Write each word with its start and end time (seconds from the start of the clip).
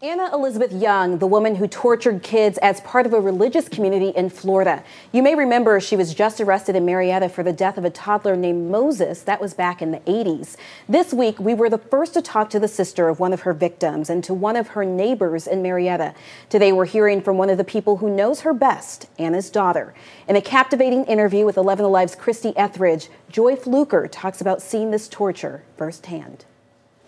Anna 0.00 0.30
Elizabeth 0.32 0.70
Young, 0.70 1.18
the 1.18 1.26
woman 1.26 1.56
who 1.56 1.66
tortured 1.66 2.22
kids 2.22 2.56
as 2.58 2.80
part 2.82 3.04
of 3.04 3.12
a 3.12 3.20
religious 3.20 3.68
community 3.68 4.10
in 4.10 4.30
Florida. 4.30 4.84
You 5.10 5.24
may 5.24 5.34
remember 5.34 5.80
she 5.80 5.96
was 5.96 6.14
just 6.14 6.40
arrested 6.40 6.76
in 6.76 6.86
Marietta 6.86 7.28
for 7.28 7.42
the 7.42 7.52
death 7.52 7.76
of 7.76 7.84
a 7.84 7.90
toddler 7.90 8.36
named 8.36 8.70
Moses. 8.70 9.22
That 9.22 9.40
was 9.40 9.54
back 9.54 9.82
in 9.82 9.90
the 9.90 9.98
80s. 9.98 10.54
This 10.88 11.12
week, 11.12 11.40
we 11.40 11.52
were 11.52 11.68
the 11.68 11.78
first 11.78 12.14
to 12.14 12.22
talk 12.22 12.48
to 12.50 12.60
the 12.60 12.68
sister 12.68 13.08
of 13.08 13.18
one 13.18 13.32
of 13.32 13.40
her 13.40 13.52
victims 13.52 14.08
and 14.08 14.22
to 14.22 14.32
one 14.32 14.54
of 14.54 14.68
her 14.68 14.84
neighbors 14.84 15.48
in 15.48 15.62
Marietta. 15.62 16.14
Today, 16.48 16.70
we're 16.70 16.84
hearing 16.84 17.20
from 17.20 17.36
one 17.36 17.50
of 17.50 17.58
the 17.58 17.64
people 17.64 17.96
who 17.96 18.08
knows 18.08 18.42
her 18.42 18.54
best, 18.54 19.08
Anna's 19.18 19.50
daughter. 19.50 19.94
In 20.28 20.36
a 20.36 20.40
captivating 20.40 21.06
interview 21.06 21.44
with 21.44 21.56
11 21.56 21.84
Alive's 21.84 22.14
Christy 22.14 22.56
Etheridge, 22.56 23.08
Joy 23.30 23.56
Fluker 23.56 24.06
talks 24.06 24.40
about 24.40 24.62
seeing 24.62 24.92
this 24.92 25.08
torture 25.08 25.64
firsthand. 25.76 26.44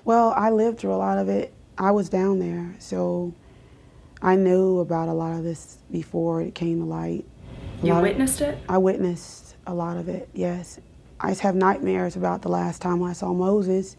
Well, 0.05 0.35
I 0.37 0.51
lived 0.51 0.81
through 0.81 0.95
a 0.95 0.97
lot 0.97 1.19
of 1.19 1.29
it 1.29 1.55
I 1.81 1.93
was 1.93 2.11
down 2.11 2.41
there, 2.41 2.77
so 2.79 3.35
I 4.21 4.37
knew 4.37 4.81
about 4.81 5.09
a 5.09 5.15
lot 5.15 5.39
of 5.39 5.45
this 5.45 5.79
before 5.91 6.43
it 6.43 6.55
came 6.55 6.81
to 6.81 6.85
light. 6.85 7.25
You 7.83 7.95
witnessed 7.97 8.43
it? 8.43 8.59
I 8.69 8.77
witnessed 8.77 9.57
a 9.67 9.73
lot 9.73 9.97
of 9.97 10.07
it, 10.07 10.29
yes. 10.35 10.79
I 11.19 11.31
just 11.31 11.41
have 11.41 11.55
nightmares 11.55 12.17
about 12.17 12.43
the 12.43 12.51
last 12.51 12.83
time 12.83 13.03
I 13.03 13.15
saw 13.15 13.33
Moses, 13.33 13.97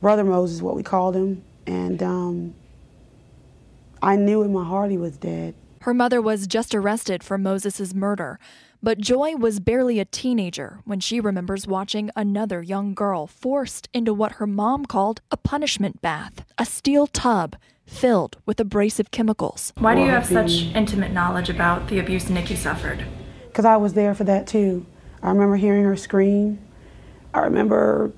Brother 0.00 0.24
Moses, 0.24 0.62
what 0.62 0.76
we 0.76 0.82
called 0.82 1.14
him, 1.14 1.44
and 1.66 2.02
um, 2.02 2.54
I 4.02 4.16
knew 4.16 4.42
in 4.42 4.50
my 4.50 4.64
heart 4.64 4.90
he 4.90 4.96
was 4.96 5.18
dead. 5.18 5.54
Her 5.82 5.92
mother 5.92 6.22
was 6.22 6.46
just 6.46 6.74
arrested 6.74 7.22
for 7.22 7.36
Moses' 7.36 7.92
murder, 7.92 8.38
but 8.84 8.98
Joy 8.98 9.34
was 9.36 9.60
barely 9.60 9.98
a 9.98 10.04
teenager 10.04 10.80
when 10.84 11.00
she 11.00 11.18
remembers 11.18 11.66
watching 11.66 12.10
another 12.14 12.62
young 12.62 12.92
girl 12.92 13.26
forced 13.26 13.88
into 13.94 14.12
what 14.12 14.32
her 14.32 14.46
mom 14.46 14.84
called 14.84 15.22
a 15.30 15.38
punishment 15.38 16.02
bath, 16.02 16.44
a 16.58 16.66
steel 16.66 17.06
tub 17.06 17.56
filled 17.86 18.36
with 18.44 18.60
abrasive 18.60 19.10
chemicals. 19.10 19.72
Why 19.78 19.94
do 19.94 20.02
you 20.02 20.10
have 20.10 20.26
such 20.26 20.64
intimate 20.74 21.12
knowledge 21.12 21.48
about 21.48 21.88
the 21.88 21.98
abuse 21.98 22.28
Nikki 22.28 22.56
suffered? 22.56 23.06
Because 23.46 23.64
I 23.64 23.78
was 23.78 23.94
there 23.94 24.14
for 24.14 24.24
that 24.24 24.46
too. 24.46 24.84
I 25.22 25.30
remember 25.30 25.56
hearing 25.56 25.84
her 25.84 25.96
scream. 25.96 26.58
I 27.32 27.40
remember 27.40 28.12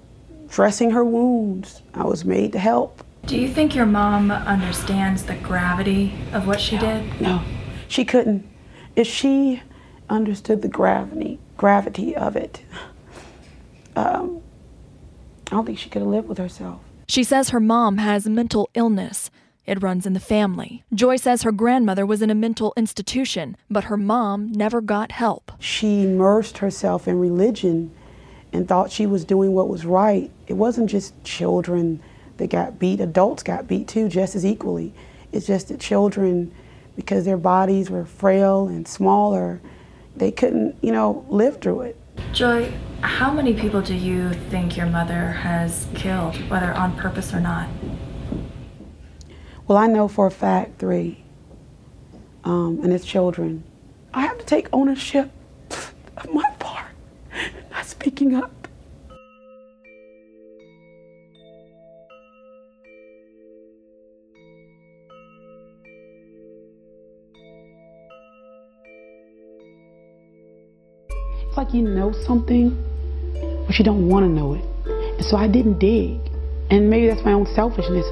dressing 0.48 0.91
her 0.91 1.04
wounds. 1.04 1.82
I 1.94 2.02
was 2.02 2.24
made 2.24 2.50
to 2.54 2.58
help. 2.58 3.04
Do 3.26 3.38
you 3.38 3.48
think 3.48 3.76
your 3.76 3.86
mom 3.86 4.32
understands 4.32 5.22
the 5.22 5.36
gravity 5.36 6.12
of 6.32 6.48
what 6.48 6.60
she 6.60 6.76
did? 6.76 7.20
No, 7.20 7.41
she 7.86 8.04
couldn't. 8.04 8.44
If 8.96 9.06
she 9.06 9.62
understood 10.08 10.62
the 10.62 10.68
gravity 10.68 11.38
gravity 11.56 12.14
of 12.14 12.36
it. 12.36 12.62
Um, 13.94 14.42
I 15.46 15.50
don't 15.52 15.64
think 15.64 15.78
she 15.78 15.88
could 15.88 16.02
have 16.02 16.10
lived 16.10 16.28
with 16.28 16.38
herself. 16.38 16.80
She 17.08 17.24
says 17.24 17.50
her 17.50 17.60
mom 17.60 17.98
has 17.98 18.28
mental 18.28 18.68
illness. 18.74 19.30
It 19.64 19.82
runs 19.82 20.06
in 20.06 20.12
the 20.12 20.20
family. 20.20 20.84
Joy 20.94 21.16
says 21.16 21.42
her 21.42 21.52
grandmother 21.52 22.04
was 22.04 22.22
in 22.22 22.30
a 22.30 22.34
mental 22.34 22.72
institution, 22.76 23.56
but 23.70 23.84
her 23.84 23.96
mom 23.96 24.52
never 24.52 24.80
got 24.80 25.12
help. 25.12 25.50
She 25.58 26.04
immersed 26.04 26.58
herself 26.58 27.08
in 27.08 27.18
religion 27.18 27.91
and 28.52 28.68
thought 28.68 28.92
she 28.92 29.06
was 29.06 29.24
doing 29.24 29.52
what 29.52 29.68
was 29.68 29.84
right. 29.84 30.30
It 30.46 30.54
wasn't 30.54 30.91
just 30.91 31.22
children 31.24 32.00
that 32.36 32.50
got 32.50 32.78
beat, 32.78 33.00
adults 33.00 33.42
got 33.42 33.66
beat 33.66 33.88
too, 33.88 34.08
just 34.08 34.36
as 34.36 34.44
equally. 34.44 34.94
It's 35.32 35.46
just 35.46 35.68
that 35.68 35.80
children, 35.80 36.52
because 36.94 37.24
their 37.24 37.36
bodies 37.36 37.91
were 37.91 38.04
frail 38.04 38.68
and 38.68 38.86
smaller, 38.86 39.60
they 40.17 40.31
couldn't, 40.31 40.77
you 40.83 40.92
know, 40.92 41.25
live 41.28 41.61
through 41.61 41.83
it. 41.83 41.97
Joy, 42.33 42.72
how 43.00 43.33
many 43.33 43.55
people 43.55 43.83
do 43.83 43.95
you 43.95 44.33
think 44.50 44.77
your 44.77 44.86
mother 44.86 45.33
has 45.33 45.86
killed, 45.95 46.36
whether 46.50 46.72
on 46.72 46.97
purpose 46.97 47.33
or 47.33 47.41
not? 47.41 47.69
Well, 49.67 49.78
I 49.78 49.87
know 49.87 50.09
for 50.09 50.27
a 50.27 50.31
fact 50.31 50.78
three, 50.78 51.25
um, 52.44 52.81
and 52.83 52.92
it's 52.92 53.05
children. 53.05 53.64
I 54.14 54.22
have 54.22 54.39
to 54.39 54.47
take 54.47 54.69
ownership 54.72 55.31
of 56.17 56.33
my 56.33 56.48
part, 56.59 56.92
not 57.70 57.84
speaking 57.84 58.34
up. 58.34 58.50
Like 71.56 71.72
you 71.72 71.83
know 71.83 72.12
something, 72.27 72.77
but 73.67 73.78
you 73.78 73.84
don't 73.84 74.09
want 74.09 74.25
to 74.25 74.28
know 74.28 74.55
it. 74.55 74.65
And 75.17 75.25
so 75.25 75.37
I 75.37 75.49
didn't 75.49 75.78
dig. 75.78 76.21
And 76.71 76.91
maybe 76.91 77.06
that's 77.06 77.25
my 77.25 77.33
own 77.33 77.47
selfishness. 77.55 78.06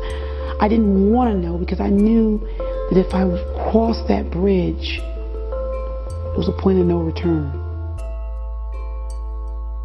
I 0.60 0.68
didn't 0.68 1.10
want 1.10 1.32
to 1.32 1.38
know 1.38 1.58
because 1.58 1.80
I 1.80 1.88
knew 1.88 2.38
that 2.90 2.98
if 2.98 3.12
I 3.12 3.24
crossed 3.70 4.06
that 4.08 4.30
bridge, 4.30 5.00
it 5.00 6.38
was 6.38 6.48
a 6.48 6.62
point 6.62 6.78
of 6.78 6.86
no 6.86 6.98
return. 6.98 7.60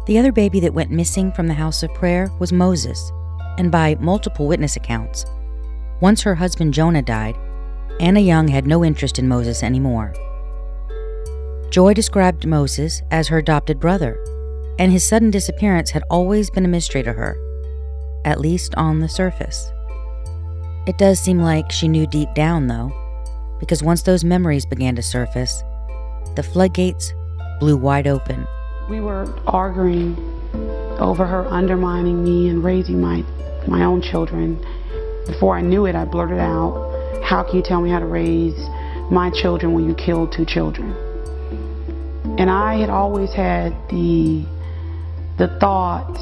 The 0.06 0.18
other 0.18 0.32
baby 0.32 0.60
that 0.60 0.74
went 0.74 0.90
missing 0.90 1.30
from 1.32 1.46
the 1.46 1.54
house 1.54 1.82
of 1.82 1.92
prayer 1.94 2.30
was 2.38 2.52
Moses, 2.52 3.12
and 3.58 3.70
by 3.70 3.96
multiple 4.00 4.46
witness 4.46 4.76
accounts. 4.76 5.24
Once 6.00 6.22
her 6.22 6.34
husband 6.34 6.72
Jonah 6.72 7.02
died, 7.02 7.36
Anna 8.00 8.20
Young 8.20 8.48
had 8.48 8.66
no 8.66 8.84
interest 8.84 9.18
in 9.18 9.28
Moses 9.28 9.62
anymore. 9.62 10.14
Joy 11.70 11.94
described 11.94 12.48
Moses 12.48 13.00
as 13.12 13.28
her 13.28 13.38
adopted 13.38 13.78
brother, 13.78 14.18
and 14.80 14.90
his 14.90 15.06
sudden 15.06 15.30
disappearance 15.30 15.90
had 15.90 16.02
always 16.10 16.50
been 16.50 16.64
a 16.64 16.68
mystery 16.68 17.04
to 17.04 17.12
her, 17.12 17.36
at 18.24 18.40
least 18.40 18.74
on 18.74 18.98
the 18.98 19.08
surface. 19.08 19.70
It 20.88 20.98
does 20.98 21.20
seem 21.20 21.38
like 21.38 21.70
she 21.70 21.86
knew 21.86 22.08
deep 22.08 22.34
down, 22.34 22.66
though, 22.66 22.90
because 23.60 23.84
once 23.84 24.02
those 24.02 24.24
memories 24.24 24.66
began 24.66 24.96
to 24.96 25.02
surface, 25.02 25.62
the 26.34 26.42
floodgates 26.42 27.12
blew 27.60 27.76
wide 27.76 28.08
open. 28.08 28.48
We 28.88 28.98
were 28.98 29.32
arguing 29.46 30.16
over 30.98 31.24
her 31.24 31.46
undermining 31.46 32.24
me 32.24 32.48
and 32.48 32.64
raising 32.64 33.00
my, 33.00 33.22
my 33.68 33.84
own 33.84 34.02
children. 34.02 34.56
Before 35.24 35.56
I 35.56 35.60
knew 35.60 35.86
it, 35.86 35.94
I 35.94 36.04
blurted 36.04 36.38
out, 36.38 37.22
How 37.22 37.44
can 37.44 37.54
you 37.54 37.62
tell 37.62 37.80
me 37.80 37.90
how 37.90 38.00
to 38.00 38.06
raise 38.06 38.58
my 39.08 39.30
children 39.30 39.72
when 39.72 39.88
you 39.88 39.94
killed 39.94 40.32
two 40.32 40.44
children? 40.44 40.96
And 42.24 42.50
I 42.50 42.78
had 42.78 42.90
always 42.90 43.32
had 43.32 43.72
the 43.88 44.46
the 45.38 45.48
thought 45.58 46.18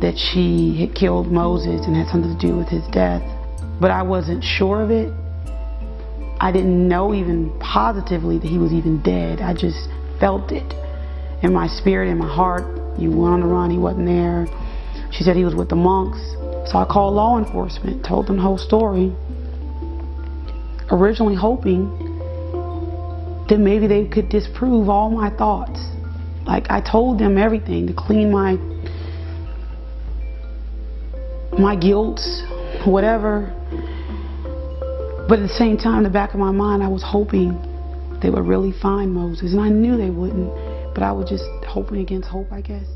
that 0.00 0.16
she 0.16 0.80
had 0.80 0.94
killed 0.94 1.30
Moses 1.30 1.86
and 1.86 1.94
had 1.94 2.08
something 2.08 2.36
to 2.36 2.46
do 2.46 2.56
with 2.56 2.68
his 2.68 2.86
death, 2.88 3.22
but 3.80 3.90
I 3.90 4.02
wasn't 4.02 4.42
sure 4.42 4.82
of 4.82 4.90
it. 4.90 5.12
I 6.40 6.50
didn't 6.50 6.88
know 6.88 7.14
even 7.14 7.56
positively 7.60 8.38
that 8.38 8.48
he 8.48 8.58
was 8.58 8.72
even 8.72 9.02
dead. 9.02 9.40
I 9.40 9.52
just 9.52 9.88
felt 10.18 10.50
it 10.52 10.74
in 11.42 11.52
my 11.52 11.68
spirit, 11.68 12.08
in 12.08 12.18
my 12.18 12.32
heart. 12.32 12.64
You 12.98 13.10
went 13.10 13.34
on 13.34 13.40
the 13.40 13.46
run, 13.46 13.70
he 13.70 13.78
wasn't 13.78 14.06
there. 14.06 14.46
She 15.12 15.22
said 15.22 15.36
he 15.36 15.44
was 15.44 15.54
with 15.54 15.68
the 15.68 15.76
monks. 15.76 16.18
So 16.70 16.78
I 16.78 16.86
called 16.90 17.14
law 17.14 17.38
enforcement, 17.38 18.04
told 18.04 18.26
them 18.26 18.36
the 18.36 18.42
whole 18.42 18.58
story. 18.58 19.14
Originally 20.90 21.34
hoping 21.34 22.11
then 23.52 23.62
maybe 23.62 23.86
they 23.86 24.06
could 24.06 24.30
disprove 24.30 24.88
all 24.88 25.10
my 25.10 25.28
thoughts. 25.28 25.78
Like 26.46 26.70
I 26.70 26.80
told 26.80 27.18
them 27.18 27.36
everything 27.36 27.86
to 27.86 27.92
clean 27.92 28.32
my 28.32 28.54
my 31.58 31.76
guilt, 31.76 32.18
whatever. 32.86 33.52
But 35.28 35.38
at 35.38 35.48
the 35.48 35.54
same 35.54 35.76
time, 35.76 35.98
in 35.98 36.04
the 36.04 36.10
back 36.10 36.32
of 36.32 36.40
my 36.40 36.50
mind, 36.50 36.82
I 36.82 36.88
was 36.88 37.02
hoping 37.02 37.50
they 38.22 38.30
would 38.30 38.46
really 38.46 38.72
find 38.72 39.12
Moses. 39.12 39.52
And 39.52 39.60
I 39.60 39.68
knew 39.68 39.98
they 39.98 40.08
wouldn't, 40.08 40.50
but 40.94 41.02
I 41.02 41.12
was 41.12 41.28
just 41.28 41.44
hoping 41.66 41.98
against 41.98 42.28
hope, 42.28 42.50
I 42.50 42.62
guess. 42.62 42.86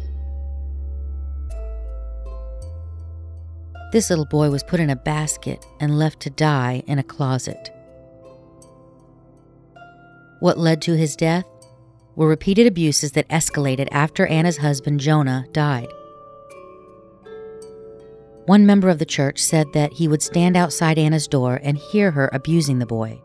This 3.93 4.09
little 4.09 4.25
boy 4.25 4.49
was 4.49 4.63
put 4.63 4.81
in 4.81 4.89
a 4.89 4.97
basket 4.97 5.67
and 5.81 5.99
left 5.99 6.21
to 6.21 6.31
die 6.31 6.83
in 6.87 6.99
a 6.99 7.05
closet. 7.05 7.76
What 10.41 10.59
led 10.59 10.83
to 10.83 10.97
his 10.97 11.17
death 11.17 11.47
were 12.15 12.29
repeated 12.29 12.67
abuses 12.67 13.13
that 13.13 13.29
escalated 13.29 13.89
after 13.91 14.27
Anna's 14.27 14.59
husband 14.59 15.01
Jonah 15.01 15.47
died. 15.53 15.89
One 18.47 18.65
member 18.65 18.89
of 18.89 18.99
the 18.99 19.05
church 19.05 19.43
said 19.43 19.73
that 19.73 19.95
he 19.95 20.09
would 20.09 20.23
stand 20.23 20.57
outside 20.57 20.99
Anna's 20.99 21.27
door 21.27 21.59
and 21.63 21.77
hear 21.77 22.13
her 22.13 22.31
abusing 22.33 22.79
the 22.79 22.87
boy. 22.87 23.21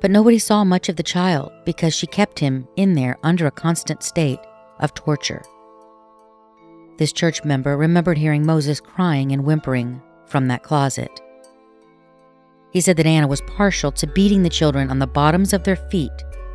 But 0.00 0.10
nobody 0.10 0.38
saw 0.38 0.64
much 0.64 0.88
of 0.88 0.96
the 0.96 1.02
child 1.02 1.50
because 1.64 1.94
she 1.94 2.06
kept 2.06 2.38
him 2.38 2.68
in 2.76 2.94
there 2.94 3.16
under 3.22 3.46
a 3.46 3.50
constant 3.50 4.02
state 4.02 4.40
of 4.80 4.94
torture. 4.94 5.42
This 6.98 7.12
church 7.12 7.44
member 7.44 7.76
remembered 7.76 8.18
hearing 8.18 8.44
Moses 8.44 8.80
crying 8.80 9.32
and 9.32 9.44
whimpering 9.44 10.02
from 10.26 10.48
that 10.48 10.62
closet. 10.62 11.20
He 12.70 12.80
said 12.80 12.96
that 12.98 13.06
Anna 13.06 13.26
was 13.26 13.40
partial 13.42 13.90
to 13.92 14.06
beating 14.06 14.42
the 14.42 14.50
children 14.50 14.90
on 14.90 14.98
the 14.98 15.06
bottoms 15.06 15.52
of 15.52 15.64
their 15.64 15.76
feet 15.76 16.12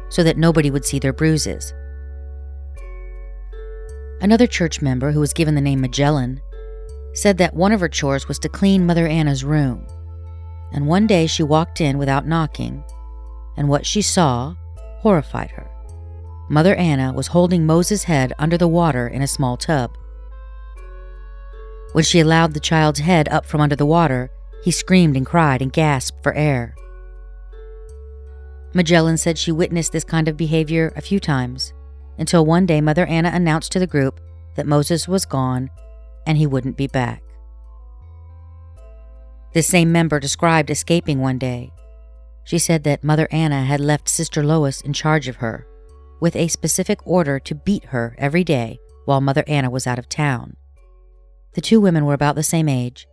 so 0.09 0.23
that 0.23 0.37
nobody 0.37 0.69
would 0.69 0.85
see 0.85 0.99
their 0.99 1.13
bruises. 1.13 1.73
Another 4.21 4.47
church 4.47 4.81
member, 4.81 5.11
who 5.11 5.19
was 5.19 5.33
given 5.33 5.55
the 5.55 5.61
name 5.61 5.81
Magellan, 5.81 6.39
said 7.13 7.37
that 7.39 7.55
one 7.55 7.71
of 7.71 7.79
her 7.79 7.89
chores 7.89 8.27
was 8.27 8.39
to 8.39 8.49
clean 8.49 8.85
Mother 8.85 9.07
Anna's 9.07 9.43
room. 9.43 9.85
and 10.73 10.87
one 10.87 11.05
day 11.07 11.27
she 11.27 11.43
walked 11.43 11.79
in 11.79 11.97
without 11.97 12.27
knocking, 12.27 12.83
and 13.55 13.69
what 13.69 13.85
she 13.85 14.01
saw 14.01 14.55
horrified 14.99 15.51
her. 15.51 15.69
Mother 16.49 16.75
Anna 16.75 17.13
was 17.13 17.27
holding 17.27 17.65
Moses' 17.65 18.03
head 18.03 18.33
under 18.39 18.57
the 18.57 18.67
water 18.67 19.07
in 19.07 19.21
a 19.21 19.27
small 19.27 19.55
tub. 19.55 19.95
When 21.93 22.03
she 22.03 22.19
allowed 22.19 22.53
the 22.53 22.59
child's 22.59 22.99
head 22.99 23.29
up 23.29 23.45
from 23.45 23.61
under 23.61 23.75
the 23.75 23.85
water, 23.85 24.31
he 24.63 24.71
screamed 24.71 25.17
and 25.17 25.25
cried 25.25 25.61
and 25.61 25.73
gasped 25.73 26.23
for 26.23 26.33
air. 26.33 26.75
Magellan 28.73 29.17
said 29.17 29.37
she 29.37 29.51
witnessed 29.51 29.91
this 29.91 30.03
kind 30.03 30.27
of 30.27 30.37
behavior 30.37 30.93
a 30.95 31.01
few 31.01 31.19
times, 31.19 31.73
until 32.17 32.45
one 32.45 32.65
day 32.65 32.81
Mother 32.81 33.05
Anna 33.05 33.29
announced 33.33 33.71
to 33.73 33.79
the 33.79 33.87
group 33.87 34.19
that 34.55 34.65
Moses 34.65 35.07
was 35.07 35.25
gone 35.25 35.69
and 36.25 36.37
he 36.37 36.47
wouldn't 36.47 36.77
be 36.77 36.87
back. 36.87 37.21
This 39.53 39.67
same 39.67 39.91
member 39.91 40.19
described 40.19 40.69
escaping 40.69 41.19
one 41.19 41.37
day. 41.37 41.71
She 42.43 42.57
said 42.57 42.83
that 42.83 43.03
Mother 43.03 43.27
Anna 43.31 43.63
had 43.63 43.79
left 43.79 44.09
Sister 44.09 44.43
Lois 44.43 44.81
in 44.81 44.93
charge 44.93 45.27
of 45.27 45.37
her, 45.37 45.67
with 46.19 46.35
a 46.35 46.47
specific 46.47 47.05
order 47.05 47.39
to 47.39 47.55
beat 47.55 47.85
her 47.85 48.15
every 48.17 48.43
day 48.43 48.79
while 49.05 49.21
Mother 49.21 49.43
Anna 49.47 49.69
was 49.69 49.85
out 49.85 49.99
of 49.99 50.09
town. 50.09 50.55
The 51.53 51.61
two 51.61 51.79
women 51.79 52.05
were 52.05 52.13
about 52.13 52.35
the 52.35 52.43
same 52.43 52.67
age, 52.67 53.07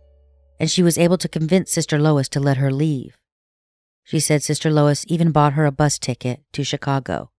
and 0.61 0.69
she 0.69 0.83
was 0.83 0.99
able 0.99 1.17
to 1.17 1.27
convince 1.27 1.71
Sister 1.71 1.97
Lois 1.97 2.29
to 2.29 2.39
let 2.39 2.57
her 2.57 2.69
leave. 2.69 3.17
She 4.03 4.19
said 4.19 4.43
Sister 4.43 4.69
Lois 4.69 5.03
even 5.07 5.31
bought 5.31 5.53
her 5.53 5.65
a 5.65 5.71
bus 5.71 5.97
ticket 5.97 6.43
to 6.53 6.63
Chicago. 6.63 7.31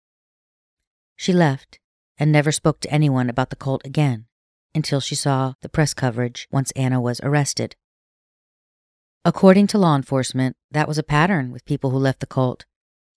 She 1.18 1.32
left 1.32 1.78
and 2.18 2.32
never 2.32 2.52
spoke 2.52 2.80
to 2.80 2.92
anyone 2.92 3.30
about 3.30 3.52
the 3.52 3.56
cult 3.56 3.86
again 3.86 4.26
until 4.74 5.00
she 5.00 5.14
saw 5.14 5.54
the 5.62 5.70
press 5.70 5.94
coverage 5.94 6.48
once 6.52 6.72
Anna 6.72 7.00
was 7.00 7.22
arrested. 7.22 7.76
According 9.24 9.68
to 9.68 9.78
law 9.78 9.96
enforcement, 9.96 10.56
that 10.72 10.88
was 10.88 10.98
a 10.98 11.04
pattern 11.04 11.52
with 11.52 11.64
people 11.66 11.92
who 11.92 12.00
left 12.00 12.22
the 12.22 12.26
cult. 12.26 12.66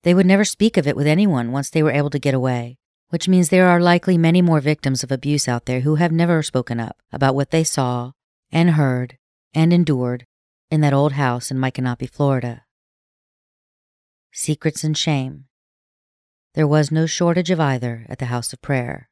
They 0.02 0.14
would 0.14 0.26
never 0.26 0.44
speak 0.44 0.76
of 0.76 0.88
it 0.88 0.96
with 0.96 1.06
anyone 1.06 1.52
once 1.52 1.70
they 1.70 1.82
were 1.84 1.92
able 1.92 2.10
to 2.10 2.18
get 2.18 2.34
away, 2.34 2.76
which 3.10 3.28
means 3.28 3.50
there 3.50 3.68
are 3.68 3.80
likely 3.80 4.18
many 4.18 4.42
more 4.42 4.60
victims 4.60 5.04
of 5.04 5.12
abuse 5.12 5.46
out 5.46 5.66
there 5.66 5.82
who 5.82 5.94
have 5.94 6.10
never 6.10 6.42
spoken 6.42 6.80
up 6.80 6.96
about 7.12 7.36
what 7.36 7.52
they 7.52 7.62
saw 7.62 8.10
and 8.50 8.70
heard 8.70 9.16
and 9.54 9.72
endured 9.72 10.26
in 10.70 10.80
that 10.80 10.94
old 10.94 11.12
house 11.12 11.50
in 11.50 11.58
Micanopy, 11.58 12.08
Florida. 12.08 12.64
Secrets 14.32 14.82
and 14.82 14.96
shame. 14.96 15.44
There 16.54 16.66
was 16.66 16.90
no 16.90 17.06
shortage 17.06 17.50
of 17.50 17.60
either 17.60 18.06
at 18.08 18.18
the 18.18 18.26
House 18.26 18.52
of 18.52 18.62
Prayer. 18.62 19.08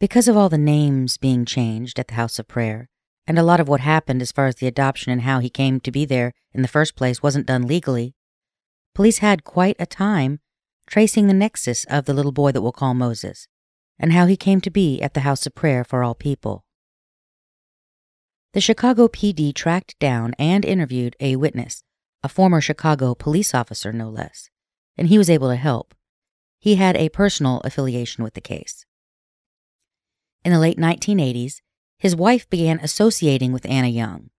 Because 0.00 0.28
of 0.28 0.36
all 0.36 0.48
the 0.48 0.58
names 0.58 1.16
being 1.16 1.44
changed 1.44 1.98
at 1.98 2.08
the 2.08 2.14
House 2.14 2.38
of 2.38 2.48
Prayer, 2.48 2.88
and 3.26 3.38
a 3.38 3.42
lot 3.42 3.60
of 3.60 3.68
what 3.68 3.80
happened 3.80 4.20
as 4.20 4.32
far 4.32 4.46
as 4.46 4.56
the 4.56 4.66
adoption 4.66 5.12
and 5.12 5.22
how 5.22 5.38
he 5.38 5.48
came 5.48 5.80
to 5.80 5.90
be 5.90 6.04
there 6.04 6.32
in 6.52 6.62
the 6.62 6.68
first 6.68 6.96
place 6.96 7.22
wasn't 7.22 7.46
done 7.46 7.66
legally, 7.66 8.14
police 8.94 9.18
had 9.18 9.44
quite 9.44 9.76
a 9.78 9.86
time 9.86 10.40
tracing 10.86 11.26
the 11.26 11.34
nexus 11.34 11.84
of 11.84 12.04
the 12.04 12.14
little 12.14 12.32
boy 12.32 12.52
that 12.52 12.62
we'll 12.62 12.72
call 12.72 12.94
Moses, 12.94 13.48
and 13.98 14.12
how 14.12 14.26
he 14.26 14.36
came 14.36 14.60
to 14.60 14.70
be 14.70 15.00
at 15.00 15.14
the 15.14 15.20
House 15.20 15.46
of 15.46 15.54
Prayer 15.54 15.84
for 15.84 16.02
all 16.02 16.14
people. 16.14 16.63
The 18.54 18.60
Chicago 18.60 19.08
PD 19.08 19.52
tracked 19.52 19.98
down 19.98 20.32
and 20.38 20.64
interviewed 20.64 21.16
a 21.18 21.34
witness, 21.34 21.82
a 22.22 22.28
former 22.28 22.60
Chicago 22.60 23.12
police 23.16 23.52
officer, 23.52 23.92
no 23.92 24.08
less, 24.08 24.48
and 24.96 25.08
he 25.08 25.18
was 25.18 25.28
able 25.28 25.48
to 25.48 25.56
help. 25.56 25.92
He 26.60 26.76
had 26.76 26.96
a 26.96 27.08
personal 27.08 27.60
affiliation 27.64 28.22
with 28.22 28.34
the 28.34 28.40
case. 28.40 28.86
In 30.44 30.52
the 30.52 30.60
late 30.60 30.78
1980s, 30.78 31.62
his 31.98 32.14
wife 32.14 32.48
began 32.48 32.78
associating 32.78 33.52
with 33.52 33.66
Anna 33.66 33.88
Young, 33.88 34.30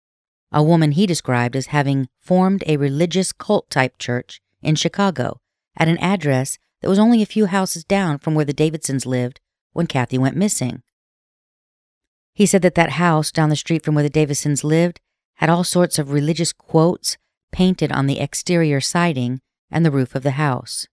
a 0.50 0.64
woman 0.64 0.94
he 0.94 1.06
described 1.06 1.58
as 1.58 1.68
having 1.68 2.08
formed 2.22 2.64
a 2.68 2.78
religious 2.78 3.34
cult 3.34 3.70
type 3.70 3.98
church 3.98 4.42
in 4.62 4.76
Chicago 4.76 5.42
at 5.76 5.90
an 5.90 5.98
address 5.98 6.58
that 6.82 6.88
was 6.88 7.00
only 7.00 7.22
a 7.22 7.26
few 7.26 7.48
houses 7.48 7.84
down 7.84 8.20
from 8.20 8.34
where 8.34 8.46
the 8.46 8.54
Davidsons 8.54 9.06
lived 9.06 9.42
when 9.74 9.88
Kathy 9.88 10.18
went 10.18 10.38
missing. 10.38 10.84
He 12.36 12.46
said 12.46 12.62
that 12.64 12.76
that 12.76 12.92
house 12.92 13.32
down 13.32 13.50
the 13.50 13.56
street 13.56 13.84
from 13.84 13.96
where 13.96 14.04
the 14.04 14.10
Davisons 14.10 14.64
lived 14.64 15.00
had 15.36 15.50
all 15.50 15.64
sorts 15.64 15.98
of 15.98 16.12
religious 16.12 16.52
quotes 16.52 17.18
painted 17.52 17.94
on 17.94 18.08
the 18.08 18.20
exterior 18.20 18.82
siding 18.82 19.40
and 19.72 19.86
the 19.86 19.92
roof 19.92 20.16
of 20.16 20.24
the 20.24 20.32
house. 20.32 20.86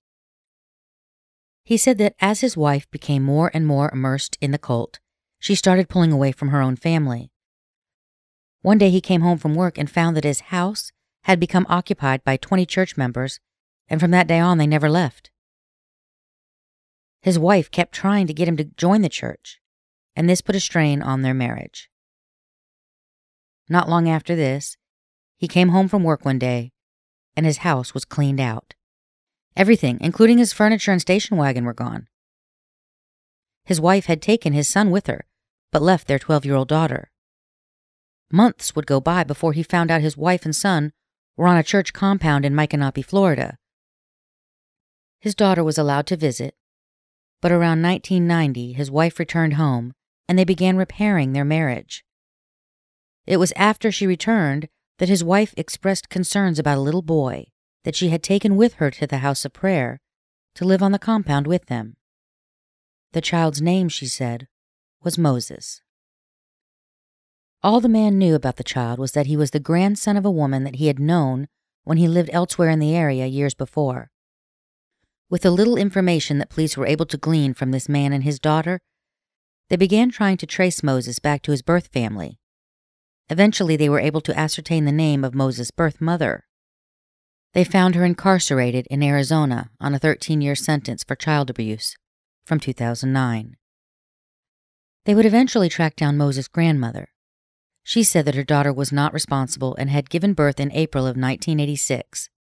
He 1.65 1.77
said 1.77 1.99
that 1.99 2.15
as 2.21 2.41
his 2.41 2.57
wife 2.57 2.89
became 2.93 3.25
more 3.25 3.51
and 3.53 3.67
more 3.67 3.91
immersed 3.93 4.39
in 4.41 4.53
the 4.53 4.59
cult, 4.59 5.01
she 5.41 5.57
started 5.57 5.89
pulling 5.89 6.13
away 6.13 6.31
from 6.31 6.49
her 6.49 6.63
own 6.63 6.77
family. 6.77 7.33
One 8.63 8.79
day 8.79 8.91
he 8.91 9.01
came 9.01 9.23
home 9.23 9.39
from 9.39 9.57
work 9.57 9.77
and 9.77 9.91
found 9.91 10.17
that 10.17 10.25
his 10.25 10.41
house 10.41 10.93
had 11.25 11.41
become 11.41 11.67
occupied 11.69 12.23
by 12.23 12.37
20 12.37 12.65
church 12.67 12.97
members, 12.97 13.41
and 13.89 14.01
from 14.01 14.13
that 14.13 14.29
day 14.29 14.39
on 14.39 14.59
they 14.59 14.67
never 14.69 14.89
left. 14.89 15.33
His 17.21 17.39
wife 17.39 17.69
kept 17.71 17.93
trying 17.93 18.29
to 18.29 18.35
get 18.35 18.47
him 18.47 18.57
to 18.57 18.65
join 18.65 19.03
the 19.03 19.09
church, 19.09 19.61
and 20.15 20.29
this 20.29 20.41
put 20.41 20.57
a 20.57 20.61
strain 20.61 21.03
on 21.03 21.23
their 21.23 21.35
marriage. 21.35 21.89
Not 23.69 23.89
long 23.89 24.09
after 24.09 24.37
this, 24.37 24.77
he 25.37 25.49
came 25.49 25.71
home 25.71 25.89
from 25.89 26.05
work 26.05 26.25
one 26.25 26.39
day, 26.39 26.73
and 27.37 27.47
his 27.47 27.59
house 27.59 27.95
was 27.95 28.05
cleaned 28.05 28.41
out. 28.41 28.75
Everything, 29.57 29.99
including 30.01 30.39
his 30.39 30.53
furniture 30.53 30.93
and 30.93 31.01
station 31.01 31.37
wagon, 31.37 31.65
were 31.65 31.75
gone. 31.75 32.09
His 33.65 33.81
wife 33.81 34.07
had 34.07 34.21
taken 34.21 34.53
his 34.53 34.69
son 34.69 34.91
with 34.91 35.07
her, 35.07 35.27
but 35.71 35.83
left 35.83 36.07
their 36.07 36.19
12 36.19 36.45
year 36.45 36.55
old 36.55 36.69
daughter. 36.69 37.11
Months 38.31 38.75
would 38.75 38.87
go 38.87 39.01
by 39.01 39.25
before 39.25 39.53
he 39.53 39.63
found 39.63 39.91
out 39.91 40.01
his 40.01 40.17
wife 40.17 40.45
and 40.45 40.57
son 40.57 40.93
were 41.37 41.47
on 41.47 41.57
a 41.57 41.63
church 41.63 41.93
compound 41.93 42.45
in 42.45 42.55
Micanopy, 42.55 43.05
Florida. 43.05 43.59
His 45.21 45.35
daughter 45.35 45.63
was 45.63 45.79
allowed 45.79 46.07
to 46.09 46.17
visit, 46.17 46.55
but 47.41 47.53
around 47.53 47.83
1990 47.83 48.73
his 48.73 48.91
wife 48.91 49.19
returned 49.19 49.55
home 49.55 49.95
and 50.29 50.39
they 50.39 50.45
began 50.45 50.77
repairing 50.77 51.33
their 51.33 51.45
marriage. 51.45 52.05
It 53.27 53.37
was 53.37 53.53
after 53.57 53.91
she 53.93 54.07
returned 54.07 54.69
that 54.99 55.09
his 55.09 55.25
wife 55.25 55.55
expressed 55.57 56.09
concerns 56.09 56.59
about 56.59 56.79
a 56.79 56.83
little 56.83 57.03
boy 57.03 57.47
that 57.85 57.97
she 57.97 58.11
had 58.11 58.23
taken 58.23 58.57
with 58.57 58.75
her 58.75 58.91
to 58.91 59.07
the 59.07 59.19
house 59.19 59.45
of 59.45 59.53
prayer 59.53 60.01
to 60.55 60.65
live 60.65 60.83
on 60.83 60.93
the 60.93 60.99
compound 60.99 61.47
with 61.47 61.67
them. 61.67 61.97
The 63.13 63.21
child's 63.21 63.61
name, 63.61 63.89
she 63.89 64.07
said, 64.07 64.49
was 65.03 65.19
Moses. 65.19 65.83
All 67.63 67.81
the 67.81 67.89
man 67.89 68.19
knew 68.19 68.35
about 68.35 68.57
the 68.57 68.65
child 68.65 68.99
was 68.99 69.13
that 69.13 69.27
he 69.27 69.37
was 69.37 69.53
the 69.53 69.61
grandson 69.61 70.17
of 70.17 70.25
a 70.25 70.31
woman 70.31 70.65
that 70.65 70.77
he 70.77 70.89
had 70.89 70.99
known 70.99 71.47
when 71.85 71.99
he 71.99 72.09
lived 72.09 72.31
elsewhere 72.33 72.71
in 72.71 72.79
the 72.79 72.95
area 72.95 73.27
years 73.27 73.55
before. 73.55 74.11
With 75.31 75.43
the 75.43 75.51
little 75.51 75.77
information 75.77 76.39
that 76.39 76.51
police 76.51 76.77
were 76.77 76.87
able 76.87 77.07
to 77.07 77.17
glean 77.17 77.55
from 77.55 77.71
this 77.71 77.89
man 77.89 78.13
and 78.13 78.25
his 78.25 78.39
daughter, 78.39 78.81
they 79.69 79.77
began 79.77 80.11
trying 80.11 80.37
to 80.37 80.47
trace 80.47 80.83
Moses 80.83 81.19
back 81.19 81.43
to 81.43 81.51
his 81.51 81.63
birth 81.63 81.89
family. 81.89 82.39
Eventually, 83.29 83.77
they 83.77 83.89
were 83.89 84.01
able 84.01 84.21
to 84.23 84.39
ascertain 84.39 84.85
the 84.85 84.93
name 84.93 85.25
of 85.25 85.35
Moses' 85.35 85.71
birth 85.71 86.01
mother. 86.01 86.45
They 87.55 87.65
found 87.65 87.95
her 87.95 88.05
incarcerated 88.05 88.87
in 88.91 89.03
Arizona 89.03 89.71
on 89.81 89.95
a 89.95 89.99
13 89.99 90.41
year 90.41 90.55
sentence 90.55 91.05
for 91.05 91.15
child 91.15 91.51
abuse 91.51 91.97
from 92.45 92.61
2009. 92.61 93.57
They 95.05 95.15
would 95.15 95.27
eventually 95.27 95.69
track 95.69 95.97
down 95.97 96.17
Moses' 96.17 96.49
grandmother. 96.49 97.09
She 97.83 98.05
said 98.05 98.25
that 98.27 98.37
her 98.37 98.45
daughter 98.45 98.73
was 98.73 98.93
not 98.93 99.13
responsible 99.13 99.75
and 99.75 99.91
had 99.91 100.11
given 100.11 100.35
birth 100.35 100.61
in 100.61 100.71
April 100.73 101.05
of 101.05 101.17
1986. 101.17 102.31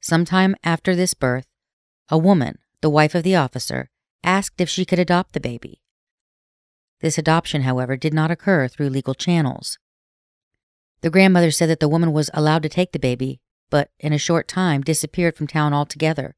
Sometime 0.00 0.54
after 0.62 0.94
this 0.94 1.14
birth, 1.14 1.46
a 2.08 2.16
woman, 2.16 2.58
the 2.80 2.90
wife 2.90 3.14
of 3.14 3.22
the 3.22 3.36
officer, 3.36 3.90
asked 4.22 4.60
if 4.60 4.68
she 4.68 4.84
could 4.84 4.98
adopt 4.98 5.32
the 5.32 5.40
baby. 5.40 5.82
This 7.00 7.18
adoption, 7.18 7.62
however, 7.62 7.96
did 7.96 8.12
not 8.12 8.30
occur 8.30 8.68
through 8.68 8.90
legal 8.90 9.14
channels. 9.14 9.78
The 11.00 11.10
grandmother 11.10 11.50
said 11.50 11.70
that 11.70 11.80
the 11.80 11.88
woman 11.88 12.12
was 12.12 12.30
allowed 12.34 12.62
to 12.62 12.68
take 12.68 12.92
the 12.92 12.98
baby, 12.98 13.40
but 13.70 13.90
in 13.98 14.12
a 14.12 14.18
short 14.18 14.48
time 14.48 14.82
disappeared 14.82 15.36
from 15.36 15.46
town 15.46 15.72
altogether, 15.72 16.36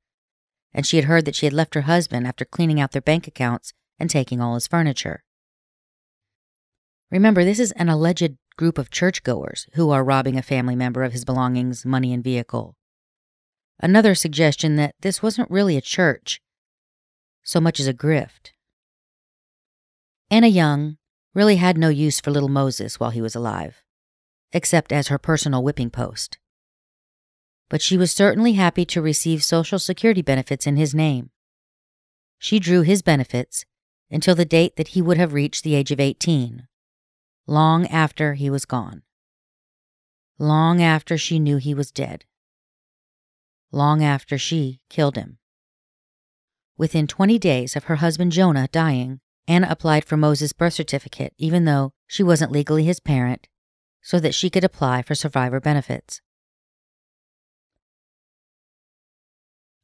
and 0.73 0.87
she 0.87 0.97
had 0.97 1.07
heard 1.07 1.25
that 1.25 1.35
she 1.35 1.47
had 1.47 1.53
left 1.53 1.75
her 1.75 1.83
husband 1.83 2.27
after 2.27 2.45
cleaning 2.45 2.81
out 2.81 2.93
their 2.93 3.03
bank 3.03 3.27
accounts 3.27 3.73
and 3.99 4.09
taking 4.09 4.41
all 4.41 4.55
his 4.55 4.69
furniture. 4.69 5.25
Remember, 7.11 7.45
this 7.45 7.59
is 7.59 7.73
an 7.73 7.89
alleged 7.89 8.37
group 8.57 8.79
of 8.79 8.91
churchgoers 8.91 9.67
who 9.75 9.91
are 9.91 10.05
robbing 10.05 10.39
a 10.39 10.43
family 10.43 10.77
member 10.77 11.03
of 11.03 11.13
his 11.13 11.25
belongings, 11.25 11.85
money, 11.85 12.13
and 12.13 12.23
vehicle. 12.23 12.77
Another 13.81 14.15
suggestion 14.15 14.77
that 14.77 14.95
this 15.01 15.23
wasn't 15.23 15.51
really 15.51 15.77
a 15.77 15.81
church 15.81 16.41
so 17.43 17.61
much 17.61 17.81
as 17.81 17.89
a 17.89 17.95
grift. 17.95 18.53
Anna 20.33 20.47
Young 20.47 20.97
really 21.35 21.57
had 21.57 21.77
no 21.77 21.91
use 21.91 22.19
for 22.19 22.31
little 22.31 22.49
Moses 22.49 22.99
while 22.99 23.11
he 23.11 23.21
was 23.21 23.35
alive, 23.35 23.83
except 24.51 24.91
as 24.91 25.09
her 25.09 25.19
personal 25.19 25.63
whipping 25.63 25.91
post. 25.91 26.39
But 27.69 27.83
she 27.83 27.99
was 27.99 28.13
certainly 28.13 28.55
happy 28.55 28.87
to 28.87 29.03
receive 29.03 29.45
Social 29.45 29.79
Security 29.79 30.23
benefits 30.23 30.67
in 30.67 30.77
his 30.77 30.95
name. 30.95 31.29
She 32.39 32.59
drew 32.59 32.81
his 32.81 33.03
benefits 33.03 33.67
until 34.11 34.35
the 34.35 34.47
date 34.47 34.77
that 34.77 34.89
he 34.89 35.03
would 35.03 35.19
have 35.19 35.35
reached 35.35 35.65
the 35.65 35.75
age 35.75 35.91
of 35.91 36.01
18, 36.01 36.67
long 37.47 37.87
after 37.89 38.33
he 38.33 38.49
was 38.49 38.65
gone. 38.65 39.03
long 40.39 40.81
after 40.83 41.19
she 41.19 41.39
knew 41.39 41.59
he 41.59 41.75
was 41.75 41.93
dead, 41.93 42.25
long 43.71 44.03
after 44.03 44.39
she 44.39 44.81
killed 44.89 45.17
him. 45.17 45.37
Within 46.79 47.07
20 47.07 47.39
days 47.39 47.77
of 47.77 47.85
her 47.85 47.97
husband 47.97 48.33
Jonah 48.33 48.67
dying, 48.73 49.21
Anna 49.49 49.67
applied 49.71 50.05
for 50.05 50.17
Moses' 50.17 50.53
birth 50.53 50.75
certificate, 50.75 51.35
even 51.37 51.65
though 51.65 51.93
she 52.07 52.23
wasn't 52.23 52.53
legally 52.53 52.85
his 52.85 53.01
parent, 53.01 53.49
so 54.01 54.21
that 54.21 54.35
she 54.35 54.51
could 54.51 54.65
apply 54.65 55.03
for 55.03 55.15
survivor 55.15 55.61
benefits. 55.61 56.21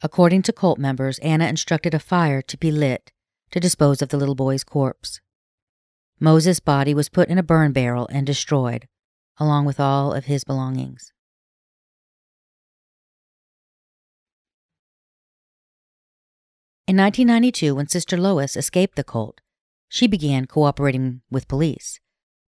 According 0.00 0.42
to 0.42 0.52
cult 0.52 0.78
members, 0.78 1.18
Anna 1.18 1.46
instructed 1.46 1.92
a 1.92 1.98
fire 1.98 2.40
to 2.42 2.56
be 2.56 2.70
lit 2.70 3.10
to 3.50 3.58
dispose 3.58 4.00
of 4.00 4.10
the 4.10 4.16
little 4.16 4.36
boy's 4.36 4.62
corpse. 4.62 5.20
Moses' 6.20 6.60
body 6.60 6.94
was 6.94 7.08
put 7.08 7.28
in 7.28 7.38
a 7.38 7.42
burn 7.42 7.72
barrel 7.72 8.08
and 8.12 8.26
destroyed, 8.26 8.86
along 9.38 9.64
with 9.64 9.80
all 9.80 10.12
of 10.12 10.26
his 10.26 10.44
belongings. 10.44 11.12
In 16.86 16.96
1992, 16.96 17.74
when 17.74 17.88
Sister 17.88 18.16
Lois 18.16 18.56
escaped 18.56 18.96
the 18.96 19.04
cult, 19.04 19.40
she 19.88 20.06
began 20.06 20.46
cooperating 20.46 21.22
with 21.30 21.48
police, 21.48 22.00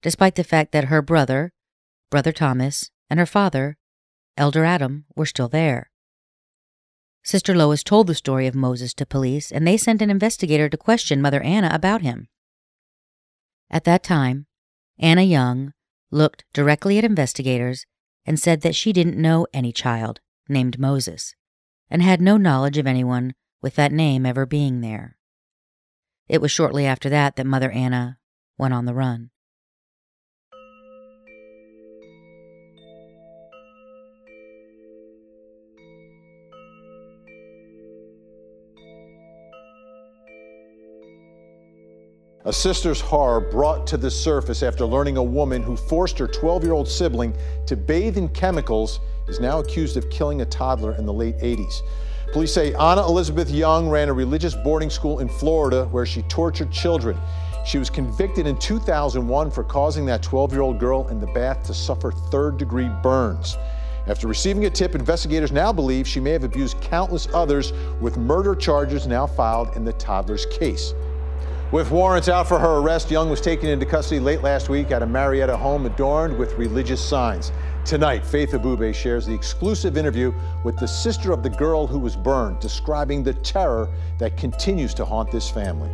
despite 0.02 0.34
the 0.34 0.44
fact 0.44 0.72
that 0.72 0.84
her 0.84 1.02
brother, 1.02 1.52
Brother 2.10 2.32
Thomas, 2.32 2.90
and 3.08 3.18
her 3.18 3.26
father, 3.26 3.76
Elder 4.36 4.64
Adam, 4.64 5.04
were 5.16 5.26
still 5.26 5.48
there. 5.48 5.90
Sister 7.22 7.54
Lois 7.54 7.82
told 7.82 8.06
the 8.06 8.14
story 8.14 8.46
of 8.46 8.54
Moses 8.54 8.94
to 8.94 9.06
police, 9.06 9.52
and 9.52 9.66
they 9.66 9.76
sent 9.76 10.00
an 10.00 10.10
investigator 10.10 10.68
to 10.68 10.76
question 10.76 11.20
Mother 11.20 11.42
Anna 11.42 11.70
about 11.72 12.02
him. 12.02 12.28
At 13.70 13.84
that 13.84 14.02
time, 14.02 14.46
Anna 14.98 15.22
Young 15.22 15.72
looked 16.10 16.44
directly 16.52 16.98
at 16.98 17.04
investigators 17.04 17.86
and 18.26 18.38
said 18.38 18.62
that 18.62 18.74
she 18.74 18.92
didn't 18.92 19.20
know 19.20 19.46
any 19.52 19.72
child 19.72 20.20
named 20.48 20.78
Moses 20.78 21.34
and 21.88 22.02
had 22.02 22.20
no 22.20 22.36
knowledge 22.36 22.78
of 22.78 22.86
anyone 22.86 23.34
with 23.62 23.74
that 23.76 23.92
name 23.92 24.24
ever 24.24 24.46
being 24.46 24.80
there. 24.80 25.16
It 26.30 26.40
was 26.40 26.52
shortly 26.52 26.86
after 26.86 27.08
that 27.08 27.34
that 27.34 27.44
Mother 27.44 27.72
Anna 27.72 28.16
went 28.56 28.72
on 28.72 28.84
the 28.84 28.94
run. 28.94 29.30
A 42.44 42.52
sister's 42.52 43.00
horror 43.00 43.40
brought 43.40 43.88
to 43.88 43.96
the 43.96 44.08
surface 44.08 44.62
after 44.62 44.86
learning 44.86 45.16
a 45.16 45.22
woman 45.22 45.64
who 45.64 45.76
forced 45.76 46.16
her 46.20 46.28
12 46.28 46.62
year 46.62 46.72
old 46.74 46.86
sibling 46.86 47.36
to 47.66 47.76
bathe 47.76 48.16
in 48.16 48.28
chemicals 48.28 49.00
is 49.26 49.40
now 49.40 49.58
accused 49.58 49.96
of 49.96 50.08
killing 50.10 50.42
a 50.42 50.46
toddler 50.46 50.94
in 50.94 51.06
the 51.06 51.12
late 51.12 51.38
80s. 51.38 51.80
Police 52.32 52.54
say 52.54 52.72
Anna 52.74 53.04
Elizabeth 53.08 53.50
Young 53.50 53.88
ran 53.88 54.08
a 54.08 54.12
religious 54.12 54.54
boarding 54.54 54.88
school 54.88 55.18
in 55.18 55.28
Florida 55.28 55.86
where 55.86 56.06
she 56.06 56.22
tortured 56.22 56.70
children. 56.70 57.18
She 57.66 57.76
was 57.76 57.90
convicted 57.90 58.46
in 58.46 58.56
2001 58.56 59.50
for 59.50 59.64
causing 59.64 60.06
that 60.06 60.22
12 60.22 60.52
year 60.52 60.60
old 60.60 60.78
girl 60.78 61.08
in 61.08 61.18
the 61.18 61.26
bath 61.26 61.64
to 61.64 61.74
suffer 61.74 62.12
third 62.12 62.56
degree 62.56 62.88
burns. 63.02 63.58
After 64.06 64.28
receiving 64.28 64.64
a 64.66 64.70
tip, 64.70 64.94
investigators 64.94 65.50
now 65.50 65.72
believe 65.72 66.06
she 66.06 66.20
may 66.20 66.30
have 66.30 66.44
abused 66.44 66.80
countless 66.80 67.26
others, 67.34 67.72
with 68.00 68.16
murder 68.16 68.54
charges 68.54 69.08
now 69.08 69.26
filed 69.26 69.74
in 69.74 69.84
the 69.84 69.92
toddler's 69.94 70.46
case. 70.46 70.94
With 71.72 71.90
warrants 71.90 72.28
out 72.28 72.48
for 72.48 72.60
her 72.60 72.78
arrest, 72.78 73.10
Young 73.10 73.28
was 73.28 73.40
taken 73.40 73.68
into 73.68 73.86
custody 73.86 74.20
late 74.20 74.42
last 74.42 74.68
week 74.68 74.92
at 74.92 75.02
a 75.02 75.06
Marietta 75.06 75.56
home 75.56 75.84
adorned 75.84 76.38
with 76.38 76.54
religious 76.54 77.00
signs. 77.00 77.50
Tonight, 77.84 78.24
Faith 78.24 78.52
Abubey 78.52 78.94
shares 78.94 79.26
the 79.26 79.34
exclusive 79.34 79.96
interview 79.96 80.32
with 80.64 80.76
the 80.76 80.86
sister 80.86 81.32
of 81.32 81.42
the 81.42 81.50
girl 81.50 81.86
who 81.86 81.98
was 81.98 82.14
burned, 82.14 82.60
describing 82.60 83.22
the 83.22 83.34
terror 83.34 83.88
that 84.18 84.36
continues 84.36 84.94
to 84.94 85.04
haunt 85.04 85.30
this 85.32 85.50
family. 85.50 85.90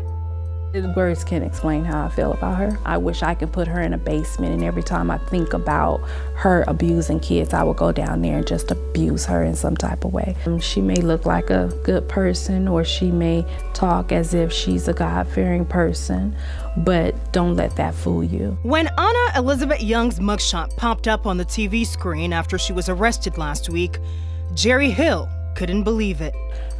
Words 0.84 1.24
can't 1.24 1.42
explain 1.42 1.84
how 1.84 2.04
I 2.04 2.08
feel 2.10 2.32
about 2.32 2.58
her. 2.58 2.78
I 2.84 2.98
wish 2.98 3.22
I 3.22 3.34
could 3.34 3.50
put 3.50 3.66
her 3.66 3.80
in 3.80 3.94
a 3.94 3.98
basement, 3.98 4.52
and 4.52 4.62
every 4.62 4.82
time 4.82 5.10
I 5.10 5.16
think 5.16 5.54
about 5.54 5.98
her 6.34 6.64
abusing 6.68 7.18
kids, 7.20 7.54
I 7.54 7.62
would 7.62 7.78
go 7.78 7.92
down 7.92 8.20
there 8.20 8.36
and 8.36 8.46
just 8.46 8.70
abuse 8.70 9.24
her 9.24 9.42
in 9.42 9.54
some 9.54 9.76
type 9.76 10.04
of 10.04 10.12
way. 10.12 10.36
Um, 10.44 10.60
she 10.60 10.82
may 10.82 10.96
look 10.96 11.24
like 11.24 11.48
a 11.48 11.72
good 11.82 12.08
person, 12.08 12.68
or 12.68 12.84
she 12.84 13.10
may 13.10 13.46
talk 13.72 14.12
as 14.12 14.34
if 14.34 14.52
she's 14.52 14.86
a 14.86 14.92
God 14.92 15.26
fearing 15.28 15.64
person, 15.64 16.36
but 16.76 17.14
don't 17.32 17.56
let 17.56 17.74
that 17.76 17.94
fool 17.94 18.22
you. 18.22 18.58
When 18.62 18.88
Anna 18.98 19.32
Elizabeth 19.36 19.82
Young's 19.82 20.18
mugshot 20.18 20.76
popped 20.76 21.08
up 21.08 21.26
on 21.26 21.38
the 21.38 21.46
TV 21.46 21.86
screen 21.86 22.34
after 22.34 22.58
she 22.58 22.74
was 22.74 22.90
arrested 22.90 23.38
last 23.38 23.70
week, 23.70 23.98
Jerry 24.54 24.90
Hill 24.90 25.28
couldn't 25.54 25.84
believe 25.84 26.20
it. 26.20 26.34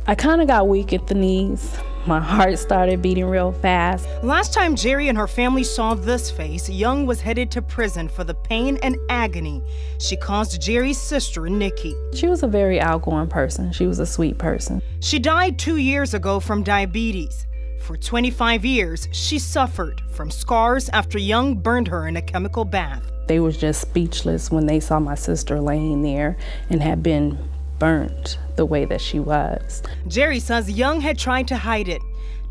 I 0.07 0.15
kind 0.15 0.43
of 0.43 0.49
got 0.49 0.69
weak 0.69 0.93
at 0.93 1.07
the 1.07 1.15
knees. 1.15 1.79
My 2.07 2.21
heart 2.21 2.57
started 2.59 3.03
beating 3.03 3.25
real 3.25 3.51
fast. 3.51 4.09
Last 4.23 4.55
time 4.55 4.77
Jerry 4.77 5.09
and 5.09 5.19
her 5.19 5.27
family 5.27 5.65
saw 5.65 5.95
this 5.95 6.31
face, 6.31 6.69
Young 6.69 7.05
was 7.05 7.21
headed 7.21 7.51
to 7.51 7.63
prison 7.63 8.09
for 8.09 8.23
the 8.23 8.35
pain 8.35 8.79
and 8.83 8.97
agony 9.11 9.61
she 9.99 10.17
caused 10.17 10.61
Jerry's 10.61 11.01
sister, 11.01 11.49
Nikki. 11.49 11.95
She 12.15 12.27
was 12.27 12.43
a 12.43 12.47
very 12.47 12.81
outgoing 12.81 13.29
person. 13.29 13.73
She 13.73 13.87
was 13.87 13.99
a 13.99 14.07
sweet 14.07 14.39
person. 14.39 14.83
She 15.01 15.19
died 15.19 15.59
two 15.59 15.79
years 15.79 16.15
ago 16.15 16.39
from 16.39 16.63
diabetes. 16.63 17.47
For 17.81 17.97
25 17.97 18.65
years, 18.65 19.09
she 19.13 19.39
suffered 19.39 20.01
from 20.13 20.31
scars 20.31 20.89
after 20.91 21.19
Young 21.19 21.55
burned 21.57 21.89
her 21.89 22.07
in 22.07 22.17
a 22.17 22.23
chemical 22.23 22.65
bath. 22.65 23.11
They 23.27 23.41
were 23.41 23.53
just 23.53 23.81
speechless 23.81 24.51
when 24.51 24.67
they 24.67 24.81
saw 24.81 25.01
my 25.01 25.15
sister 25.15 25.61
laying 25.61 26.03
there 26.03 26.37
and 26.71 26.83
had 26.83 27.03
been 27.03 27.39
burnt 27.79 28.39
the 28.57 28.67
way 28.67 28.85
that 28.85 29.01
she 29.01 29.21
was. 29.21 29.83
Jerry 30.09 30.41
says 30.41 30.71
Young 30.71 31.01
had 31.01 31.19
tried 31.19 31.49
to 31.49 31.57
hide 31.57 31.89
it, 31.89 32.03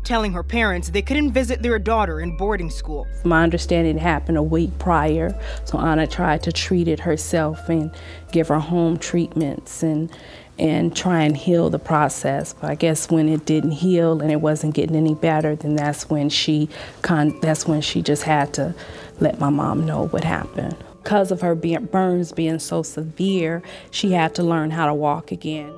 telling 0.04 0.32
her 0.32 0.42
parents 0.42 0.90
they 0.90 1.02
couldn't 1.02 1.32
visit 1.32 1.62
their 1.62 1.78
daughter 1.78 2.20
in 2.20 2.36
boarding 2.36 2.70
school. 2.70 3.06
My 3.24 3.42
understanding 3.42 3.98
happened 3.98 4.38
a 4.38 4.42
week 4.42 4.70
prior, 4.78 5.38
so 5.64 5.78
Anna 5.78 6.06
tried 6.06 6.42
to 6.44 6.52
treat 6.52 6.88
it 6.88 7.00
herself 7.00 7.68
and 7.68 7.90
give 8.32 8.48
her 8.48 8.60
home 8.60 8.96
treatments 8.96 9.82
and 9.82 10.10
and 10.58 10.96
try 10.96 11.22
and 11.22 11.36
heal 11.36 11.68
the 11.68 11.78
process. 11.78 12.54
But 12.54 12.70
I 12.70 12.74
guess 12.76 13.10
when 13.10 13.28
it 13.28 13.44
didn't 13.44 13.72
heal 13.72 14.22
and 14.22 14.32
it 14.32 14.40
wasn't 14.40 14.74
getting 14.74 14.96
any 14.96 15.14
better, 15.14 15.54
then 15.54 15.76
that's 15.76 16.08
when 16.08 16.30
she 16.30 16.70
con- 17.02 17.38
that's 17.40 17.66
when 17.66 17.82
she 17.82 18.00
just 18.00 18.22
had 18.22 18.54
to 18.54 18.74
let 19.20 19.38
my 19.38 19.50
mom 19.50 19.84
know 19.84 20.06
what 20.06 20.24
happened 20.24 20.76
because 21.06 21.30
of 21.30 21.40
her 21.40 21.54
burns 21.54 22.32
being 22.32 22.58
so 22.58 22.82
severe, 22.82 23.62
she 23.92 24.10
had 24.10 24.34
to 24.34 24.42
learn 24.42 24.72
how 24.72 24.86
to 24.86 24.92
walk 24.92 25.30
again. 25.30 25.72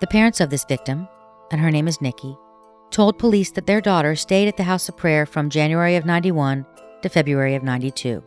The 0.00 0.08
parents 0.10 0.40
of 0.40 0.50
this 0.50 0.64
victim, 0.64 1.06
and 1.52 1.60
her 1.60 1.70
name 1.70 1.86
is 1.86 2.00
Nikki, 2.00 2.36
told 2.90 3.16
police 3.16 3.52
that 3.52 3.68
their 3.68 3.80
daughter 3.80 4.16
stayed 4.16 4.48
at 4.48 4.56
the 4.56 4.64
house 4.64 4.88
of 4.88 4.96
prayer 4.96 5.24
from 5.24 5.50
January 5.50 5.94
of 5.94 6.04
91 6.04 6.66
to 7.02 7.08
February 7.08 7.54
of 7.54 7.62
92. 7.62 8.24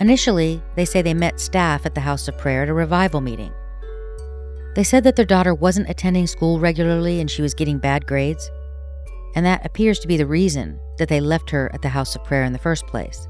Initially, 0.00 0.62
they 0.76 0.86
say 0.86 1.02
they 1.02 1.12
met 1.12 1.38
staff 1.38 1.84
at 1.84 1.94
the 1.94 2.00
house 2.00 2.26
of 2.26 2.38
prayer 2.38 2.62
at 2.62 2.70
a 2.70 2.74
revival 2.74 3.20
meeting. 3.20 3.52
They 4.76 4.82
said 4.82 5.04
that 5.04 5.14
their 5.14 5.26
daughter 5.26 5.54
wasn't 5.54 5.90
attending 5.90 6.26
school 6.26 6.58
regularly 6.58 7.20
and 7.20 7.30
she 7.30 7.42
was 7.42 7.52
getting 7.52 7.76
bad 7.76 8.06
grades 8.06 8.50
and 9.34 9.44
that 9.44 9.64
appears 9.66 9.98
to 10.00 10.08
be 10.08 10.16
the 10.16 10.26
reason 10.26 10.78
that 10.98 11.08
they 11.08 11.20
left 11.20 11.50
her 11.50 11.70
at 11.74 11.82
the 11.82 11.88
house 11.88 12.14
of 12.14 12.24
prayer 12.24 12.44
in 12.44 12.52
the 12.52 12.58
first 12.58 12.86
place. 12.86 13.28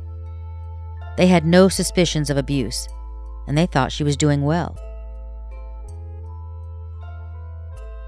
They 1.16 1.26
had 1.26 1.46
no 1.46 1.68
suspicions 1.68 2.30
of 2.30 2.36
abuse, 2.36 2.88
and 3.46 3.56
they 3.56 3.66
thought 3.66 3.92
she 3.92 4.04
was 4.04 4.16
doing 4.16 4.42
well. 4.42 4.76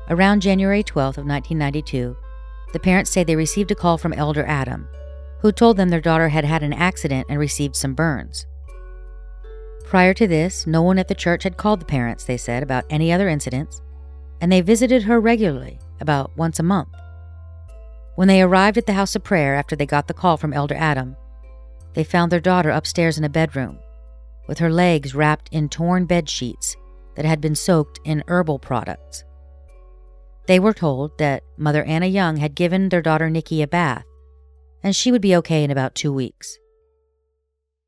Around 0.09 0.43
January 0.43 0.83
12th 0.83 1.19
of 1.19 1.27
1992, 1.27 2.17
the 2.73 2.79
parents 2.79 3.11
say 3.11 3.25
they 3.25 3.37
received 3.37 3.71
a 3.71 3.75
call 3.75 3.99
from 3.99 4.13
Elder 4.13 4.45
Adam, 4.47 4.89
who 5.41 5.53
told 5.53 5.77
them 5.77 5.89
their 5.89 6.01
daughter 6.01 6.29
had 6.29 6.45
had 6.45 6.63
an 6.63 6.73
accident 6.73 7.27
and 7.29 7.39
received 7.39 7.77
some 7.77 7.95
burns. 7.95 8.47
Prior 9.85 10.13
to 10.15 10.27
this, 10.27 10.67
no 10.67 10.83
one 10.83 10.99
at 10.99 11.09
the 11.09 11.15
church 11.15 11.45
had 11.45 11.57
called 11.57 11.81
the 11.81 11.87
parents, 11.87 12.25
they 12.25 12.37
said, 12.37 12.63
about 12.63 12.85
any 12.91 13.13
other 13.13 13.29
incidents, 13.29 13.81
and 14.41 14.51
they 14.51 14.61
visited 14.61 15.05
her 15.05 15.21
regularly, 15.21 15.79
about 16.01 16.37
once 16.37 16.59
a 16.59 16.65
month. 16.65 16.89
When 18.17 18.29
they 18.29 18.41
arrived 18.41 18.79
at 18.79 18.87
the 18.87 18.95
house 18.95 19.15
of 19.15 19.25
prayer 19.25 19.55
after 19.55 19.77
they 19.77 19.85
got 19.85 20.09
the 20.09 20.15
call 20.15 20.39
from 20.39 20.55
Elder 20.55 20.75
Adam, 20.75 21.17
they 21.93 22.03
found 22.03 22.33
their 22.33 22.41
daughter 22.41 22.71
upstairs 22.71 23.19
in 23.19 23.25
a 23.25 23.29
bedroom, 23.29 23.79
with 24.49 24.59
her 24.59 24.71
legs 24.71 25.15
wrapped 25.15 25.51
in 25.53 25.69
torn 25.69 26.07
bed 26.07 26.29
sheets 26.29 26.77
that 27.15 27.27
had 27.27 27.43
been 27.43 27.55
soaked 27.55 28.01
in 28.05 28.25
herbal 28.27 28.59
products. 28.59 29.23
They 30.47 30.59
were 30.59 30.73
told 30.73 31.19
that 31.19 31.43
Mother 31.59 31.85
Anna 31.85 32.07
Young 32.07 32.39
had 32.39 32.55
given 32.55 32.89
their 32.89 33.03
daughter 33.03 33.29
Nikki 33.29 33.61
a 33.61 33.67
bath, 33.67 34.05
and 34.83 34.97
she 34.97 35.13
would 35.13 35.23
be 35.23 35.37
okay 35.37 35.63
in 35.63 35.71
about 35.71 35.95
two 35.95 36.13
weeks. 36.13 36.57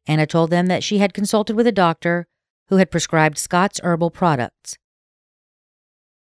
Anna 0.06 0.26
told 0.26 0.50
them 0.50 0.66
that 0.66 0.84
she 0.84 0.98
had 0.98 1.14
consulted 1.14 1.56
with 1.56 1.66
a 1.66 1.72
doctor 1.72 2.26
who 2.68 2.76
had 2.76 2.90
prescribed 2.90 3.38
Scott's 3.38 3.80
herbal 3.82 4.10
products. 4.10 4.76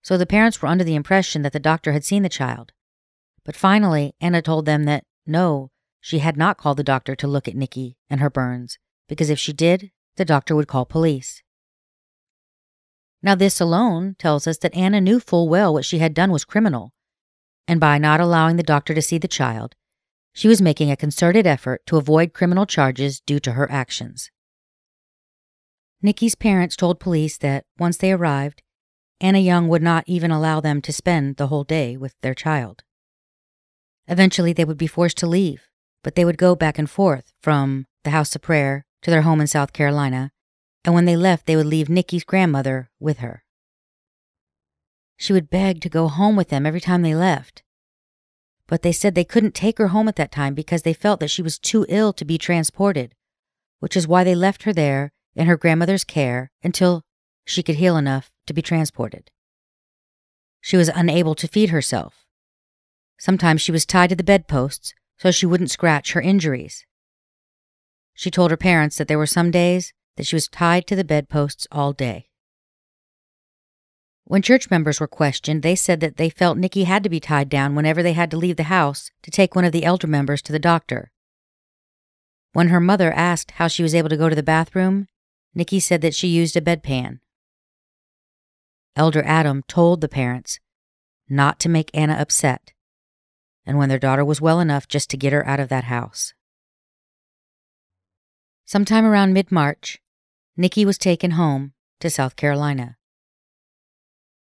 So 0.00 0.16
the 0.16 0.24
parents 0.24 0.62
were 0.62 0.68
under 0.68 0.84
the 0.84 0.94
impression 0.94 1.42
that 1.42 1.52
the 1.52 1.60
doctor 1.60 1.92
had 1.92 2.04
seen 2.04 2.22
the 2.22 2.30
child 2.30 2.72
but 3.44 3.56
finally, 3.56 4.14
Anna 4.20 4.42
told 4.42 4.66
them 4.66 4.84
that 4.84 5.04
no, 5.26 5.70
she 6.00 6.18
had 6.18 6.36
not 6.36 6.58
called 6.58 6.76
the 6.76 6.84
doctor 6.84 7.14
to 7.16 7.26
look 7.26 7.46
at 7.46 7.56
Nikki 7.56 7.96
and 8.08 8.20
her 8.20 8.30
burns, 8.30 8.78
because 9.08 9.30
if 9.30 9.38
she 9.38 9.52
did, 9.52 9.90
the 10.16 10.24
doctor 10.24 10.54
would 10.56 10.68
call 10.68 10.84
police. 10.84 11.42
Now, 13.22 13.34
this 13.34 13.60
alone 13.60 14.16
tells 14.18 14.46
us 14.46 14.58
that 14.58 14.74
Anna 14.74 15.00
knew 15.00 15.20
full 15.20 15.48
well 15.48 15.72
what 15.74 15.84
she 15.84 15.98
had 15.98 16.14
done 16.14 16.30
was 16.30 16.44
criminal, 16.44 16.92
and 17.68 17.78
by 17.78 17.98
not 17.98 18.20
allowing 18.20 18.56
the 18.56 18.62
doctor 18.62 18.94
to 18.94 19.02
see 19.02 19.18
the 19.18 19.28
child, 19.28 19.74
she 20.32 20.48
was 20.48 20.62
making 20.62 20.90
a 20.90 20.96
concerted 20.96 21.46
effort 21.46 21.84
to 21.86 21.96
avoid 21.96 22.32
criminal 22.32 22.66
charges 22.66 23.20
due 23.20 23.40
to 23.40 23.52
her 23.52 23.70
actions. 23.70 24.30
Nikki's 26.02 26.34
parents 26.34 26.76
told 26.76 26.98
police 26.98 27.36
that 27.38 27.66
once 27.78 27.98
they 27.98 28.12
arrived, 28.12 28.62
Anna 29.20 29.38
Young 29.38 29.68
would 29.68 29.82
not 29.82 30.04
even 30.06 30.30
allow 30.30 30.60
them 30.60 30.80
to 30.80 30.92
spend 30.92 31.36
the 31.36 31.48
whole 31.48 31.64
day 31.64 31.96
with 31.96 32.14
their 32.22 32.34
child. 32.34 32.82
Eventually, 34.10 34.52
they 34.52 34.64
would 34.64 34.76
be 34.76 34.88
forced 34.88 35.16
to 35.18 35.26
leave, 35.28 35.68
but 36.02 36.16
they 36.16 36.24
would 36.24 36.36
go 36.36 36.56
back 36.56 36.78
and 36.78 36.90
forth 36.90 37.32
from 37.40 37.86
the 38.02 38.10
house 38.10 38.34
of 38.34 38.42
prayer 38.42 38.84
to 39.02 39.10
their 39.10 39.22
home 39.22 39.40
in 39.40 39.46
South 39.46 39.72
Carolina, 39.72 40.32
and 40.84 40.94
when 40.94 41.04
they 41.04 41.16
left, 41.16 41.46
they 41.46 41.54
would 41.54 41.66
leave 41.66 41.88
Nikki's 41.88 42.24
grandmother 42.24 42.90
with 42.98 43.18
her. 43.18 43.44
She 45.16 45.32
would 45.32 45.48
beg 45.48 45.80
to 45.82 45.88
go 45.88 46.08
home 46.08 46.34
with 46.34 46.48
them 46.48 46.66
every 46.66 46.80
time 46.80 47.02
they 47.02 47.14
left. 47.14 47.62
But 48.66 48.82
they 48.82 48.92
said 48.92 49.14
they 49.14 49.24
couldn't 49.24 49.54
take 49.54 49.78
her 49.78 49.88
home 49.88 50.08
at 50.08 50.16
that 50.16 50.32
time 50.32 50.54
because 50.54 50.82
they 50.82 50.92
felt 50.92 51.20
that 51.20 51.30
she 51.30 51.42
was 51.42 51.58
too 51.58 51.86
ill 51.88 52.12
to 52.14 52.24
be 52.24 52.38
transported, 52.38 53.14
which 53.78 53.96
is 53.96 54.08
why 54.08 54.24
they 54.24 54.34
left 54.34 54.64
her 54.64 54.72
there 54.72 55.12
in 55.36 55.46
her 55.46 55.56
grandmother's 55.56 56.04
care 56.04 56.50
until 56.64 57.02
she 57.44 57.62
could 57.62 57.76
heal 57.76 57.96
enough 57.96 58.32
to 58.46 58.52
be 58.52 58.62
transported. 58.62 59.30
She 60.60 60.76
was 60.76 60.88
unable 60.88 61.34
to 61.36 61.48
feed 61.48 61.70
herself. 61.70 62.19
Sometimes 63.20 63.60
she 63.60 63.70
was 63.70 63.84
tied 63.84 64.08
to 64.08 64.16
the 64.16 64.24
bedposts 64.24 64.94
so 65.18 65.30
she 65.30 65.44
wouldn't 65.44 65.70
scratch 65.70 66.14
her 66.14 66.22
injuries. 66.22 66.86
She 68.14 68.30
told 68.30 68.50
her 68.50 68.56
parents 68.56 68.96
that 68.96 69.08
there 69.08 69.18
were 69.18 69.26
some 69.26 69.50
days 69.50 69.92
that 70.16 70.26
she 70.26 70.34
was 70.34 70.48
tied 70.48 70.86
to 70.86 70.96
the 70.96 71.04
bedposts 71.04 71.66
all 71.70 71.92
day. 71.92 72.30
When 74.24 74.40
church 74.40 74.70
members 74.70 75.00
were 75.00 75.06
questioned, 75.06 75.62
they 75.62 75.74
said 75.74 76.00
that 76.00 76.16
they 76.16 76.30
felt 76.30 76.56
Nikki 76.56 76.84
had 76.84 77.02
to 77.02 77.10
be 77.10 77.20
tied 77.20 77.50
down 77.50 77.74
whenever 77.74 78.02
they 78.02 78.14
had 78.14 78.30
to 78.30 78.38
leave 78.38 78.56
the 78.56 78.64
house 78.64 79.10
to 79.22 79.30
take 79.30 79.54
one 79.54 79.66
of 79.66 79.72
the 79.72 79.84
elder 79.84 80.06
members 80.06 80.40
to 80.42 80.52
the 80.52 80.58
doctor. 80.58 81.12
When 82.54 82.68
her 82.68 82.80
mother 82.80 83.12
asked 83.12 83.52
how 83.52 83.68
she 83.68 83.82
was 83.82 83.94
able 83.94 84.08
to 84.08 84.16
go 84.16 84.30
to 84.30 84.34
the 84.34 84.42
bathroom, 84.42 85.08
Nikki 85.54 85.78
said 85.78 86.00
that 86.00 86.14
she 86.14 86.28
used 86.28 86.56
a 86.56 86.62
bedpan. 86.62 87.20
Elder 88.96 89.22
Adam 89.26 89.62
told 89.68 90.00
the 90.00 90.08
parents 90.08 90.58
not 91.28 91.60
to 91.60 91.68
make 91.68 91.90
Anna 91.92 92.14
upset, 92.14 92.72
and 93.66 93.78
when 93.78 93.88
their 93.88 93.98
daughter 93.98 94.24
was 94.24 94.40
well 94.40 94.60
enough, 94.60 94.88
just 94.88 95.10
to 95.10 95.16
get 95.16 95.32
her 95.32 95.46
out 95.46 95.60
of 95.60 95.68
that 95.68 95.84
house. 95.84 96.34
Sometime 98.66 99.04
around 99.04 99.32
mid 99.32 99.50
March, 99.50 99.98
Nikki 100.56 100.84
was 100.84 100.98
taken 100.98 101.32
home 101.32 101.72
to 102.00 102.10
South 102.10 102.36
Carolina. 102.36 102.96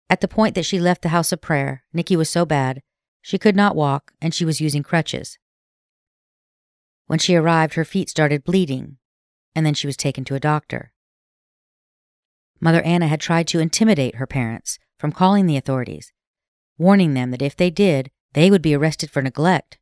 At 0.09 0.21
the 0.21 0.27
point 0.27 0.55
that 0.55 0.65
she 0.65 0.79
left 0.79 1.03
the 1.03 1.09
house 1.09 1.31
of 1.31 1.41
prayer, 1.41 1.83
Nikki 1.93 2.15
was 2.15 2.29
so 2.29 2.45
bad 2.45 2.81
she 3.21 3.37
could 3.37 3.55
not 3.55 3.75
walk 3.75 4.11
and 4.21 4.33
she 4.33 4.45
was 4.45 4.61
using 4.61 4.83
crutches. 4.83 5.37
When 7.07 7.19
she 7.19 7.35
arrived, 7.35 7.73
her 7.73 7.85
feet 7.85 8.09
started 8.09 8.43
bleeding, 8.43 8.97
and 9.55 9.65
then 9.65 9.73
she 9.73 9.87
was 9.87 9.97
taken 9.97 10.23
to 10.25 10.35
a 10.35 10.39
doctor. 10.39 10.91
Mother 12.59 12.81
Anna 12.81 13.07
had 13.07 13.21
tried 13.21 13.47
to 13.47 13.59
intimidate 13.59 14.15
her 14.15 14.27
parents 14.27 14.79
from 14.97 15.11
calling 15.11 15.45
the 15.45 15.57
authorities, 15.57 16.11
warning 16.77 17.13
them 17.13 17.31
that 17.31 17.41
if 17.41 17.55
they 17.55 17.69
did, 17.69 18.11
they 18.33 18.51
would 18.51 18.61
be 18.61 18.75
arrested 18.75 19.09
for 19.09 19.21
neglect. 19.21 19.77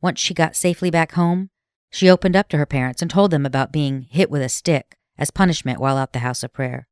Once 0.00 0.20
she 0.20 0.34
got 0.34 0.56
safely 0.56 0.90
back 0.90 1.12
home, 1.12 1.50
she 1.90 2.10
opened 2.10 2.36
up 2.36 2.48
to 2.48 2.58
her 2.58 2.66
parents 2.66 3.00
and 3.00 3.10
told 3.10 3.30
them 3.30 3.46
about 3.46 3.72
being 3.72 4.02
hit 4.10 4.30
with 4.30 4.42
a 4.42 4.48
stick 4.48 4.96
as 5.16 5.30
punishment 5.30 5.78
while 5.78 5.98
at 5.98 6.12
the 6.12 6.18
house 6.18 6.42
of 6.42 6.52
prayer. 6.52 6.88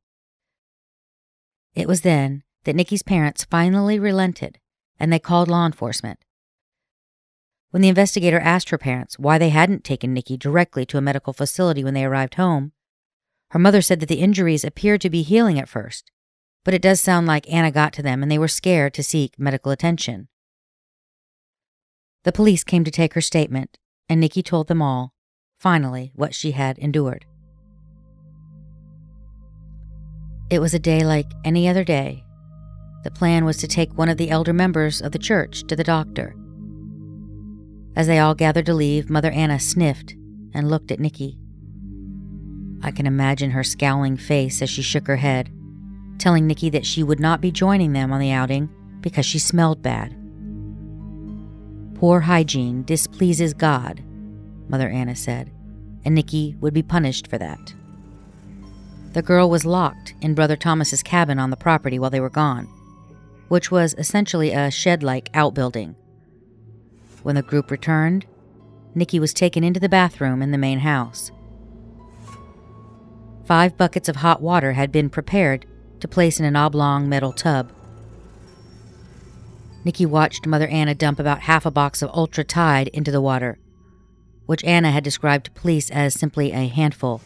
It 1.74 1.88
was 1.88 2.02
then 2.02 2.44
that 2.64 2.76
Nikki's 2.76 3.02
parents 3.02 3.44
finally 3.44 3.98
relented 3.98 4.58
and 5.00 5.12
they 5.12 5.18
called 5.18 5.48
law 5.48 5.66
enforcement. 5.66 6.20
When 7.70 7.82
the 7.82 7.88
investigator 7.88 8.38
asked 8.38 8.68
her 8.68 8.78
parents 8.78 9.18
why 9.18 9.38
they 9.38 9.48
hadn't 9.48 9.82
taken 9.82 10.12
Nikki 10.12 10.36
directly 10.36 10.84
to 10.86 10.98
a 10.98 11.02
medical 11.02 11.32
facility 11.32 11.82
when 11.82 11.94
they 11.94 12.04
arrived 12.04 12.34
home, 12.34 12.72
her 13.48 13.58
mother 13.58 13.82
said 13.82 14.00
that 14.00 14.08
the 14.08 14.20
injuries 14.20 14.64
appeared 14.64 15.00
to 15.00 15.10
be 15.10 15.22
healing 15.22 15.58
at 15.58 15.68
first, 15.68 16.10
but 16.64 16.74
it 16.74 16.82
does 16.82 17.00
sound 17.00 17.26
like 17.26 17.50
Anna 17.52 17.70
got 17.70 17.92
to 17.94 18.02
them 18.02 18.22
and 18.22 18.30
they 18.30 18.38
were 18.38 18.48
scared 18.48 18.94
to 18.94 19.02
seek 19.02 19.38
medical 19.38 19.72
attention. 19.72 20.28
The 22.24 22.32
police 22.32 22.62
came 22.62 22.84
to 22.84 22.90
take 22.90 23.14
her 23.14 23.20
statement, 23.20 23.78
and 24.08 24.20
Nikki 24.20 24.42
told 24.42 24.68
them 24.68 24.80
all, 24.80 25.12
finally, 25.58 26.12
what 26.14 26.34
she 26.34 26.52
had 26.52 26.78
endured. 26.78 27.26
It 30.50 30.60
was 30.60 30.74
a 30.74 30.78
day 30.78 31.02
like 31.02 31.26
any 31.44 31.66
other 31.68 31.82
day. 31.82 32.24
The 33.04 33.10
plan 33.10 33.44
was 33.44 33.56
to 33.56 33.66
take 33.66 33.96
one 33.98 34.08
of 34.08 34.18
the 34.18 34.30
elder 34.30 34.52
members 34.52 35.00
of 35.00 35.10
the 35.10 35.18
church 35.18 35.64
to 35.66 35.74
the 35.74 35.82
doctor. 35.82 36.36
As 37.96 38.06
they 38.06 38.20
all 38.20 38.34
gathered 38.34 38.66
to 38.66 38.74
leave, 38.74 39.10
Mother 39.10 39.30
Anna 39.32 39.58
sniffed 39.58 40.14
and 40.54 40.70
looked 40.70 40.92
at 40.92 41.00
Nikki. 41.00 41.38
I 42.82 42.90
can 42.90 43.06
imagine 43.06 43.50
her 43.50 43.64
scowling 43.64 44.16
face 44.16 44.62
as 44.62 44.70
she 44.70 44.82
shook 44.82 45.06
her 45.06 45.16
head, 45.16 45.50
telling 46.22 46.46
Nikki 46.46 46.70
that 46.70 46.86
she 46.86 47.02
would 47.02 47.18
not 47.18 47.40
be 47.40 47.50
joining 47.50 47.92
them 47.92 48.12
on 48.12 48.20
the 48.20 48.30
outing 48.30 48.70
because 49.00 49.26
she 49.26 49.40
smelled 49.40 49.82
bad. 49.82 50.16
Poor 51.96 52.20
hygiene 52.20 52.84
displeases 52.84 53.52
God, 53.52 54.04
Mother 54.68 54.88
Anna 54.88 55.16
said, 55.16 55.50
and 56.04 56.14
Nikki 56.14 56.54
would 56.60 56.72
be 56.72 56.82
punished 56.82 57.26
for 57.26 57.38
that. 57.38 57.74
The 59.14 59.22
girl 59.22 59.50
was 59.50 59.66
locked 59.66 60.14
in 60.20 60.34
Brother 60.34 60.54
Thomas's 60.54 61.02
cabin 61.02 61.40
on 61.40 61.50
the 61.50 61.56
property 61.56 61.98
while 61.98 62.10
they 62.10 62.20
were 62.20 62.30
gone, 62.30 62.66
which 63.48 63.72
was 63.72 63.94
essentially 63.98 64.52
a 64.52 64.70
shed-like 64.70 65.28
outbuilding. 65.34 65.96
When 67.24 67.34
the 67.34 67.42
group 67.42 67.68
returned, 67.68 68.26
Nikki 68.94 69.18
was 69.18 69.34
taken 69.34 69.64
into 69.64 69.80
the 69.80 69.88
bathroom 69.88 70.40
in 70.40 70.52
the 70.52 70.58
main 70.58 70.78
house. 70.78 71.32
Five 73.44 73.76
buckets 73.76 74.08
of 74.08 74.16
hot 74.16 74.40
water 74.40 74.74
had 74.74 74.92
been 74.92 75.10
prepared 75.10 75.66
to 76.02 76.08
place 76.08 76.38
in 76.38 76.44
an 76.44 76.56
oblong 76.56 77.08
metal 77.08 77.32
tub. 77.32 77.70
Nikki 79.84 80.06
watched 80.06 80.46
Mother 80.46 80.68
Anna 80.68 80.94
dump 80.94 81.18
about 81.18 81.40
half 81.40 81.66
a 81.66 81.70
box 81.70 82.02
of 82.02 82.10
Ultra 82.10 82.44
Tide 82.44 82.88
into 82.88 83.10
the 83.10 83.20
water, 83.20 83.58
which 84.46 84.62
Anna 84.64 84.90
had 84.90 85.02
described 85.02 85.46
to 85.46 85.50
police 85.52 85.90
as 85.90 86.14
simply 86.14 86.52
a 86.52 86.68
handful. 86.68 87.20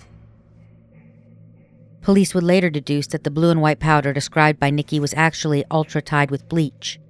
Police 2.01 2.35
would 2.35 2.45
later 2.45 2.71
deduce 2.71 3.09
that 3.09 3.25
the 3.25 3.31
blue 3.31 3.51
and 3.51 3.61
white 3.61 3.81
powder 3.81 4.13
described 4.13 4.61
by 4.61 4.71
Nikki 4.71 5.01
was 5.01 5.13
actually 5.15 5.65
ultra 5.71 6.01
Tide 6.01 6.31
with 6.31 6.49
bleach. 6.49 7.01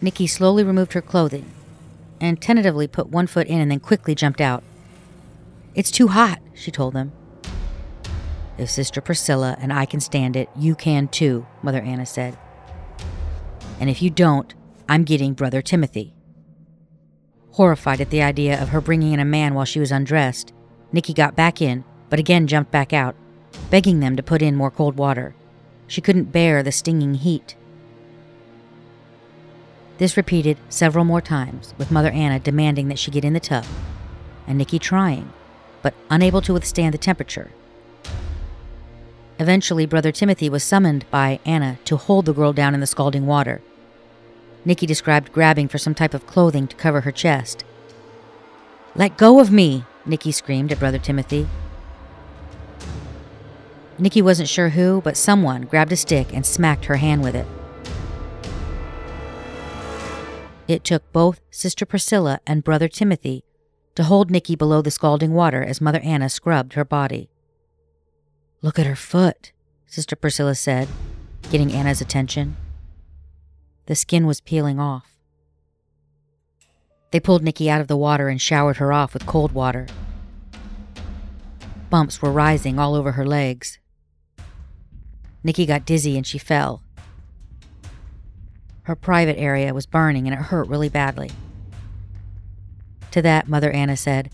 Nikki 0.00 0.26
slowly 0.26 0.64
removed 0.64 0.92
her 0.92 1.02
clothing 1.02 1.50
and 2.20 2.40
tentatively 2.40 2.88
put 2.88 3.08
one 3.08 3.26
foot 3.26 3.46
in 3.46 3.60
and 3.60 3.70
then 3.70 3.80
quickly 3.80 4.14
jumped 4.14 4.40
out. 4.40 4.62
It's 5.74 5.90
too 5.90 6.08
hot, 6.08 6.40
she 6.54 6.70
told 6.70 6.94
them. 6.94 7.12
If 8.58 8.70
Sister 8.70 9.00
Priscilla 9.00 9.56
and 9.60 9.72
I 9.72 9.84
can 9.84 10.00
stand 10.00 10.36
it, 10.36 10.48
you 10.56 10.74
can 10.74 11.08
too, 11.08 11.46
Mother 11.62 11.80
Anna 11.80 12.06
said. 12.06 12.38
And 13.80 13.90
if 13.90 14.00
you 14.00 14.10
don't, 14.10 14.54
I'm 14.88 15.04
getting 15.04 15.34
Brother 15.34 15.62
Timothy. 15.62 16.14
Horrified 17.52 18.00
at 18.00 18.10
the 18.10 18.22
idea 18.22 18.60
of 18.60 18.70
her 18.70 18.80
bringing 18.80 19.12
in 19.12 19.20
a 19.20 19.24
man 19.24 19.54
while 19.54 19.64
she 19.64 19.80
was 19.80 19.92
undressed, 19.92 20.52
Nikki 20.92 21.12
got 21.12 21.36
back 21.36 21.60
in 21.60 21.84
but 22.08 22.18
again 22.18 22.46
jumped 22.46 22.70
back 22.70 22.92
out, 22.92 23.14
begging 23.70 24.00
them 24.00 24.16
to 24.16 24.22
put 24.22 24.42
in 24.42 24.56
more 24.56 24.70
cold 24.70 24.96
water. 24.96 25.34
She 25.86 26.00
couldn't 26.00 26.32
bear 26.32 26.62
the 26.62 26.72
stinging 26.72 27.14
heat. 27.14 27.56
This 29.98 30.16
repeated 30.16 30.58
several 30.68 31.04
more 31.04 31.22
times, 31.22 31.74
with 31.78 31.90
Mother 31.90 32.10
Anna 32.10 32.38
demanding 32.38 32.88
that 32.88 32.98
she 32.98 33.10
get 33.10 33.24
in 33.24 33.32
the 33.32 33.40
tub, 33.40 33.64
and 34.46 34.58
Nikki 34.58 34.78
trying, 34.78 35.32
but 35.82 35.94
unable 36.10 36.42
to 36.42 36.52
withstand 36.52 36.92
the 36.92 36.98
temperature. 36.98 37.50
Eventually, 39.38 39.86
Brother 39.86 40.12
Timothy 40.12 40.48
was 40.48 40.64
summoned 40.64 41.04
by 41.10 41.40
Anna 41.44 41.78
to 41.84 41.96
hold 41.96 42.26
the 42.26 42.32
girl 42.32 42.52
down 42.52 42.74
in 42.74 42.80
the 42.80 42.86
scalding 42.86 43.26
water. 43.26 43.60
Nikki 44.64 44.86
described 44.86 45.32
grabbing 45.32 45.68
for 45.68 45.78
some 45.78 45.94
type 45.94 46.14
of 46.14 46.26
clothing 46.26 46.66
to 46.68 46.76
cover 46.76 47.02
her 47.02 47.12
chest. 47.12 47.64
Let 48.94 49.16
go 49.16 49.40
of 49.40 49.50
me, 49.50 49.84
Nikki 50.04 50.32
screamed 50.32 50.72
at 50.72 50.78
Brother 50.78 50.98
Timothy, 50.98 51.46
Nikki 53.98 54.20
wasn't 54.20 54.48
sure 54.48 54.70
who, 54.70 55.00
but 55.00 55.16
someone 55.16 55.62
grabbed 55.62 55.92
a 55.92 55.96
stick 55.96 56.34
and 56.34 56.44
smacked 56.44 56.84
her 56.86 56.96
hand 56.96 57.22
with 57.22 57.34
it. 57.34 57.46
It 60.68 60.84
took 60.84 61.10
both 61.12 61.40
Sister 61.50 61.86
Priscilla 61.86 62.40
and 62.46 62.64
Brother 62.64 62.88
Timothy 62.88 63.44
to 63.94 64.04
hold 64.04 64.30
Nikki 64.30 64.54
below 64.54 64.82
the 64.82 64.90
scalding 64.90 65.32
water 65.32 65.62
as 65.62 65.80
Mother 65.80 66.00
Anna 66.00 66.28
scrubbed 66.28 66.74
her 66.74 66.84
body. 66.84 67.30
Look 68.62 68.78
at 68.78 68.86
her 68.86 68.96
foot, 68.96 69.52
Sister 69.86 70.16
Priscilla 70.16 70.54
said, 70.54 70.88
getting 71.50 71.72
Anna's 71.72 72.00
attention. 72.00 72.56
The 73.86 73.94
skin 73.94 74.26
was 74.26 74.40
peeling 74.40 74.80
off. 74.80 75.16
They 77.10 77.20
pulled 77.20 77.42
Nikki 77.42 77.70
out 77.70 77.80
of 77.80 77.88
the 77.88 77.96
water 77.96 78.28
and 78.28 78.40
showered 78.40 78.78
her 78.78 78.92
off 78.92 79.14
with 79.14 79.26
cold 79.26 79.52
water. 79.52 79.86
Bumps 81.88 82.20
were 82.20 82.32
rising 82.32 82.78
all 82.78 82.94
over 82.94 83.12
her 83.12 83.24
legs. 83.24 83.78
Nikki 85.44 85.66
got 85.66 85.86
dizzy 85.86 86.16
and 86.16 86.26
she 86.26 86.38
fell. 86.38 86.82
Her 88.82 88.96
private 88.96 89.38
area 89.38 89.72
was 89.72 89.86
burning 89.86 90.26
and 90.26 90.34
it 90.34 90.46
hurt 90.46 90.68
really 90.68 90.88
badly. 90.88 91.30
To 93.12 93.22
that, 93.22 93.48
Mother 93.48 93.70
Anna 93.70 93.96
said, 93.96 94.30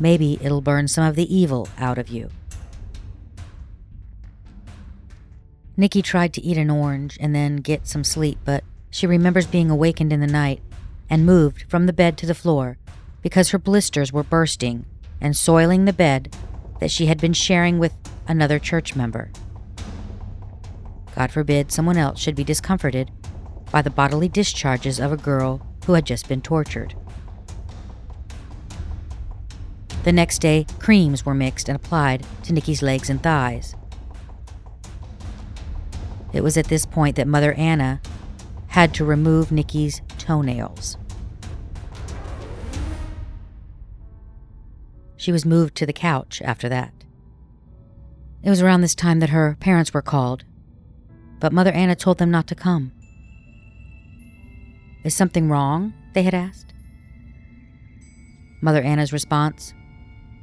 Maybe 0.00 0.38
it'll 0.40 0.60
burn 0.60 0.88
some 0.88 1.06
of 1.06 1.16
the 1.16 1.34
evil 1.34 1.68
out 1.78 1.98
of 1.98 2.08
you. 2.08 2.30
Nikki 5.76 6.02
tried 6.02 6.32
to 6.34 6.42
eat 6.42 6.56
an 6.56 6.70
orange 6.70 7.18
and 7.20 7.34
then 7.34 7.56
get 7.56 7.86
some 7.86 8.04
sleep, 8.04 8.38
but 8.44 8.62
she 8.90 9.06
remembers 9.06 9.46
being 9.46 9.70
awakened 9.70 10.12
in 10.12 10.20
the 10.20 10.26
night 10.26 10.62
and 11.10 11.26
moved 11.26 11.64
from 11.68 11.86
the 11.86 11.92
bed 11.92 12.16
to 12.18 12.26
the 12.26 12.34
floor 12.34 12.78
because 13.22 13.50
her 13.50 13.58
blisters 13.58 14.12
were 14.12 14.22
bursting 14.22 14.84
and 15.20 15.36
soiling 15.36 15.84
the 15.84 15.92
bed 15.92 16.34
that 16.78 16.90
she 16.90 17.06
had 17.06 17.20
been 17.20 17.32
sharing 17.32 17.78
with 17.78 17.92
another 18.28 18.58
church 18.58 18.94
member. 18.94 19.30
God 21.16 21.32
forbid 21.32 21.72
someone 21.72 21.96
else 21.96 22.20
should 22.20 22.36
be 22.36 22.44
discomforted 22.44 23.10
by 23.70 23.82
the 23.82 23.90
bodily 23.90 24.28
discharges 24.28 25.00
of 25.00 25.10
a 25.10 25.16
girl 25.16 25.66
who 25.86 25.94
had 25.94 26.06
just 26.06 26.28
been 26.28 26.40
tortured. 26.42 26.94
The 30.04 30.12
next 30.12 30.40
day, 30.40 30.66
creams 30.78 31.24
were 31.24 31.34
mixed 31.34 31.68
and 31.68 31.76
applied 31.76 32.26
to 32.44 32.52
Nikki's 32.52 32.82
legs 32.82 33.08
and 33.08 33.22
thighs. 33.22 33.74
It 36.34 36.42
was 36.42 36.56
at 36.56 36.66
this 36.66 36.84
point 36.84 37.14
that 37.14 37.28
Mother 37.28 37.52
Anna 37.52 38.00
had 38.66 38.92
to 38.94 39.04
remove 39.04 39.52
Nikki's 39.52 40.02
toenails. 40.18 40.96
She 45.16 45.30
was 45.30 45.46
moved 45.46 45.76
to 45.76 45.86
the 45.86 45.92
couch 45.92 46.42
after 46.44 46.68
that. 46.68 46.92
It 48.42 48.50
was 48.50 48.60
around 48.60 48.80
this 48.80 48.96
time 48.96 49.20
that 49.20 49.30
her 49.30 49.56
parents 49.60 49.94
were 49.94 50.02
called, 50.02 50.44
but 51.38 51.52
Mother 51.52 51.70
Anna 51.70 51.94
told 51.94 52.18
them 52.18 52.32
not 52.32 52.48
to 52.48 52.56
come. 52.56 52.90
Is 55.04 55.14
something 55.14 55.48
wrong? 55.48 55.94
They 56.14 56.24
had 56.24 56.34
asked. 56.34 56.74
Mother 58.60 58.82
Anna's 58.82 59.12
response 59.12 59.72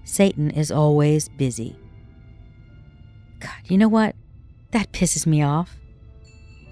Satan 0.05 0.51
is 0.51 0.71
always 0.71 1.27
busy. 1.27 1.75
God, 3.39 3.51
you 3.65 3.77
know 3.77 3.89
what? 3.89 4.15
That 4.71 4.93
pisses 4.93 5.27
me 5.27 5.43
off. 5.43 5.80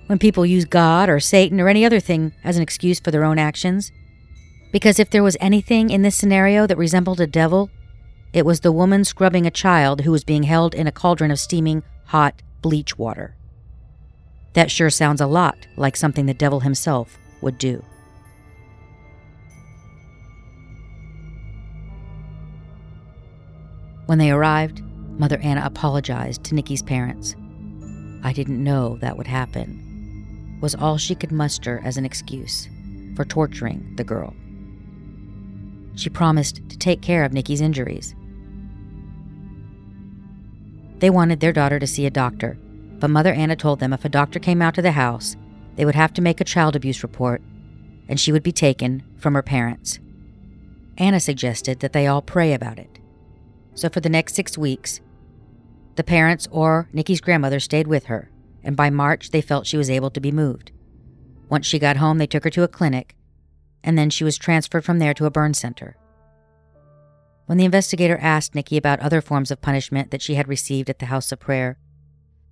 When 0.09 0.17
people 0.17 0.43
use 0.43 0.65
God 0.65 1.07
or 1.07 1.19
Satan 1.19 1.61
or 1.61 1.67
any 1.67 1.85
other 1.85 1.99
thing 1.99 2.33
as 2.43 2.57
an 2.57 2.63
excuse 2.63 2.99
for 2.99 3.11
their 3.11 3.23
own 3.23 3.37
actions. 3.37 3.91
Because 4.71 4.97
if 4.97 5.11
there 5.11 5.21
was 5.21 5.37
anything 5.39 5.91
in 5.91 6.01
this 6.01 6.15
scenario 6.15 6.65
that 6.65 6.79
resembled 6.79 7.21
a 7.21 7.27
devil, 7.27 7.69
it 8.33 8.43
was 8.43 8.61
the 8.61 8.71
woman 8.71 9.05
scrubbing 9.05 9.45
a 9.45 9.51
child 9.51 10.01
who 10.01 10.11
was 10.11 10.23
being 10.23 10.41
held 10.41 10.73
in 10.73 10.87
a 10.87 10.91
cauldron 10.91 11.29
of 11.29 11.37
steaming, 11.37 11.83
hot 12.05 12.41
bleach 12.63 12.97
water. 12.97 13.35
That 14.53 14.71
sure 14.71 14.89
sounds 14.89 15.21
a 15.21 15.27
lot 15.27 15.67
like 15.77 15.95
something 15.95 16.25
the 16.25 16.33
devil 16.33 16.61
himself 16.61 17.15
would 17.41 17.59
do. 17.59 17.85
When 24.07 24.17
they 24.17 24.31
arrived, 24.31 24.81
Mother 25.19 25.37
Anna 25.43 25.61
apologized 25.63 26.45
to 26.45 26.55
Nikki's 26.55 26.81
parents. 26.81 27.35
I 28.23 28.33
didn't 28.33 28.63
know 28.63 28.97
that 29.01 29.15
would 29.15 29.27
happen, 29.27 29.85
was 30.61 30.75
all 30.75 30.97
she 30.97 31.15
could 31.15 31.31
muster 31.31 31.81
as 31.83 31.97
an 31.97 32.05
excuse 32.05 32.69
for 33.15 33.25
torturing 33.25 33.93
the 33.95 34.03
girl. 34.03 34.33
She 35.95 36.09
promised 36.09 36.61
to 36.69 36.77
take 36.77 37.01
care 37.01 37.23
of 37.23 37.33
Nikki's 37.33 37.61
injuries 37.61 38.15
they 40.99 41.09
wanted 41.09 41.39
their 41.39 41.53
daughter 41.53 41.79
to 41.79 41.87
see 41.87 42.05
a 42.05 42.11
doctor, 42.11 42.57
but 42.99 43.09
Mother 43.09 43.33
Anna 43.33 43.55
told 43.55 43.79
them 43.79 43.93
if 43.93 44.03
a 44.03 44.09
doctor 44.09 44.37
came 44.37 44.61
out 44.61 44.75
to 44.75 44.81
the 44.81 44.91
house, 44.91 45.37
they 45.75 45.85
would 45.85 45.95
have 45.95 46.13
to 46.13 46.21
make 46.21 46.41
a 46.41 46.45
child 46.45 46.75
abuse 46.75 47.03
report, 47.03 47.41
and 48.09 48.19
she 48.19 48.31
would 48.31 48.43
be 48.43 48.51
taken 48.51 49.03
from 49.17 49.33
her 49.33 49.41
parents. 49.41 49.99
Anna 50.97 51.19
suggested 51.19 51.79
that 51.79 51.93
they 51.93 52.05
all 52.05 52.21
pray 52.21 52.53
about 52.53 52.77
it. 52.77 52.99
So 53.75 53.87
for 53.87 54.01
the 54.01 54.09
next 54.09 54.35
six 54.35 54.57
weeks, 54.57 54.99
the 55.95 56.03
parents 56.03 56.47
or 56.51 56.89
Nikki's 56.91 57.21
grandmother 57.21 57.61
stayed 57.61 57.87
with 57.87 58.05
her, 58.05 58.29
and 58.63 58.75
by 58.75 58.89
March 58.89 59.31
they 59.31 59.41
felt 59.41 59.67
she 59.67 59.77
was 59.77 59.89
able 59.89 60.09
to 60.11 60.19
be 60.19 60.31
moved. 60.31 60.71
Once 61.49 61.65
she 61.65 61.79
got 61.79 61.97
home, 61.97 62.17
they 62.17 62.27
took 62.27 62.43
her 62.43 62.49
to 62.49 62.63
a 62.63 62.67
clinic, 62.67 63.15
and 63.83 63.97
then 63.97 64.09
she 64.09 64.23
was 64.23 64.37
transferred 64.37 64.85
from 64.85 64.99
there 64.99 65.13
to 65.13 65.25
a 65.25 65.31
burn 65.31 65.53
center. 65.53 65.97
When 67.45 67.57
the 67.57 67.65
investigator 67.65 68.17
asked 68.21 68.53
Nikki 68.53 68.77
about 68.77 68.99
other 68.99 69.21
forms 69.21 69.49
of 69.49 69.61
punishment 69.61 70.11
that 70.11 70.21
she 70.21 70.35
had 70.35 70.47
received 70.47 70.89
at 70.89 70.99
the 70.99 71.07
house 71.07 71.31
of 71.31 71.39
prayer, 71.39 71.79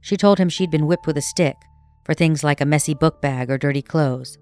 she 0.02 0.18
told 0.18 0.40
him 0.40 0.50
she'd 0.50 0.72
been 0.72 0.88
whipped 0.88 1.06
with 1.06 1.18
a 1.18 1.22
stick 1.22 1.56
for 2.04 2.14
things 2.14 2.44
like 2.44 2.62
a 2.62 2.66
messy 2.66 2.94
book 2.94 3.22
bag 3.22 3.52
or 3.52 3.58
dirty 3.58 3.82
clothes. 3.82 4.38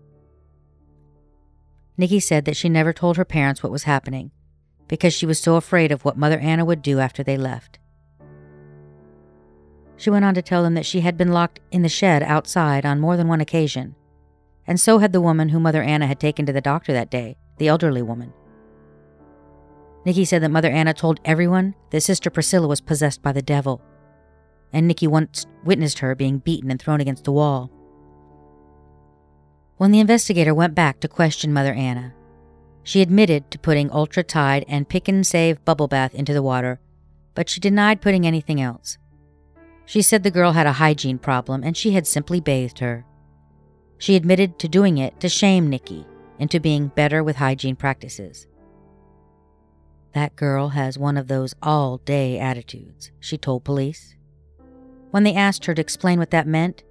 Nikki 1.98 2.20
said 2.20 2.46
that 2.46 2.56
she 2.56 2.70
never 2.70 2.94
told 2.94 3.18
her 3.18 3.26
parents 3.26 3.64
what 3.64 3.72
was 3.72 3.84
happening 3.84 4.32
because 4.88 5.14
she 5.14 5.26
was 5.26 5.40
so 5.40 5.56
afraid 5.56 5.92
of 5.92 6.06
what 6.06 6.18
Mother 6.18 6.40
Anna 6.40 6.64
would 6.64 6.82
do 6.82 7.00
after 7.00 7.24
they 7.24 7.38
left. 7.38 7.80
She 9.98 10.10
went 10.10 10.26
on 10.26 10.34
to 10.36 10.42
tell 10.42 10.64
them 10.64 10.74
that 10.74 10.86
she 10.86 11.02
had 11.02 11.18
been 11.18 11.32
locked 11.32 11.60
in 11.72 11.82
the 11.82 11.90
shed 11.90 12.22
outside 12.24 12.86
on 12.86 13.00
more 13.00 13.18
than 13.18 13.28
one 13.28 13.42
occasion, 13.42 13.96
and 14.68 14.80
so 14.80 15.00
had 15.00 15.14
the 15.14 15.22
woman 15.22 15.50
who 15.50 15.60
Mother 15.60 15.82
Anna 15.82 16.08
had 16.08 16.20
taken 16.20 16.46
to 16.46 16.54
the 16.54 16.62
doctor 16.62 16.92
that 16.94 17.12
day, 17.12 17.38
the 17.58 17.68
elderly 17.68 18.02
woman. 18.02 18.34
Nikki 20.06 20.26
said 20.26 20.44
that 20.44 20.52
Mother 20.52 20.70
Anna 20.70 20.94
told 20.94 21.20
everyone 21.26 21.76
that 21.90 22.02
Sister 22.02 22.30
Priscilla 22.30 22.68
was 22.68 22.82
possessed 22.82 23.22
by 23.22 23.32
the 23.32 23.42
devil, 23.42 23.82
and 24.72 24.88
Nikki 24.88 25.08
once 25.08 25.46
witnessed 25.64 26.00
her 26.00 26.14
being 26.14 26.40
beaten 26.40 26.70
and 26.70 26.80
thrown 26.80 27.02
against 27.02 27.24
the 27.24 27.32
wall. 27.32 27.72
When 29.78 29.92
the 29.92 30.00
investigator 30.00 30.54
went 30.54 30.76
back 30.76 31.00
to 31.00 31.08
question 31.08 31.54
Mother 31.54 31.74
Anna, 31.74 32.14
she 32.84 33.02
admitted 33.02 33.50
to 33.50 33.60
putting 33.60 33.90
Ultra 33.92 34.24
Tide 34.24 34.64
and 34.68 34.88
Pick 34.88 35.08
and 35.08 35.26
Save 35.26 35.64
bubble 35.66 35.88
bath 35.88 36.14
into 36.14 36.34
the 36.34 36.44
water, 36.44 36.80
but 37.34 37.50
she 37.50 37.60
denied 37.60 38.02
putting 38.02 38.28
anything 38.28 38.62
else. 38.62 38.98
She 39.86 40.02
said 40.02 40.24
the 40.24 40.32
girl 40.32 40.54
had 40.54 40.68
a 40.68 40.74
hygiene 40.74 41.20
problem 41.20 41.64
and 41.64 41.78
she 41.78 41.92
had 41.92 42.08
simply 42.08 42.40
bathed 42.40 42.80
her. 42.80 43.06
She 43.98 44.16
admitted 44.16 44.60
to 44.60 44.68
doing 44.68 44.98
it 44.98 45.20
to 45.20 45.30
shame 45.30 45.70
Nikki 45.70 46.06
into 46.40 46.60
being 46.60 46.88
better 46.90 47.24
with 47.24 47.38
hygiene 47.38 47.76
practices. 47.76 48.48
That 50.14 50.36
girl 50.36 50.70
has 50.70 50.98
one 50.98 51.18
of 51.18 51.28
those 51.28 51.54
all 51.62 51.98
day 51.98 52.40
attitudes, 52.40 53.12
she 53.20 53.38
told 53.38 53.64
police. 53.64 54.16
When 55.12 55.24
they 55.24 55.36
asked 55.36 55.66
her 55.66 55.74
to 55.74 55.82
explain 55.82 56.20
what 56.20 56.32
that 56.32 56.48
meant, 56.48 56.84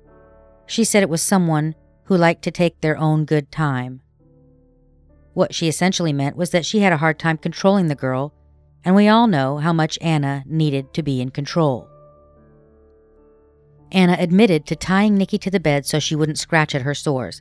she 0.67 0.85
said 0.85 1.03
it 1.03 1.09
was 1.09 1.23
someone 1.23 1.75
who 2.05 2.17
liked 2.17 2.43
to 2.43 2.51
take 2.51 2.81
their 2.81 2.97
own 2.97 3.25
good 3.25 3.51
time. 3.51 4.01
What 5.33 5.55
she 5.55 5.69
essentially 5.69 6.13
meant 6.13 6.37
was 6.37 6.51
that 6.51 6.65
she 6.65 6.81
had 6.81 6.93
a 6.93 6.99
hard 6.99 7.19
time 7.19 7.39
controlling 7.39 7.89
the 7.89 7.95
girl, 7.95 8.33
and 8.85 8.95
we 8.95 9.09
all 9.09 9.27
know 9.27 9.59
how 9.59 9.73
much 9.73 9.99
Anna 10.01 10.45
needed 10.47 10.95
to 10.95 11.03
be 11.03 11.21
in 11.21 11.31
control. 11.31 11.89
Anna 13.95 14.17
admitted 14.19 14.67
to 14.67 14.77
tying 14.77 15.15
Nikki 15.15 15.39
to 15.39 15.51
the 15.51 15.61
bed 15.61 15.87
so 15.87 15.99
she 15.99 16.17
wouldn't 16.17 16.39
scratch 16.39 16.75
at 16.75 16.83
her 16.83 16.95
sores, 16.95 17.41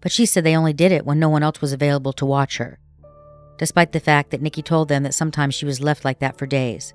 but 0.00 0.10
she 0.10 0.26
said 0.26 0.42
they 0.42 0.56
only 0.56 0.72
did 0.72 0.90
it 0.90 1.04
when 1.04 1.20
no 1.20 1.28
one 1.28 1.42
else 1.42 1.60
was 1.60 1.72
available 1.72 2.12
to 2.14 2.26
watch 2.26 2.56
her 2.56 2.80
despite 3.60 3.92
the 3.92 4.00
fact 4.00 4.30
that 4.30 4.40
Nikki 4.40 4.62
told 4.62 4.88
them 4.88 5.02
that 5.02 5.12
sometimes 5.12 5.54
she 5.54 5.66
was 5.66 5.82
left 5.82 6.02
like 6.02 6.20
that 6.20 6.38
for 6.38 6.46
days. 6.46 6.94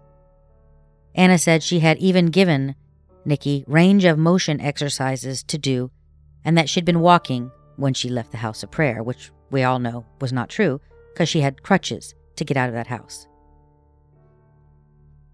Anna 1.13 1.38
said 1.38 1.62
she 1.62 1.82
had 1.82 2.00
even 2.00 2.32
given 2.32 2.74
Nikki 3.24 3.63
range 3.68 4.04
of 4.04 4.18
motion 4.18 4.60
exercises 4.60 5.44
to 5.44 5.60
do 5.60 5.91
and 6.44 6.58
that 6.58 6.68
she'd 6.68 6.84
been 6.84 7.02
walking 7.02 7.52
when 7.76 7.94
she 7.94 8.10
left 8.10 8.32
the 8.32 8.38
house 8.38 8.63
of 8.63 8.72
prayer, 8.72 9.04
which 9.04 9.30
we 9.52 9.62
all 9.62 9.78
know 9.78 10.08
was 10.20 10.34
not 10.34 10.50
true 10.50 10.82
because 11.13 11.30
she 11.30 11.41
had 11.41 11.62
crutches 11.62 12.15
to 12.36 12.44
get 12.44 12.58
out 12.58 12.70
of 12.70 12.74
that 12.74 12.88
house. 12.88 13.28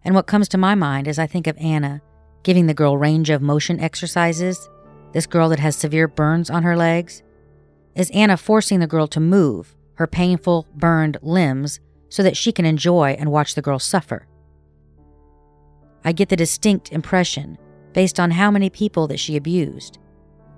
And 0.04 0.14
what 0.14 0.28
comes 0.28 0.50
to 0.50 0.58
my 0.58 0.76
mind 0.76 1.08
as 1.08 1.18
I 1.18 1.28
think 1.28 1.48
of 1.48 1.58
Anna 1.60 2.02
giving 2.44 2.68
the 2.68 2.74
girl 2.74 2.98
range 2.98 3.30
of 3.30 3.42
motion 3.42 3.80
exercises, 3.80 4.70
this 5.14 5.28
girl 5.28 5.50
that 5.50 5.60
has 5.60 5.76
severe 5.76 6.08
burns 6.08 6.50
on 6.50 6.64
her 6.64 6.76
legs, 6.76 7.24
is 7.96 8.10
Anna 8.12 8.38
forcing 8.38 8.80
the 8.80 8.88
girl 8.88 9.08
to 9.08 9.20
move 9.20 9.76
her 9.96 10.08
painful, 10.08 10.68
burned 10.76 11.18
limbs 11.22 11.80
so 12.10 12.24
that 12.24 12.36
she 12.36 12.52
can 12.52 12.66
enjoy 12.66 13.16
and 13.20 13.32
watch 13.32 13.54
the 13.54 13.62
girl 13.62 13.78
suffer. 13.78 14.28
I 16.04 16.12
get 16.12 16.30
the 16.30 16.36
distinct 16.36 16.92
impression, 16.92 17.58
based 17.94 18.20
on 18.20 18.32
how 18.32 18.50
many 18.50 18.70
people 18.70 19.08
that 19.08 19.20
she 19.20 19.36
abused, 19.36 20.00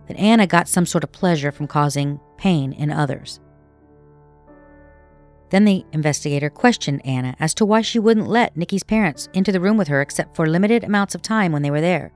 that 0.08 0.18
Anna 0.18 0.48
got 0.48 0.70
some 0.70 0.86
sort 0.86 1.04
of 1.04 1.12
pleasure 1.12 1.52
from 1.52 1.68
causing 1.68 2.20
pain 2.38 2.72
in 2.72 2.92
others. 2.92 3.42
Then 5.54 5.66
the 5.66 5.86
investigator 5.92 6.50
questioned 6.50 7.06
Anna 7.06 7.36
as 7.40 7.54
to 7.54 7.66
why 7.66 7.82
she 7.82 8.00
wouldn't 8.00 8.28
let 8.28 8.58
Nikki's 8.58 8.82
parents 8.84 9.30
into 9.34 9.52
the 9.52 9.62
room 9.62 9.78
with 9.78 9.88
her 9.88 10.02
except 10.02 10.36
for 10.36 10.48
limited 10.48 10.84
amounts 10.84 11.14
of 11.14 11.22
time 11.22 11.52
when 11.52 11.62
they 11.62 11.70
were 11.70 11.80
there. 11.80 12.12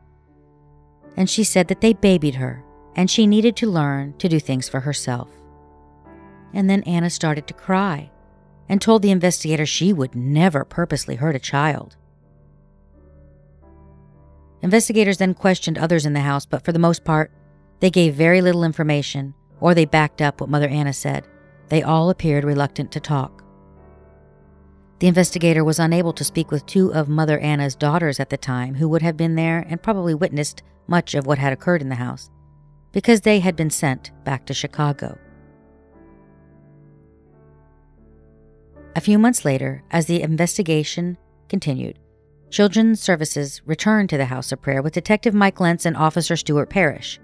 And 1.16 1.30
she 1.30 1.44
said 1.44 1.68
that 1.68 1.80
they 1.80 1.94
babied 1.94 2.34
her 2.34 2.64
and 2.96 3.12
she 3.12 3.28
needed 3.28 3.56
to 3.58 3.70
learn 3.70 4.18
to 4.18 4.28
do 4.28 4.40
things 4.40 4.68
for 4.68 4.80
herself. 4.80 5.30
And 6.52 6.68
then 6.68 6.82
Anna 6.82 7.12
started 7.12 7.46
to 7.46 7.54
cry 7.54 8.10
and 8.68 8.82
told 8.82 9.04
the 9.04 9.12
investigator 9.12 9.68
she 9.68 9.94
would 9.94 10.16
never 10.16 10.66
purposely 10.66 11.14
hurt 11.14 11.36
a 11.36 11.40
child. 11.40 11.96
Investigators 14.64 15.20
then 15.20 15.36
questioned 15.36 15.78
others 15.78 16.08
in 16.08 16.14
the 16.14 16.22
house, 16.22 16.48
but 16.48 16.66
for 16.66 16.72
the 16.72 16.80
most 16.80 17.06
part, 17.06 17.32
they 17.82 17.92
gave 17.92 18.16
very 18.16 18.42
little 18.42 18.64
information 18.64 19.36
or 19.60 19.76
they 19.76 19.86
backed 19.86 20.24
up 20.24 20.42
what 20.42 20.50
Mother 20.50 20.68
Anna 20.68 20.92
said. 20.92 21.24
They 21.70 21.84
all 21.84 22.10
appeared 22.10 22.44
reluctant 22.44 22.92
to 22.94 23.00
talk. 23.00 23.44
The 25.00 25.08
investigator 25.08 25.64
was 25.64 25.80
unable 25.80 26.14
to 26.14 26.24
speak 26.24 26.50
with 26.50 26.66
two 26.66 26.94
of 26.94 27.08
Mother 27.08 27.38
Anna's 27.40 27.76
daughters 27.76 28.20
at 28.20 28.30
the 28.30 28.38
time 28.38 28.76
who 28.76 28.90
would 28.90 29.02
have 29.04 29.18
been 29.18 29.36
there 29.36 29.66
and 29.70 29.82
probably 29.82 30.16
witnessed 30.16 30.64
much 30.88 31.14
of 31.14 31.28
what 31.28 31.38
had 31.38 31.54
occurred 31.54 31.82
in 31.82 31.90
the 31.90 31.96
house, 31.96 32.32
because 32.92 33.22
they 33.22 33.40
had 33.40 33.56
been 33.56 33.70
sent 33.70 34.12
back 34.24 34.46
to 34.46 34.54
Chicago. 34.54 35.18
A 38.96 39.02
few 39.02 39.20
months 39.20 39.46
later, 39.46 39.84
as 39.92 40.08
the 40.08 40.22
investigation 40.24 41.18
continued, 41.50 42.00
Children's 42.50 43.02
Services 43.02 43.62
returned 43.66 44.10
to 44.10 44.18
the 44.18 44.26
House 44.26 44.52
of 44.52 44.62
Prayer 44.62 44.82
with 44.82 44.94
Detective 44.94 45.34
Mike 45.34 45.60
Lentz 45.60 45.86
and 45.86 45.96
Officer 45.96 46.36
Stuart 46.36 46.70
Parrish. 46.70 47.20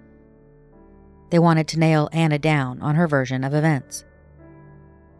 They 1.31 1.39
wanted 1.39 1.67
to 1.69 1.79
nail 1.79 2.09
Anna 2.11 2.37
down 2.37 2.79
on 2.81 2.95
her 2.95 3.07
version 3.07 3.43
of 3.43 3.55
events. 3.55 4.05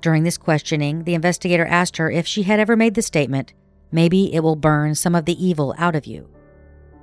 During 0.04 0.24
this 0.24 0.38
questioning, 0.38 1.06
the 1.06 1.13
investigator 1.13 1.66
asked 1.66 1.96
her 1.96 2.12
if 2.12 2.28
she 2.28 2.44
had 2.44 2.60
ever 2.60 2.76
made 2.76 2.94
the 2.94 3.02
statement, 3.02 3.54
Maybe 3.89 4.34
it 4.34 4.42
will 4.42 4.56
burn 4.56 4.96
some 4.96 5.13
of 5.13 5.26
the 5.26 5.46
evil 5.46 5.74
out 5.78 5.96
of 5.96 6.08
you. 6.08 6.28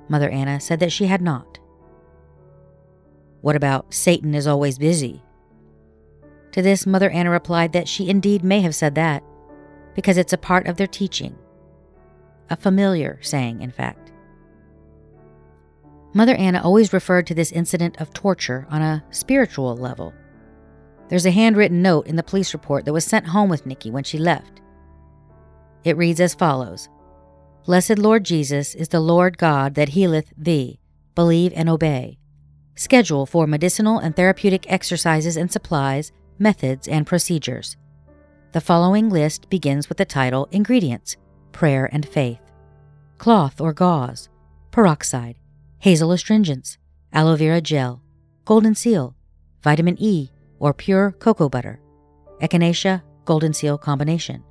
Mother 0.07 0.29
Anna 0.29 0.59
said 0.59 0.81
that 0.81 0.91
she 0.91 1.05
had 1.05 1.21
not. 1.21 1.57
What 3.39 3.55
about 3.55 3.93
Satan 3.93 4.35
is 4.35 4.45
always 4.45 4.77
busy? 4.77 5.23
To 6.51 6.61
this, 6.61 6.85
Mother 6.85 7.09
Anna 7.09 7.31
replied 7.31 7.71
that 7.71 7.87
she 7.87 8.09
indeed 8.09 8.43
may 8.43 8.59
have 8.59 8.75
said 8.75 8.93
that, 8.95 9.23
because 9.95 10.17
it's 10.17 10.33
a 10.33 10.37
part 10.37 10.67
of 10.67 10.75
their 10.75 10.85
teaching. 10.85 11.35
A 12.49 12.57
familiar 12.57 13.17
saying, 13.21 13.61
in 13.61 13.71
fact. 13.71 14.11
Mother 16.13 16.35
Anna 16.35 16.61
always 16.61 16.93
referred 16.93 17.25
to 17.27 17.33
this 17.33 17.53
incident 17.53 17.99
of 18.01 18.13
torture 18.13 18.67
on 18.69 18.81
a 18.81 19.03
spiritual 19.09 19.77
level. 19.77 20.13
There's 21.11 21.25
a 21.25 21.31
handwritten 21.31 21.81
note 21.81 22.07
in 22.07 22.15
the 22.15 22.23
police 22.23 22.53
report 22.53 22.85
that 22.85 22.93
was 22.93 23.03
sent 23.03 23.27
home 23.27 23.49
with 23.49 23.65
Nikki 23.65 23.91
when 23.91 24.05
she 24.05 24.17
left. 24.17 24.61
It 25.83 25.97
reads 25.97 26.21
as 26.21 26.33
follows 26.33 26.87
Blessed 27.65 27.99
Lord 27.99 28.23
Jesus 28.23 28.73
is 28.73 28.87
the 28.87 29.01
Lord 29.01 29.37
God 29.37 29.75
that 29.75 29.89
healeth 29.89 30.31
thee. 30.37 30.79
Believe 31.13 31.51
and 31.53 31.67
obey. 31.67 32.17
Schedule 32.75 33.25
for 33.25 33.45
medicinal 33.45 33.99
and 33.99 34.15
therapeutic 34.15 34.71
exercises 34.71 35.35
and 35.35 35.51
supplies, 35.51 36.13
methods, 36.39 36.87
and 36.87 37.05
procedures. 37.05 37.75
The 38.53 38.61
following 38.61 39.09
list 39.09 39.49
begins 39.49 39.89
with 39.89 39.97
the 39.97 40.05
title 40.05 40.47
Ingredients 40.51 41.17
Prayer 41.51 41.89
and 41.91 42.07
Faith. 42.07 42.39
Cloth 43.17 43.59
or 43.59 43.73
gauze, 43.73 44.29
peroxide, 44.71 45.35
hazel 45.79 46.13
astringents, 46.13 46.77
aloe 47.11 47.35
vera 47.35 47.59
gel, 47.59 48.01
golden 48.45 48.75
seal, 48.75 49.13
vitamin 49.61 49.97
E, 49.99 50.31
or 50.61 50.73
pure 50.73 51.11
cocoa 51.13 51.49
butter, 51.49 51.81
echinacea 52.39 53.01
golden 53.25 53.51
seal 53.51 53.77
combination. 53.77 54.43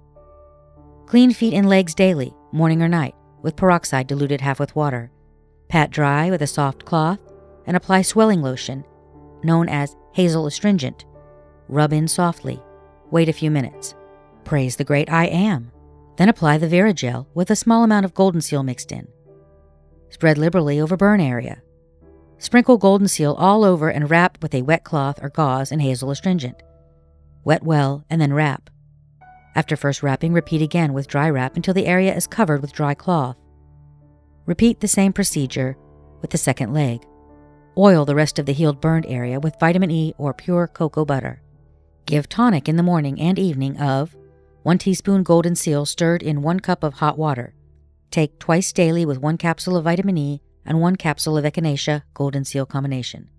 Clean 1.07 1.33
feet 1.33 1.55
and 1.55 1.68
legs 1.68 1.94
daily, 1.94 2.35
morning 2.53 2.83
or 2.83 2.88
night, 2.88 3.14
with 3.42 3.57
peroxide 3.57 4.09
diluted 4.09 4.40
half 4.40 4.59
with 4.59 4.75
water. 4.75 5.11
Pat 5.68 5.90
dry 5.90 6.29
with 6.29 6.42
a 6.42 6.46
soft 6.46 6.85
cloth 6.85 7.20
and 7.64 7.77
apply 7.77 8.03
swelling 8.03 8.42
lotion, 8.42 8.85
known 9.44 9.68
as 9.68 9.96
hazel 10.12 10.46
astringent. 10.46 11.05
Rub 11.68 11.92
in 11.92 12.09
softly. 12.09 12.61
Wait 13.12 13.29
a 13.29 13.33
few 13.33 13.51
minutes. 13.51 13.94
Praise 14.44 14.77
the 14.77 14.85
great 14.85 15.11
I 15.11 15.27
am. 15.27 15.70
Then 16.16 16.29
apply 16.29 16.59
the 16.59 16.68
Vera 16.68 16.92
gel 16.92 17.29
with 17.35 17.51
a 17.51 17.57
small 17.57 17.85
amount 17.85 18.05
of 18.05 18.14
golden 18.14 18.40
seal 18.40 18.64
mixed 18.64 18.90
in. 18.90 19.07
Spread 20.09 20.38
liberally 20.38 20.81
over 20.81 20.96
burn 20.96 21.20
area. 21.20 21.62
Sprinkle 22.40 22.79
golden 22.79 23.07
seal 23.07 23.35
all 23.35 23.64
over 23.64 23.90
and 23.90 24.09
wrap 24.09 24.38
with 24.40 24.55
a 24.55 24.62
wet 24.62 24.83
cloth 24.83 25.22
or 25.22 25.29
gauze 25.29 25.70
and 25.70 25.83
hazel 25.83 26.11
astringent. 26.11 26.62
Wet 27.44 27.62
well 27.62 28.03
and 28.09 28.18
then 28.18 28.33
wrap. 28.33 28.70
After 29.55 29.76
first 29.76 30.03
wrapping, 30.03 30.33
repeat 30.33 30.62
again 30.62 30.94
with 30.94 31.07
dry 31.07 31.29
wrap 31.29 31.55
until 31.55 31.74
the 31.74 31.87
area 31.87 32.14
is 32.14 32.26
covered 32.26 32.62
with 32.62 32.72
dry 32.72 32.94
cloth. 32.94 33.37
Repeat 34.46 34.81
the 34.81 34.88
same 34.88 35.12
procedure 35.12 35.76
with 36.22 36.31
the 36.31 36.38
second 36.38 36.72
leg. 36.72 37.05
Oil 37.76 38.07
the 38.07 38.14
rest 38.14 38.38
of 38.38 38.46
the 38.46 38.55
healed 38.55 38.81
burned 38.81 39.05
area 39.05 39.38
with 39.38 39.61
vitamin 39.61 39.90
E 39.90 40.14
or 40.16 40.33
pure 40.33 40.66
cocoa 40.66 41.05
butter. 41.05 41.42
Give 42.07 42.26
tonic 42.26 42.70
in 42.70 42.76
the 42.76 42.83
morning 42.83 43.20
and 43.20 43.38
evening 43.38 43.76
of 43.76 44.16
1 44.62 44.79
teaspoon 44.79 45.24
golden 45.24 45.55
seal 45.55 45.85
stirred 45.85 46.22
in 46.22 46.40
1 46.40 46.61
cup 46.61 46.83
of 46.83 46.94
hot 46.94 47.18
water. 47.18 47.53
Take 48.11 48.38
twice 48.38 48.72
daily 48.72 49.05
with 49.05 49.18
1 49.18 49.37
capsule 49.37 49.76
of 49.76 49.85
vitamin 49.85 50.16
E 50.16 50.40
and 50.64 50.81
one 50.81 50.96
capsule 50.96 51.37
of 51.37 51.44
echinacea 51.44 52.03
golden 52.14 52.44
seal 52.44 52.66
combination. 52.66 53.31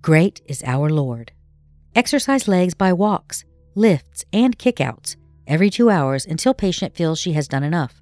Great 0.00 0.40
is 0.46 0.62
our 0.64 0.90
Lord. 0.90 1.32
Exercise 1.94 2.48
legs 2.48 2.74
by 2.74 2.92
walks, 2.92 3.44
lifts, 3.74 4.24
and 4.32 4.58
kickouts 4.58 5.16
every 5.46 5.70
two 5.70 5.90
hours 5.90 6.24
until 6.24 6.54
patient 6.54 6.96
feels 6.96 7.18
she 7.18 7.32
has 7.32 7.48
done 7.48 7.62
enough. 7.62 8.00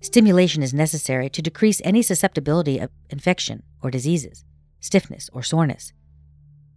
Stimulation 0.00 0.62
is 0.62 0.74
necessary 0.74 1.28
to 1.30 1.42
decrease 1.42 1.80
any 1.84 2.02
susceptibility 2.02 2.78
of 2.78 2.90
infection 3.10 3.62
or 3.82 3.90
diseases, 3.90 4.44
stiffness 4.80 5.28
or 5.32 5.42
soreness. 5.42 5.92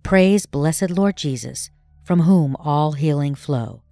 Praise 0.03 0.45
blessed 0.45 0.89
Lord 0.89 1.17
Jesus, 1.17 1.69
from 2.03 2.21
whom 2.21 2.55
all 2.55 2.93
healing 2.93 3.35
flow. 3.35 3.83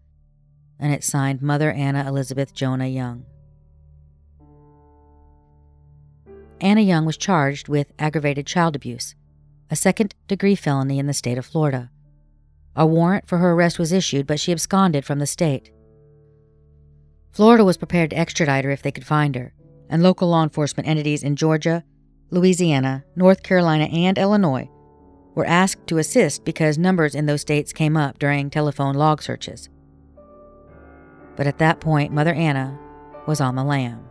And 0.79 0.93
it's 0.93 1.07
signed 1.07 1.41
Mother 1.41 1.71
Anna 1.71 2.07
Elizabeth 2.07 2.53
Jonah 2.53 2.87
Young. 2.87 3.25
Anna 6.59 6.81
Young 6.81 7.05
was 7.05 7.17
charged 7.17 7.67
with 7.67 7.91
aggravated 7.99 8.47
child 8.47 8.75
abuse, 8.75 9.15
a 9.69 9.75
second 9.75 10.15
degree 10.27 10.55
felony 10.55 10.97
in 10.97 11.07
the 11.07 11.13
state 11.13 11.37
of 11.37 11.45
Florida. 11.45 11.91
A 12.75 12.85
warrant 12.85 13.27
for 13.27 13.37
her 13.37 13.51
arrest 13.51 13.79
was 13.79 13.91
issued, 13.91 14.27
but 14.27 14.39
she 14.39 14.51
absconded 14.51 15.05
from 15.05 15.19
the 15.19 15.27
state. 15.27 15.71
Florida 17.31 17.63
was 17.63 17.77
prepared 17.77 18.09
to 18.09 18.17
extradite 18.17 18.65
her 18.65 18.71
if 18.71 18.81
they 18.81 18.91
could 18.91 19.05
find 19.05 19.35
her, 19.35 19.53
and 19.89 20.01
local 20.01 20.29
law 20.29 20.43
enforcement 20.43 20.87
entities 20.87 21.23
in 21.23 21.35
Georgia, 21.35 21.83
Louisiana, 22.31 23.05
North 23.15 23.43
Carolina, 23.43 23.85
and 23.85 24.17
Illinois 24.17 24.69
were 25.35 25.45
asked 25.45 25.85
to 25.85 25.99
assist 25.99 26.43
because 26.45 26.79
numbers 26.79 27.13
in 27.13 27.27
those 27.27 27.41
states 27.41 27.71
came 27.71 27.95
up 27.95 28.17
during 28.17 28.49
telephone 28.49 28.95
log 28.95 29.21
searches. 29.21 29.69
But 31.35 31.45
at 31.45 31.59
that 31.59 31.79
point, 31.79 32.11
Mother 32.11 32.33
Anna 32.33 32.79
was 33.27 33.39
on 33.39 33.55
the 33.55 33.63
lam. 33.63 34.06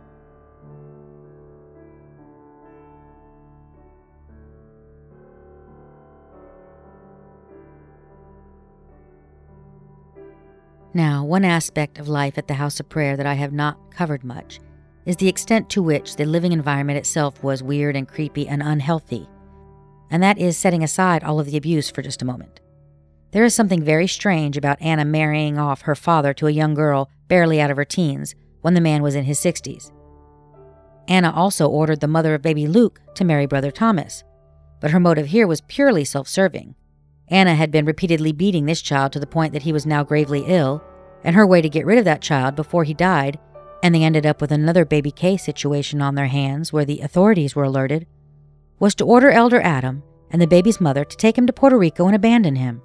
Now, 10.97 11.23
one 11.23 11.45
aspect 11.45 11.99
of 11.99 12.07
life 12.07 12.39
at 12.39 12.47
the 12.47 12.55
House 12.55 12.79
of 12.79 12.89
Prayer 12.89 13.15
that 13.17 13.27
I 13.27 13.35
have 13.35 13.53
not 13.53 13.91
covered 13.91 14.23
much 14.23 14.59
is 15.05 15.15
the 15.17 15.27
extent 15.27 15.69
to 15.69 15.83
which 15.83 16.15
the 16.15 16.25
living 16.25 16.53
environment 16.53 16.97
itself 16.97 17.43
was 17.43 17.61
weird 17.61 17.95
and 17.95 18.07
creepy 18.07 18.47
and 18.47 18.63
unhealthy. 18.63 19.29
And 20.09 20.23
that 20.23 20.39
is 20.39 20.57
setting 20.57 20.83
aside 20.83 21.23
all 21.23 21.39
of 21.39 21.45
the 21.45 21.55
abuse 21.55 21.91
for 21.91 22.01
just 22.01 22.23
a 22.23 22.25
moment. 22.25 22.61
There 23.29 23.43
is 23.43 23.53
something 23.53 23.83
very 23.83 24.07
strange 24.07 24.57
about 24.57 24.81
Anna 24.81 25.05
marrying 25.05 25.59
off 25.59 25.81
her 25.81 25.93
father 25.93 26.33
to 26.33 26.47
a 26.47 26.51
young 26.51 26.73
girl 26.73 27.11
barely 27.27 27.61
out 27.61 27.69
of 27.69 27.77
her 27.77 27.85
teens 27.85 28.33
when 28.61 28.73
the 28.73 28.81
man 28.81 29.03
was 29.03 29.13
in 29.13 29.25
his 29.25 29.37
60s. 29.37 29.91
Anna 31.07 31.31
also 31.31 31.67
ordered 31.67 31.99
the 31.99 32.07
mother 32.07 32.33
of 32.33 32.41
baby 32.41 32.65
Luke 32.65 33.01
to 33.13 33.23
marry 33.23 33.45
brother 33.45 33.69
Thomas, 33.69 34.23
but 34.81 34.89
her 34.89 34.99
motive 34.99 35.27
here 35.27 35.45
was 35.45 35.61
purely 35.61 36.03
self 36.03 36.27
serving. 36.27 36.73
Anna 37.29 37.55
had 37.55 37.71
been 37.71 37.85
repeatedly 37.85 38.31
beating 38.31 38.65
this 38.65 38.81
child 38.81 39.11
to 39.13 39.19
the 39.19 39.27
point 39.27 39.53
that 39.53 39.63
he 39.63 39.73
was 39.73 39.85
now 39.85 40.03
gravely 40.03 40.45
ill, 40.47 40.83
and 41.23 41.35
her 41.35 41.45
way 41.45 41.61
to 41.61 41.69
get 41.69 41.85
rid 41.85 41.97
of 41.97 42.05
that 42.05 42.21
child 42.21 42.55
before 42.55 42.83
he 42.83 42.93
died, 42.93 43.39
and 43.83 43.93
they 43.93 44.03
ended 44.03 44.25
up 44.25 44.41
with 44.41 44.51
another 44.51 44.85
baby 44.85 45.11
K 45.11 45.37
situation 45.37 46.01
on 46.01 46.15
their 46.15 46.27
hands 46.27 46.71
where 46.71 46.85
the 46.85 47.01
authorities 47.01 47.55
were 47.55 47.63
alerted, 47.63 48.07
was 48.79 48.95
to 48.95 49.05
order 49.05 49.29
Elder 49.29 49.61
Adam 49.61 50.03
and 50.31 50.41
the 50.41 50.47
baby's 50.47 50.81
mother 50.81 51.03
to 51.03 51.17
take 51.17 51.37
him 51.37 51.47
to 51.47 51.53
Puerto 51.53 51.77
Rico 51.77 52.05
and 52.05 52.15
abandon 52.15 52.55
him. 52.55 52.81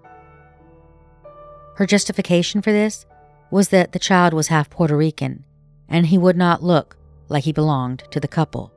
Her 1.77 1.87
justification 1.87 2.63
for 2.63 2.73
this 2.73 3.07
was 3.51 3.69
that 3.69 3.93
the 3.93 3.99
child 3.99 4.33
was 4.33 4.49
half 4.49 4.71
Puerto 4.71 4.97
Rican 4.97 5.45
and 5.89 6.07
he 6.07 6.19
would 6.19 6.37
not 6.37 6.63
look 6.63 6.97
like 7.29 7.45
he 7.45 7.53
belonged 7.53 8.05
to 8.11 8.21
the 8.21 8.29
couple. 8.29 8.73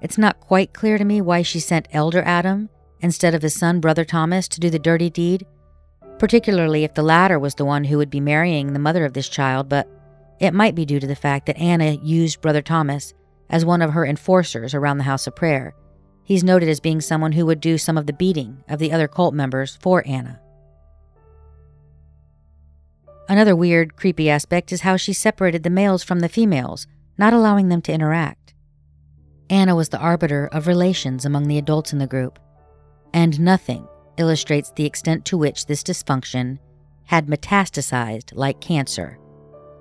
It's 0.00 0.18
not 0.18 0.40
quite 0.40 0.72
clear 0.72 0.98
to 0.98 1.04
me 1.04 1.20
why 1.20 1.42
she 1.42 1.60
sent 1.60 1.88
Elder 1.92 2.22
Adam 2.22 2.68
instead 3.00 3.34
of 3.34 3.42
his 3.42 3.54
son, 3.54 3.80
Brother 3.80 4.04
Thomas, 4.04 4.48
to 4.48 4.60
do 4.60 4.70
the 4.70 4.78
dirty 4.78 5.10
deed, 5.10 5.46
particularly 6.18 6.84
if 6.84 6.94
the 6.94 7.02
latter 7.02 7.38
was 7.38 7.54
the 7.54 7.64
one 7.64 7.84
who 7.84 7.98
would 7.98 8.10
be 8.10 8.20
marrying 8.20 8.72
the 8.72 8.78
mother 8.78 9.04
of 9.04 9.12
this 9.12 9.28
child, 9.28 9.68
but 9.68 9.88
it 10.40 10.54
might 10.54 10.74
be 10.74 10.84
due 10.84 11.00
to 11.00 11.06
the 11.06 11.14
fact 11.14 11.46
that 11.46 11.58
Anna 11.58 11.92
used 12.02 12.40
Brother 12.40 12.62
Thomas 12.62 13.14
as 13.48 13.64
one 13.64 13.82
of 13.82 13.92
her 13.92 14.04
enforcers 14.04 14.74
around 14.74 14.98
the 14.98 15.04
house 15.04 15.26
of 15.26 15.36
prayer. 15.36 15.74
He's 16.24 16.44
noted 16.44 16.68
as 16.68 16.80
being 16.80 17.00
someone 17.00 17.32
who 17.32 17.46
would 17.46 17.60
do 17.60 17.78
some 17.78 17.96
of 17.96 18.06
the 18.06 18.12
beating 18.12 18.64
of 18.68 18.78
the 18.78 18.92
other 18.92 19.08
cult 19.08 19.34
members 19.34 19.76
for 19.76 20.02
Anna. 20.06 20.40
Another 23.28 23.56
weird, 23.56 23.96
creepy 23.96 24.30
aspect 24.30 24.72
is 24.72 24.82
how 24.82 24.96
she 24.96 25.12
separated 25.12 25.62
the 25.62 25.70
males 25.70 26.02
from 26.02 26.20
the 26.20 26.28
females, 26.28 26.86
not 27.18 27.32
allowing 27.32 27.68
them 27.68 27.82
to 27.82 27.92
interact. 27.92 28.54
Anna 29.48 29.74
was 29.74 29.88
the 29.88 29.98
arbiter 29.98 30.46
of 30.46 30.66
relations 30.66 31.24
among 31.24 31.46
the 31.46 31.58
adults 31.58 31.92
in 31.92 31.98
the 31.98 32.06
group, 32.06 32.38
and 33.12 33.40
nothing 33.40 33.86
illustrates 34.16 34.70
the 34.70 34.84
extent 34.84 35.24
to 35.26 35.38
which 35.38 35.66
this 35.66 35.82
dysfunction 35.82 36.58
had 37.04 37.26
metastasized 37.26 38.32
like 38.34 38.60
cancer, 38.60 39.18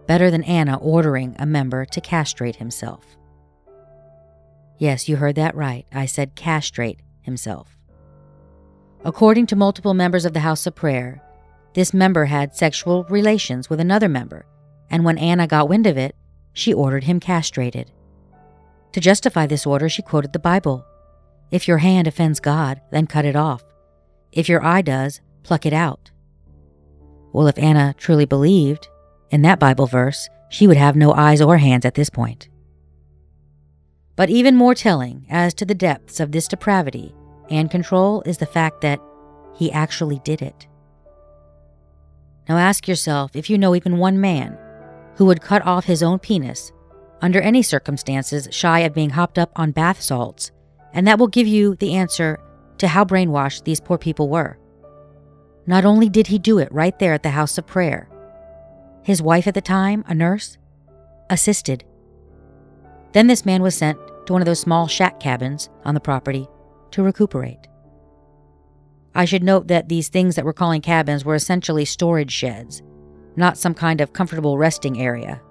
better 0.07 0.29
than 0.29 0.43
Anna 0.43 0.77
ordering 0.77 1.35
a 1.39 1.45
member 1.45 1.85
to 1.85 2.01
castrate 2.01 2.57
himself. 2.57 3.17
Yes, 4.77 5.07
you 5.07 5.15
heard 5.15 5.35
that 5.35 5.55
right. 5.55 5.85
I 5.93 6.05
said 6.05 6.35
castrate 6.35 6.99
himself. 7.21 7.77
According 9.03 9.47
to 9.47 9.55
multiple 9.55 9.93
members 9.93 10.25
of 10.25 10.33
the 10.33 10.41
House 10.41 10.67
of 10.67 10.75
Prayer, 10.75 11.21
this 11.73 11.93
member 11.93 12.25
had 12.25 12.55
sexual 12.55 13.03
relations 13.05 13.69
with 13.69 13.79
another 13.79 14.09
member, 14.09 14.45
and 14.89 15.03
when 15.03 15.17
Anna 15.17 15.47
got 15.47 15.69
wind 15.69 15.87
of 15.87 15.97
it, 15.97 16.15
she 16.53 16.73
ordered 16.73 17.03
him 17.03 17.19
castrated. 17.19 17.91
To 18.93 18.99
justify 19.01 19.45
this 19.45 19.65
order, 19.65 19.89
she 19.89 20.01
quoted 20.01 20.33
the 20.33 20.39
Bible 20.39 20.85
If 21.51 21.67
your 21.67 21.77
hand 21.77 22.07
offends 22.07 22.39
God, 22.39 22.81
then 22.91 23.07
cut 23.07 23.25
it 23.25 23.35
off. 23.35 23.63
If 24.31 24.49
your 24.49 24.63
eye 24.63 24.81
does, 24.81 25.21
pluck 25.43 25.65
it 25.65 25.73
out. 25.73 26.11
Well, 27.31 27.47
if 27.47 27.57
Anna 27.57 27.95
truly 27.97 28.25
believed 28.25 28.87
in 29.29 29.41
that 29.43 29.59
Bible 29.59 29.87
verse, 29.87 30.29
she 30.49 30.67
would 30.67 30.77
have 30.77 30.95
no 30.95 31.13
eyes 31.13 31.41
or 31.41 31.57
hands 31.57 31.85
at 31.85 31.95
this 31.95 32.09
point. 32.09 32.49
But 34.15 34.29
even 34.29 34.55
more 34.55 34.73
telling 34.73 35.25
as 35.29 35.53
to 35.55 35.65
the 35.65 35.75
depths 35.75 36.19
of 36.19 36.31
this 36.31 36.47
depravity 36.47 37.13
and 37.49 37.69
control 37.69 38.21
is 38.25 38.37
the 38.37 38.45
fact 38.45 38.81
that 38.81 38.99
he 39.53 39.71
actually 39.71 40.19
did 40.23 40.41
it. 40.41 40.67
Now 42.47 42.57
ask 42.57 42.87
yourself 42.87 43.35
if 43.35 43.49
you 43.49 43.57
know 43.57 43.75
even 43.75 43.97
one 43.97 44.21
man 44.21 44.57
who 45.15 45.25
would 45.25 45.41
cut 45.41 45.65
off 45.65 45.85
his 45.85 46.03
own 46.03 46.19
penis 46.19 46.71
under 47.21 47.41
any 47.41 47.61
circumstances 47.61 48.47
shy 48.51 48.79
of 48.79 48.93
being 48.93 49.09
hopped 49.11 49.39
up 49.39 49.51
on 49.55 49.71
bath 49.71 50.01
salts, 50.01 50.51
and 50.95 51.05
that 51.05 51.19
will 51.19 51.27
give 51.27 51.45
you 51.45 51.75
the 51.75 51.93
answer 51.93 52.39
to 52.79 52.87
how 52.87 53.05
brainwashed 53.05 53.65
these 53.65 53.79
poor 53.79 53.97
people 53.97 54.29
were. 54.29 54.57
Not 55.67 55.85
only 55.85 56.09
did 56.09 56.27
he 56.27 56.39
do 56.39 56.57
it 56.57 56.71
right 56.71 56.97
there 56.97 57.13
at 57.13 57.21
the 57.21 57.29
house 57.29 57.57
of 57.57 57.67
prayer, 57.67 58.09
his 59.03 59.21
wife 59.21 59.45
at 59.45 59.53
the 59.53 59.61
time, 59.61 60.03
a 60.07 60.15
nurse, 60.15 60.57
assisted. 61.29 61.83
Then 63.11 63.27
this 63.27 63.45
man 63.45 63.61
was 63.61 63.75
sent 63.75 63.99
to 64.25 64.33
one 64.33 64.41
of 64.41 64.45
those 64.45 64.59
small 64.59 64.87
shack 64.87 65.19
cabins 65.19 65.69
on 65.83 65.93
the 65.93 65.99
property 65.99 66.47
to 66.91 67.03
recuperate. 67.03 67.67
I 69.13 69.25
should 69.25 69.43
note 69.43 69.67
that 69.67 69.89
these 69.89 70.09
things 70.09 70.35
that 70.35 70.45
we're 70.45 70.53
calling 70.53 70.81
cabins 70.81 71.23
were 71.23 71.35
essentially 71.35 71.85
storage 71.85 72.31
sheds, 72.31 72.81
not 73.35 73.57
some 73.57 73.73
kind 73.73 74.01
of 74.01 74.13
comfortable 74.13 74.57
resting 74.57 75.01
area. 75.01 75.41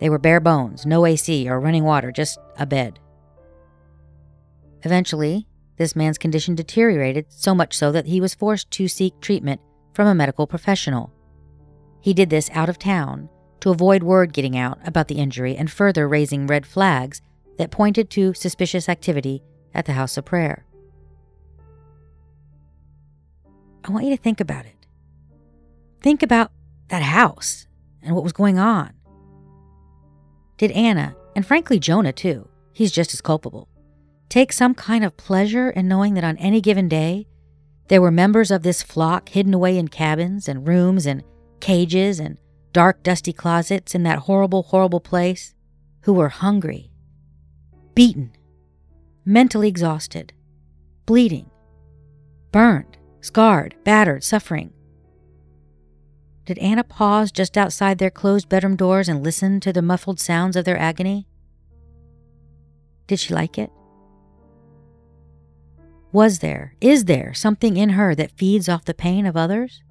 They 0.00 0.10
were 0.10 0.18
bare 0.18 0.40
bones, 0.40 0.86
no 0.86 1.06
AC 1.06 1.48
or 1.48 1.60
running 1.60 1.84
water, 1.84 2.10
just 2.10 2.38
a 2.58 2.66
bed. 2.66 2.98
Eventually, 4.84 5.46
this 5.76 5.96
man's 5.96 6.18
condition 6.18 6.54
deteriorated 6.54 7.26
so 7.28 7.54
much 7.54 7.76
so 7.76 7.92
that 7.92 8.06
he 8.06 8.20
was 8.20 8.34
forced 8.34 8.70
to 8.72 8.88
seek 8.88 9.20
treatment 9.20 9.60
from 9.94 10.06
a 10.06 10.14
medical 10.14 10.46
professional. 10.46 11.12
He 12.00 12.14
did 12.14 12.30
this 12.30 12.50
out 12.52 12.68
of 12.68 12.78
town 12.78 13.28
to 13.60 13.70
avoid 13.70 14.02
word 14.02 14.32
getting 14.32 14.56
out 14.56 14.78
about 14.86 15.08
the 15.08 15.16
injury 15.16 15.56
and 15.56 15.70
further 15.70 16.08
raising 16.08 16.46
red 16.46 16.66
flags 16.66 17.22
that 17.58 17.70
pointed 17.70 18.10
to 18.10 18.34
suspicious 18.34 18.88
activity 18.88 19.42
at 19.72 19.86
the 19.86 19.92
house 19.92 20.16
of 20.16 20.24
prayer. 20.24 20.66
I 23.84 23.92
want 23.92 24.04
you 24.04 24.16
to 24.16 24.22
think 24.22 24.40
about 24.40 24.66
it. 24.66 24.86
Think 26.00 26.22
about 26.22 26.50
that 26.88 27.02
house 27.02 27.66
and 28.02 28.14
what 28.14 28.24
was 28.24 28.32
going 28.32 28.58
on. 28.58 28.92
Did 30.58 30.72
Anna, 30.72 31.16
and 31.34 31.46
frankly 31.46 31.78
Jonah 31.78 32.12
too, 32.12 32.48
he's 32.72 32.92
just 32.92 33.14
as 33.14 33.20
culpable, 33.20 33.68
take 34.32 34.50
some 34.50 34.72
kind 34.74 35.04
of 35.04 35.14
pleasure 35.18 35.68
in 35.68 35.86
knowing 35.86 36.14
that 36.14 36.24
on 36.24 36.38
any 36.38 36.58
given 36.58 36.88
day, 36.88 37.26
there 37.88 38.00
were 38.00 38.10
members 38.10 38.50
of 38.50 38.62
this 38.62 38.82
flock 38.82 39.28
hidden 39.28 39.52
away 39.52 39.76
in 39.76 39.86
cabins 39.88 40.48
and 40.48 40.66
rooms 40.66 41.04
and 41.04 41.22
cages 41.60 42.18
and 42.18 42.38
dark, 42.72 43.02
dusty 43.02 43.34
closets 43.34 43.94
in 43.94 44.04
that 44.04 44.20
horrible, 44.20 44.62
horrible 44.62 45.00
place 45.00 45.54
who 46.04 46.14
were 46.14 46.30
hungry, 46.30 46.90
beaten, 47.94 48.32
mentally 49.26 49.68
exhausted, 49.68 50.32
bleeding, 51.04 51.50
burned, 52.52 52.96
scarred, 53.20 53.74
battered, 53.84 54.24
suffering. 54.24 54.72
Did 56.46 56.56
Anna 56.56 56.84
pause 56.84 57.30
just 57.30 57.58
outside 57.58 57.98
their 57.98 58.08
closed 58.08 58.48
bedroom 58.48 58.76
doors 58.76 59.10
and 59.10 59.22
listen 59.22 59.60
to 59.60 59.74
the 59.74 59.82
muffled 59.82 60.18
sounds 60.18 60.56
of 60.56 60.64
their 60.64 60.78
agony? 60.78 61.26
Did 63.06 63.20
she 63.20 63.34
like 63.34 63.58
it? 63.58 63.70
Was 66.12 66.40
there, 66.40 66.74
is 66.78 67.06
there, 67.06 67.32
something 67.32 67.78
in 67.78 67.90
her 67.90 68.14
that 68.14 68.36
feeds 68.36 68.68
off 68.68 68.84
the 68.84 68.92
pain 68.92 69.24
of 69.24 69.34
others? 69.34 69.82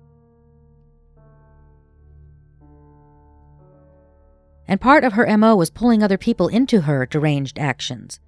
And 4.67 4.79
part 4.79 5.03
of 5.03 5.13
her 5.13 5.35
MO 5.35 5.55
was 5.55 5.71
pulling 5.71 6.03
other 6.03 6.19
people 6.19 6.47
into 6.47 6.81
her 6.81 7.07
deranged 7.07 7.57
actions, 7.57 8.19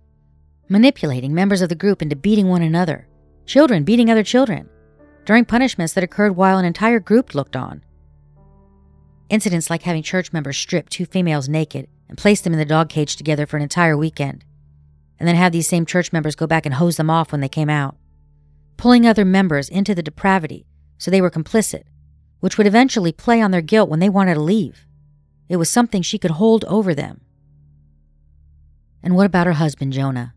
manipulating 0.67 1.35
members 1.35 1.61
of 1.61 1.69
the 1.69 1.75
group 1.75 2.01
into 2.01 2.15
beating 2.15 2.49
one 2.49 2.63
another, 2.63 3.07
children 3.45 3.83
beating 3.83 4.09
other 4.09 4.23
children, 4.23 4.67
during 5.25 5.45
punishments 5.45 5.93
that 5.93 6.03
occurred 6.03 6.35
while 6.35 6.57
an 6.57 6.65
entire 6.65 6.99
group 6.99 7.35
looked 7.35 7.55
on. 7.55 7.83
Incidents 9.29 9.69
like 9.69 9.83
having 9.83 10.01
church 10.01 10.33
members 10.33 10.57
strip 10.57 10.89
two 10.89 11.05
females 11.05 11.47
naked 11.47 11.87
and 12.09 12.17
place 12.17 12.41
them 12.41 12.53
in 12.53 12.59
the 12.59 12.65
dog 12.65 12.89
cage 12.89 13.15
together 13.15 13.45
for 13.45 13.57
an 13.57 13.63
entire 13.63 13.95
weekend, 13.95 14.43
and 15.19 15.27
then 15.27 15.35
have 15.35 15.51
these 15.51 15.67
same 15.67 15.85
church 15.85 16.11
members 16.11 16.35
go 16.35 16.47
back 16.47 16.65
and 16.65 16.75
hose 16.75 16.97
them 16.97 17.09
off 17.09 17.31
when 17.31 17.41
they 17.41 17.49
came 17.49 17.69
out. 17.69 17.95
Pulling 18.77 19.05
other 19.05 19.25
members 19.25 19.69
into 19.69 19.93
the 19.95 20.03
depravity 20.03 20.65
so 20.97 21.11
they 21.11 21.21
were 21.21 21.29
complicit, 21.31 21.83
which 22.39 22.57
would 22.57 22.67
eventually 22.67 23.11
play 23.11 23.41
on 23.41 23.51
their 23.51 23.61
guilt 23.61 23.89
when 23.89 23.99
they 23.99 24.09
wanted 24.09 24.35
to 24.35 24.39
leave. 24.41 24.85
It 25.49 25.57
was 25.57 25.69
something 25.69 26.01
she 26.01 26.17
could 26.17 26.31
hold 26.31 26.65
over 26.65 26.93
them. 26.93 27.21
And 29.03 29.15
what 29.15 29.25
about 29.25 29.47
her 29.47 29.53
husband, 29.53 29.93
Jonah? 29.93 30.33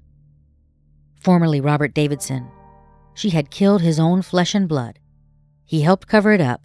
Formerly 1.21 1.61
Robert 1.61 1.95
Davidson, 1.95 2.49
she 3.15 3.31
had 3.31 3.51
killed 3.51 3.83
his 3.83 3.99
own 3.99 4.23
flesh 4.23 4.55
and 4.55 4.69
blood. 4.69 4.99
He 5.65 5.83
helped 5.83 6.09
cover 6.09 6.33
it 6.33 6.41
up, 6.41 6.63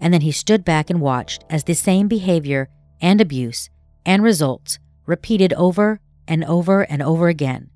and 0.00 0.12
then 0.12 0.22
he 0.22 0.32
stood 0.32 0.64
back 0.64 0.90
and 0.90 1.00
watched 1.00 1.44
as 1.48 1.64
the 1.64 1.74
same 1.74 2.08
behavior 2.08 2.68
and 3.00 3.20
abuse 3.20 3.70
and 4.04 4.22
results 4.22 4.78
repeated 5.06 5.52
over 5.54 6.00
and 6.26 6.44
over 6.44 6.82
and 6.82 7.02
over 7.02 7.28
again. 7.28 7.70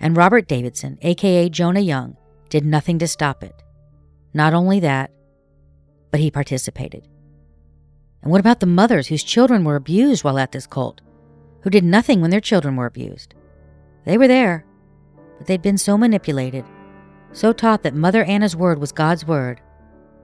And 0.00 0.16
Robert 0.16 0.48
Davidson, 0.48 0.98
aka 1.02 1.48
Jonah 1.48 1.80
Young, 1.80 2.16
did 2.48 2.64
nothing 2.64 2.98
to 2.98 3.08
stop 3.08 3.42
it. 3.42 3.62
Not 4.34 4.54
only 4.54 4.80
that, 4.80 5.10
but 6.10 6.20
he 6.20 6.30
participated. 6.30 7.08
And 8.22 8.30
what 8.30 8.40
about 8.40 8.60
the 8.60 8.66
mothers 8.66 9.08
whose 9.08 9.24
children 9.24 9.64
were 9.64 9.76
abused 9.76 10.24
while 10.24 10.38
at 10.38 10.52
this 10.52 10.66
cult, 10.66 11.00
who 11.62 11.70
did 11.70 11.84
nothing 11.84 12.20
when 12.20 12.30
their 12.30 12.40
children 12.40 12.76
were 12.76 12.86
abused? 12.86 13.34
They 14.04 14.18
were 14.18 14.28
there, 14.28 14.64
but 15.38 15.46
they'd 15.46 15.62
been 15.62 15.78
so 15.78 15.96
manipulated 15.96 16.64
so 17.32 17.52
taught 17.52 17.82
that 17.82 17.94
Mother 17.94 18.24
Anna's 18.24 18.54
word 18.54 18.78
was 18.78 18.92
God's 18.92 19.26
word, 19.26 19.60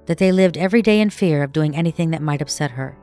that 0.06 0.18
they 0.18 0.32
lived 0.32 0.56
every 0.56 0.82
day 0.82 1.00
in 1.00 1.10
fear 1.10 1.42
of 1.42 1.52
doing 1.52 1.74
anything 1.74 2.10
that 2.10 2.22
might 2.22 2.42
upset 2.42 2.70
her. 2.72 2.96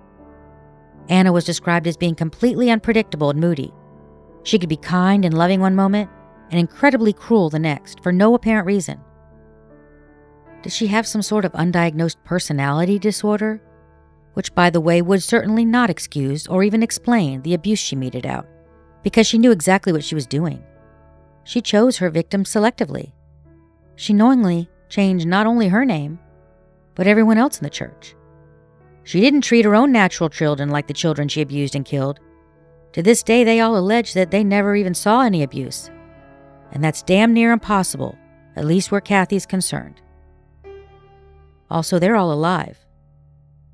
Anna 1.10 1.32
was 1.32 1.44
described 1.44 1.88
as 1.88 1.98
being 1.98 2.16
completely 2.16 2.70
unpredictable 2.70 3.30
and 3.30 3.40
moody. 3.40 3.74
She 4.46 4.58
could 4.58 4.70
be 4.70 4.78
kind 4.78 5.26
and 5.26 5.38
loving 5.38 5.60
one 5.60 5.76
moment 5.76 6.10
and 6.50 6.58
incredibly 6.58 7.12
cruel 7.12 7.50
the 7.50 7.60
next 7.60 8.02
for 8.02 8.14
no 8.14 8.34
apparent 8.34 8.66
reason. 8.66 9.02
Did 10.62 10.72
she 10.72 10.88
have 10.88 11.06
some 11.06 11.22
sort 11.22 11.44
of 11.44 11.52
undiagnosed 11.52 12.24
personality 12.24 12.98
disorder? 12.98 13.62
Which, 14.34 14.56
by 14.56 14.70
the 14.70 14.80
way, 14.80 15.02
would 15.02 15.22
certainly 15.22 15.66
not 15.66 15.90
excuse 15.90 16.48
or 16.48 16.64
even 16.64 16.82
explain 16.82 17.42
the 17.42 17.54
abuse 17.54 17.80
she 17.80 17.98
meted 17.98 18.26
out, 18.26 18.48
because 19.04 19.28
she 19.28 19.38
knew 19.38 19.52
exactly 19.52 19.92
what 19.92 20.06
she 20.06 20.16
was 20.16 20.26
doing. 20.26 20.64
She 21.44 21.62
chose 21.62 21.98
her 21.98 22.10
victims 22.10 22.50
selectively 22.50 23.12
she 23.96 24.14
knowingly 24.14 24.70
changed 24.90 25.28
not 25.28 25.48
only 25.48 25.68
her 25.70 25.86
name, 25.86 26.20
but 26.96 27.08
everyone 27.08 27.38
else 27.38 27.58
in 27.60 27.64
the 27.64 27.70
church. 27.70 28.16
She 29.04 29.22
didn't 29.22 29.42
treat 29.42 29.66
her 29.66 29.76
own 29.76 29.92
natural 29.92 30.30
children 30.30 30.70
like 30.70 30.88
the 30.88 30.94
children 30.94 31.28
she 31.28 31.42
abused 31.42 31.76
and 31.76 31.86
killed. 31.86 32.20
To 32.96 33.04
this 33.04 33.24
day, 33.24 33.44
they 33.44 33.60
all 33.60 33.78
allege 33.78 34.14
that 34.14 34.32
they 34.32 34.42
never 34.42 34.74
even 34.74 34.94
saw 34.94 35.20
any 35.20 35.44
abuse. 35.44 35.92
And 36.72 36.82
that's 36.82 37.04
damn 37.04 37.34
near 37.34 37.52
impossible, 37.52 38.18
at 38.56 38.64
least 38.64 38.90
where 38.90 39.02
Kathy's 39.02 39.46
concerned. 39.46 40.02
Also, 41.70 42.00
they're 42.00 42.16
all 42.16 42.32
alive. 42.32 42.80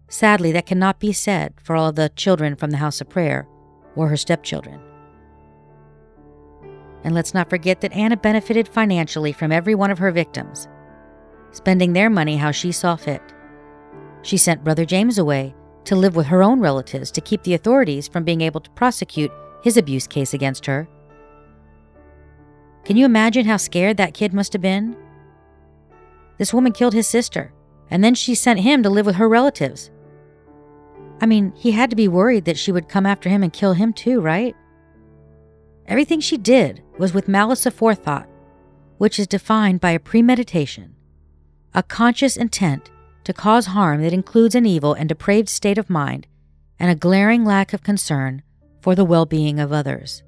Sadly, 0.10 0.52
that 0.54 0.66
cannot 0.66 1.00
be 1.00 1.14
said 1.14 1.54
for 1.62 1.76
all 1.76 1.90
of 1.90 1.96
the 1.98 2.10
children 2.16 2.56
from 2.56 2.72
the 2.72 2.78
House 2.78 3.00
of 3.00 3.10
Prayer 3.10 3.48
or 3.96 4.08
her 4.08 4.18
stepchildren. 4.18 4.82
And 7.04 7.14
let's 7.14 7.36
not 7.36 7.48
forget 7.48 7.82
that 7.82 7.94
Anna 7.94 8.18
benefited 8.18 8.68
financially 8.68 9.34
from 9.34 9.52
every 9.52 9.76
one 9.76 9.92
of 9.92 10.00
her 10.00 10.12
victims, 10.12 10.68
spending 11.52 11.94
their 11.94 12.10
money 12.10 12.38
how 12.38 12.50
she 12.50 12.72
saw 12.72 12.96
fit. 12.96 13.22
She 14.24 14.38
sent 14.38 14.64
Brother 14.64 14.84
James 14.84 15.20
away 15.20 15.54
to 15.86 15.96
live 15.96 16.16
with 16.16 16.28
her 16.28 16.44
own 16.44 16.60
relatives 16.60 17.12
to 17.12 17.22
keep 17.22 17.44
the 17.44 17.54
authorities 17.54 18.08
from 18.08 18.24
being 18.24 18.42
able 18.42 18.62
to 18.62 18.70
prosecute 18.72 19.32
his 19.64 19.78
abuse 19.78 20.08
case 20.08 20.34
against 20.34 20.66
her. 20.66 20.88
Can 22.84 22.98
you 22.98 23.06
imagine 23.06 23.46
how 23.46 23.58
scared 23.58 23.98
that 23.98 24.14
kid 24.14 24.34
must 24.34 24.54
have 24.54 24.62
been? 24.62 24.96
This 26.38 26.54
woman 26.54 26.72
killed 26.72 26.94
his 26.94 27.08
sister, 27.08 27.54
and 27.90 28.04
then 28.04 28.16
she 28.16 28.34
sent 28.34 28.62
him 28.62 28.82
to 28.84 28.90
live 28.90 29.06
with 29.06 29.16
her 29.16 29.30
relatives. 29.30 29.92
I 31.22 31.28
mean, 31.28 31.54
he 31.56 31.72
had 31.72 31.92
to 31.92 31.96
be 31.96 32.08
worried 32.08 32.46
that 32.46 32.58
she 32.58 32.72
would 32.72 32.90
come 32.90 33.06
after 33.06 33.30
him 33.30 33.44
and 33.44 33.54
kill 33.54 33.74
him 33.74 33.94
too, 33.94 34.22
right? 34.22 34.56
Everything 35.86 36.20
she 36.20 36.38
did 36.38 36.82
was 36.98 37.14
with 37.14 37.28
malice 37.28 37.66
aforethought, 37.66 38.28
which 38.98 39.20
is 39.20 39.28
defined 39.28 39.82
by 39.82 39.92
a 39.92 40.00
premeditation, 40.00 40.96
a 41.74 41.84
conscious 41.84 42.38
intent 42.38 42.90
to 43.24 43.34
cause 43.34 43.68
harm 43.68 44.02
that 44.02 44.14
includes 44.14 44.56
an 44.56 44.66
evil 44.66 44.94
and 44.94 45.08
depraved 45.08 45.50
state 45.50 45.78
of 45.78 45.90
mind 45.90 46.28
and 46.80 46.90
a 46.90 46.96
glaring 46.96 47.46
lack 47.46 47.74
of 47.74 47.84
concern 47.84 48.42
for 48.82 48.96
the 48.96 49.06
well 49.06 49.26
being 49.26 49.60
of 49.60 49.72
others. 49.72 50.24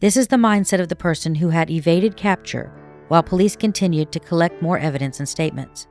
This 0.00 0.16
is 0.16 0.28
the 0.28 0.36
mindset 0.36 0.80
of 0.80 0.88
the 0.88 0.96
person 0.96 1.36
who 1.36 1.50
had 1.50 1.70
evaded 1.70 2.16
capture 2.16 2.72
while 3.08 3.22
police 3.22 3.56
continued 3.56 4.12
to 4.12 4.20
collect 4.20 4.60
more 4.62 4.78
evidence 4.78 5.18
and 5.20 5.28
statements. 5.28 5.86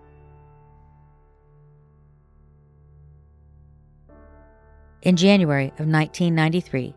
In 5.02 5.16
January 5.16 5.68
of 5.78 5.88
1993, 5.88 6.96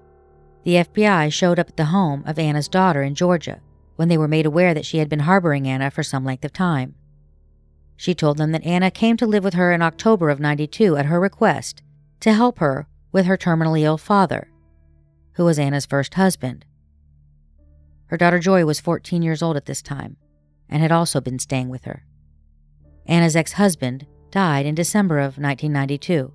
the 0.64 0.76
FBI 0.76 1.32
showed 1.32 1.58
up 1.58 1.68
at 1.68 1.76
the 1.76 1.86
home 1.86 2.24
of 2.26 2.38
Anna's 2.38 2.68
daughter 2.68 3.02
in 3.02 3.14
Georgia 3.14 3.60
when 3.96 4.08
they 4.08 4.16
were 4.18 4.28
made 4.28 4.46
aware 4.46 4.72
that 4.74 4.86
she 4.86 4.98
had 4.98 5.08
been 5.08 5.20
harboring 5.20 5.68
Anna 5.68 5.90
for 5.90 6.02
some 6.02 6.24
length 6.24 6.44
of 6.44 6.52
time. 6.52 6.94
She 7.98 8.14
told 8.14 8.38
them 8.38 8.52
that 8.52 8.64
Anna 8.64 8.92
came 8.92 9.16
to 9.16 9.26
live 9.26 9.42
with 9.42 9.54
her 9.54 9.72
in 9.72 9.82
October 9.82 10.30
of 10.30 10.38
92 10.38 10.96
at 10.96 11.06
her 11.06 11.18
request 11.18 11.82
to 12.20 12.32
help 12.32 12.60
her 12.60 12.86
with 13.10 13.26
her 13.26 13.36
terminally 13.36 13.82
ill 13.82 13.98
father, 13.98 14.52
who 15.32 15.44
was 15.44 15.58
Anna's 15.58 15.84
first 15.84 16.14
husband. 16.14 16.64
Her 18.06 18.16
daughter 18.16 18.38
Joy 18.38 18.64
was 18.64 18.78
14 18.78 19.20
years 19.20 19.42
old 19.42 19.56
at 19.56 19.66
this 19.66 19.82
time 19.82 20.16
and 20.68 20.80
had 20.80 20.92
also 20.92 21.20
been 21.20 21.40
staying 21.40 21.70
with 21.70 21.84
her. 21.86 22.04
Anna's 23.04 23.34
ex 23.34 23.54
husband 23.54 24.06
died 24.30 24.64
in 24.64 24.76
December 24.76 25.18
of 25.18 25.36
1992. 25.36 26.32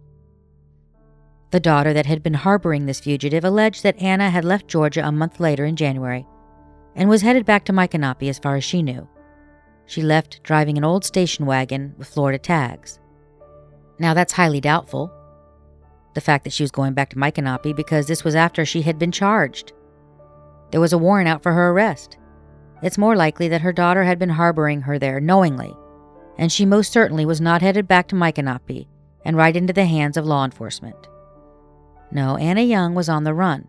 The 1.51 1.59
daughter 1.61 1.93
that 1.93 2.07
had 2.07 2.21
been 2.21 2.33
harboring 2.33 2.87
this 2.87 2.99
fugitive 2.99 3.45
alleged 3.45 3.83
that 3.83 4.01
Anna 4.01 4.29
had 4.29 4.43
left 4.43 4.67
Georgia 4.67 5.07
a 5.07 5.13
month 5.13 5.39
later 5.39 5.63
in 5.63 5.77
January 5.77 6.27
and 6.93 7.09
was 7.09 7.21
headed 7.21 7.45
back 7.45 7.63
to 7.65 7.71
Micanopy 7.71 8.27
as 8.27 8.39
far 8.39 8.57
as 8.57 8.65
she 8.65 8.83
knew. 8.83 9.07
She 9.85 10.01
left 10.01 10.41
driving 10.43 10.77
an 10.77 10.83
old 10.83 11.03
station 11.03 11.45
wagon 11.45 11.93
with 11.97 12.07
Florida 12.07 12.37
tags. 12.39 12.99
Now, 13.99 14.13
that's 14.13 14.33
highly 14.33 14.61
doubtful. 14.61 15.11
The 16.13 16.21
fact 16.21 16.43
that 16.43 16.53
she 16.53 16.63
was 16.63 16.71
going 16.71 16.93
back 16.93 17.09
to 17.09 17.15
Micanopy 17.15 17.75
because 17.75 18.07
this 18.07 18.23
was 18.23 18.35
after 18.35 18.65
she 18.65 18.81
had 18.81 18.99
been 18.99 19.11
charged. 19.11 19.73
There 20.71 20.81
was 20.81 20.93
a 20.93 20.97
warrant 20.97 21.27
out 21.27 21.43
for 21.43 21.51
her 21.51 21.69
arrest. 21.69 22.17
It's 22.81 22.97
more 22.97 23.15
likely 23.15 23.47
that 23.49 23.61
her 23.61 23.71
daughter 23.71 24.03
had 24.03 24.19
been 24.19 24.29
harboring 24.29 24.81
her 24.81 24.99
there 24.99 25.19
knowingly, 25.19 25.75
and 26.37 26.51
she 26.51 26.65
most 26.65 26.91
certainly 26.91 27.25
was 27.25 27.39
not 27.39 27.61
headed 27.61 27.87
back 27.87 28.07
to 28.09 28.15
Micanopy 28.15 28.87
and 29.23 29.37
right 29.37 29.55
into 29.55 29.73
the 29.73 29.85
hands 29.85 30.17
of 30.17 30.25
law 30.25 30.43
enforcement. 30.43 31.07
No, 32.11 32.37
Anna 32.37 32.61
Young 32.61 32.93
was 32.93 33.09
on 33.09 33.23
the 33.23 33.33
run. 33.33 33.67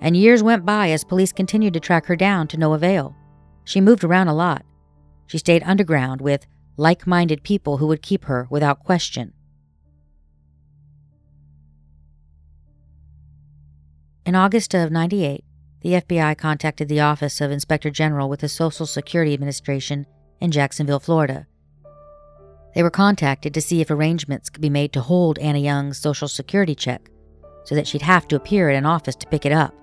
And 0.00 0.16
years 0.16 0.42
went 0.42 0.64
by 0.64 0.90
as 0.90 1.04
police 1.04 1.32
continued 1.32 1.74
to 1.74 1.80
track 1.80 2.06
her 2.06 2.16
down 2.16 2.48
to 2.48 2.56
no 2.56 2.72
avail. 2.72 3.14
She 3.64 3.80
moved 3.80 4.04
around 4.04 4.28
a 4.28 4.34
lot. 4.34 4.64
She 5.32 5.38
stayed 5.38 5.62
underground 5.64 6.20
with 6.20 6.46
like 6.76 7.06
minded 7.06 7.42
people 7.42 7.78
who 7.78 7.86
would 7.86 8.02
keep 8.02 8.26
her 8.26 8.46
without 8.50 8.80
question. 8.80 9.32
In 14.26 14.34
August 14.34 14.74
of 14.74 14.92
98, 14.92 15.42
the 15.80 15.92
FBI 15.94 16.36
contacted 16.36 16.90
the 16.90 17.00
Office 17.00 17.40
of 17.40 17.50
Inspector 17.50 17.88
General 17.92 18.28
with 18.28 18.40
the 18.40 18.48
Social 18.50 18.84
Security 18.84 19.32
Administration 19.32 20.04
in 20.38 20.50
Jacksonville, 20.50 21.00
Florida. 21.00 21.46
They 22.74 22.82
were 22.82 22.90
contacted 22.90 23.54
to 23.54 23.62
see 23.62 23.80
if 23.80 23.90
arrangements 23.90 24.50
could 24.50 24.60
be 24.60 24.68
made 24.68 24.92
to 24.92 25.00
hold 25.00 25.38
Anna 25.38 25.60
Young's 25.60 25.96
Social 25.96 26.28
Security 26.28 26.74
check 26.74 27.08
so 27.64 27.74
that 27.74 27.86
she'd 27.86 28.02
have 28.02 28.28
to 28.28 28.36
appear 28.36 28.68
at 28.68 28.76
an 28.76 28.84
office 28.84 29.16
to 29.16 29.26
pick 29.28 29.46
it 29.46 29.52
up. 29.52 29.74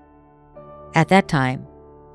At 0.94 1.08
that 1.08 1.28
time, 1.28 1.66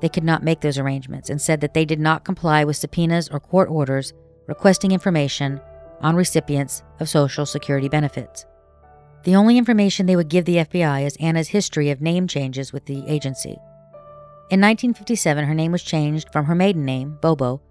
they 0.01 0.09
could 0.09 0.23
not 0.23 0.43
make 0.43 0.61
those 0.61 0.77
arrangements 0.77 1.29
and 1.29 1.41
said 1.41 1.61
that 1.61 1.73
they 1.73 1.85
did 1.85 1.99
not 1.99 2.25
comply 2.25 2.63
with 2.63 2.77
subpoenas 2.77 3.29
or 3.29 3.39
court 3.39 3.69
orders 3.69 4.13
requesting 4.47 4.91
information 4.91 5.59
on 6.01 6.15
recipients 6.15 6.83
of 6.99 7.09
Social 7.09 7.45
Security 7.45 7.89
benefits. 7.89 8.45
The 9.23 9.35
only 9.35 9.57
information 9.57 10.05
they 10.05 10.15
would 10.15 10.29
give 10.29 10.45
the 10.45 10.57
FBI 10.57 11.05
is 11.05 11.17
Anna's 11.19 11.47
history 11.47 11.89
of 11.89 12.01
name 12.01 12.27
changes 12.27 12.71
with 12.71 12.85
the 12.85 13.07
agency. 13.07 13.57
In 14.51 14.61
1957, 14.61 15.45
her 15.45 15.55
name 15.55 15.71
was 15.71 15.81
changed 15.81 16.29
from 16.31 16.45
her 16.45 16.53
maiden 16.53 16.85
name, 16.85 17.17
Bobo, 17.21 17.61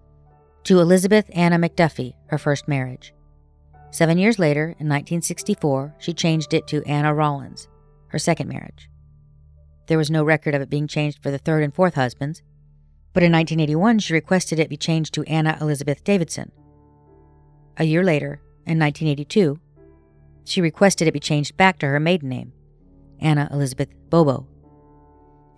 to 0.65 0.81
Elizabeth 0.81 1.31
Anna 1.33 1.59
McDuffie, 1.59 2.15
her 2.27 2.39
first 2.39 2.67
marriage. 2.67 3.15
Seven 3.93 4.19
years 4.19 4.41
later, 4.41 4.65
in 4.81 4.89
1964, 4.89 5.95
she 6.01 6.13
changed 6.13 6.53
it 6.53 6.67
to 6.67 6.83
Anna 6.85 7.15
Rollins, 7.15 7.69
her 8.09 8.19
second 8.19 8.49
marriage. 8.49 8.89
There 9.87 9.99
was 9.99 10.11
no 10.11 10.25
record 10.25 10.55
of 10.55 10.63
it 10.63 10.71
being 10.71 10.87
changed 10.87 11.23
for 11.23 11.31
the 11.31 11.39
third 11.39 11.63
and 11.63 11.75
fourth 11.75 11.95
husbands, 11.95 12.43
but 13.13 13.23
in 13.23 13.33
1981 13.33 13.99
she 14.01 14.13
requested 14.13 14.59
it 14.59 14.69
be 14.69 14.77
changed 14.77 15.15
to 15.15 15.25
Anna 15.25 15.57
Elizabeth 15.61 16.03
Davidson. 16.05 16.53
A 17.77 17.85
year 17.85 18.05
later, 18.05 18.41
in 18.67 18.79
1982, 18.79 19.59
she 20.45 20.61
requested 20.61 21.09
it 21.09 21.13
be 21.13 21.21
changed 21.21 21.57
back 21.57 21.79
to 21.79 21.87
her 21.87 22.01
maiden 22.01 22.29
name, 22.29 22.53
Anna 23.21 23.49
Elizabeth 23.53 23.89
Bobo. 24.11 24.47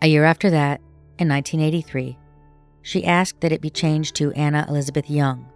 A 0.02 0.08
year 0.08 0.24
after 0.24 0.50
that, 0.50 0.80
in 1.18 1.28
1983, 1.28 2.18
she 2.82 3.04
asked 3.04 3.40
that 3.40 3.52
it 3.52 3.60
be 3.60 3.70
changed 3.70 4.14
to 4.16 4.32
Anna 4.32 4.66
Elizabeth 4.68 5.10
Young, 5.10 5.46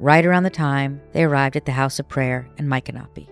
right 0.00 0.24
around 0.24 0.42
the 0.42 0.50
time 0.50 1.00
they 1.12 1.24
arrived 1.24 1.56
at 1.56 1.64
the 1.64 1.72
House 1.72 1.98
of 1.98 2.08
Prayer 2.08 2.48
in 2.56 2.66
Micanopy. 2.66 3.28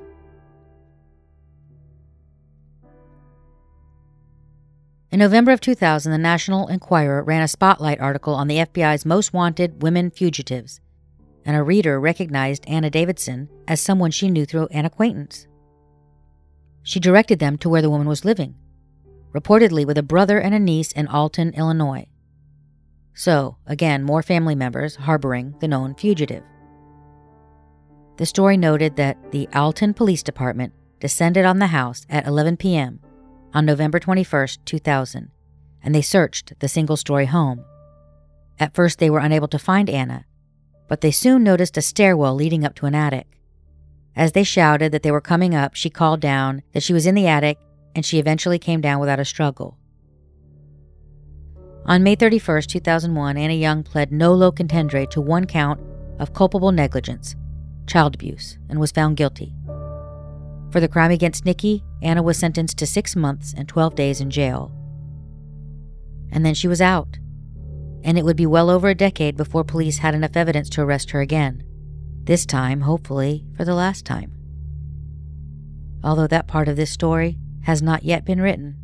In 5.14 5.20
November 5.20 5.52
of 5.52 5.60
2000, 5.60 6.10
the 6.10 6.18
National 6.18 6.66
Enquirer 6.66 7.22
ran 7.22 7.40
a 7.40 7.46
spotlight 7.46 8.00
article 8.00 8.34
on 8.34 8.48
the 8.48 8.56
FBI's 8.56 9.06
most 9.06 9.32
wanted 9.32 9.80
women 9.80 10.10
fugitives, 10.10 10.80
and 11.44 11.56
a 11.56 11.62
reader 11.62 12.00
recognized 12.00 12.64
Anna 12.66 12.90
Davidson 12.90 13.48
as 13.68 13.80
someone 13.80 14.10
she 14.10 14.28
knew 14.28 14.44
through 14.44 14.66
an 14.72 14.84
acquaintance. 14.84 15.46
She 16.82 16.98
directed 16.98 17.38
them 17.38 17.58
to 17.58 17.68
where 17.68 17.80
the 17.80 17.90
woman 17.90 18.08
was 18.08 18.24
living, 18.24 18.56
reportedly 19.32 19.86
with 19.86 19.98
a 19.98 20.02
brother 20.02 20.40
and 20.40 20.52
a 20.52 20.58
niece 20.58 20.90
in 20.90 21.06
Alton, 21.06 21.54
Illinois. 21.54 22.08
So, 23.14 23.58
again, 23.68 24.02
more 24.02 24.20
family 24.20 24.56
members 24.56 24.96
harboring 24.96 25.54
the 25.60 25.68
known 25.68 25.94
fugitive. 25.94 26.42
The 28.16 28.26
story 28.26 28.56
noted 28.56 28.96
that 28.96 29.30
the 29.30 29.48
Alton 29.54 29.94
Police 29.94 30.24
Department 30.24 30.72
descended 30.98 31.44
on 31.44 31.60
the 31.60 31.68
house 31.68 32.04
at 32.10 32.26
11 32.26 32.56
p.m 32.56 32.98
on 33.54 33.64
November 33.64 34.00
21, 34.00 34.48
2000, 34.64 35.30
and 35.82 35.94
they 35.94 36.02
searched 36.02 36.58
the 36.58 36.68
single 36.68 36.96
story 36.96 37.26
home. 37.26 37.64
At 38.58 38.74
first, 38.74 38.98
they 38.98 39.08
were 39.08 39.20
unable 39.20 39.48
to 39.48 39.58
find 39.58 39.88
Anna, 39.88 40.26
but 40.88 41.00
they 41.00 41.10
soon 41.10 41.42
noticed 41.42 41.76
a 41.76 41.82
stairwell 41.82 42.34
leading 42.34 42.64
up 42.64 42.74
to 42.76 42.86
an 42.86 42.94
attic. 42.94 43.40
As 44.16 44.32
they 44.32 44.44
shouted 44.44 44.92
that 44.92 45.02
they 45.02 45.10
were 45.10 45.20
coming 45.20 45.54
up, 45.54 45.74
she 45.74 45.90
called 45.90 46.20
down 46.20 46.62
that 46.72 46.82
she 46.82 46.92
was 46.92 47.06
in 47.06 47.14
the 47.14 47.26
attic, 47.26 47.58
and 47.94 48.04
she 48.04 48.18
eventually 48.18 48.58
came 48.58 48.80
down 48.80 49.00
without 49.00 49.20
a 49.20 49.24
struggle. 49.24 49.78
On 51.86 52.02
May 52.02 52.14
31, 52.14 52.62
2001, 52.62 53.36
Anna 53.36 53.52
Young 53.52 53.82
pled 53.82 54.10
nolo 54.10 54.50
contendere 54.50 55.08
to 55.10 55.20
one 55.20 55.44
count 55.44 55.80
of 56.18 56.32
culpable 56.32 56.72
negligence, 56.72 57.36
child 57.86 58.14
abuse, 58.14 58.58
and 58.68 58.80
was 58.80 58.90
found 58.90 59.16
guilty. 59.16 59.54
For 60.70 60.80
the 60.80 60.88
crime 60.88 61.10
against 61.10 61.44
Nikki, 61.44 61.84
Anna 62.04 62.22
was 62.22 62.36
sentenced 62.36 62.76
to 62.78 62.86
six 62.86 63.16
months 63.16 63.54
and 63.56 63.66
12 63.66 63.94
days 63.94 64.20
in 64.20 64.30
jail. 64.30 64.70
And 66.30 66.44
then 66.44 66.52
she 66.52 66.68
was 66.68 66.82
out. 66.82 67.16
And 68.04 68.18
it 68.18 68.24
would 68.26 68.36
be 68.36 68.44
well 68.44 68.68
over 68.68 68.88
a 68.88 68.94
decade 68.94 69.38
before 69.38 69.64
police 69.64 69.98
had 69.98 70.14
enough 70.14 70.36
evidence 70.36 70.68
to 70.70 70.82
arrest 70.82 71.12
her 71.12 71.22
again. 71.22 71.64
This 72.24 72.44
time, 72.44 72.82
hopefully, 72.82 73.46
for 73.56 73.64
the 73.64 73.74
last 73.74 74.04
time. 74.04 74.32
Although 76.02 76.26
that 76.26 76.46
part 76.46 76.68
of 76.68 76.76
this 76.76 76.90
story 76.90 77.38
has 77.62 77.80
not 77.80 78.02
yet 78.02 78.26
been 78.26 78.42
written. 78.42 78.76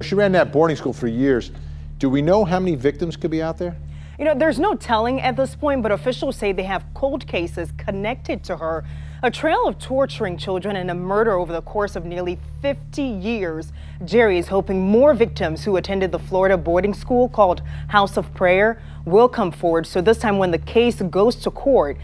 She 0.00 0.14
ran 0.14 0.32
that 0.32 0.52
boarding 0.52 0.78
school 0.78 0.94
for 0.94 1.08
years. 1.08 1.50
Do 1.98 2.08
we 2.08 2.22
know 2.22 2.46
how 2.46 2.58
many 2.58 2.76
victims 2.76 3.14
could 3.14 3.30
be 3.30 3.42
out 3.42 3.58
there? 3.58 3.76
You 4.18 4.24
know, 4.24 4.34
there's 4.34 4.58
no 4.58 4.74
telling 4.74 5.20
at 5.20 5.36
this 5.36 5.54
point, 5.54 5.82
but 5.82 5.92
officials 5.92 6.36
say 6.36 6.52
they 6.52 6.62
have 6.62 6.86
cold 6.94 7.26
cases 7.26 7.72
connected 7.76 8.42
to 8.44 8.56
her 8.56 8.84
a 9.24 9.30
trail 9.30 9.68
of 9.68 9.78
torturing 9.78 10.36
children 10.36 10.74
and 10.74 10.90
a 10.90 10.94
murder 10.94 11.32
over 11.32 11.52
the 11.52 11.62
course 11.62 11.94
of 11.94 12.04
nearly 12.04 12.38
50 12.60 13.02
years. 13.02 13.72
Jerry 14.04 14.36
is 14.36 14.48
hoping 14.48 14.80
more 14.80 15.14
victims 15.14 15.64
who 15.64 15.76
attended 15.76 16.10
the 16.10 16.18
Florida 16.18 16.56
boarding 16.56 16.92
school 16.92 17.28
called 17.28 17.62
House 17.88 18.16
of 18.16 18.34
Prayer 18.34 18.82
will 19.04 19.28
come 19.28 19.52
forward. 19.52 19.86
So 19.86 20.00
this 20.00 20.18
time 20.18 20.38
when 20.38 20.50
the 20.50 20.58
case 20.58 21.00
goes 21.02 21.36
to 21.36 21.50
court, 21.50 21.98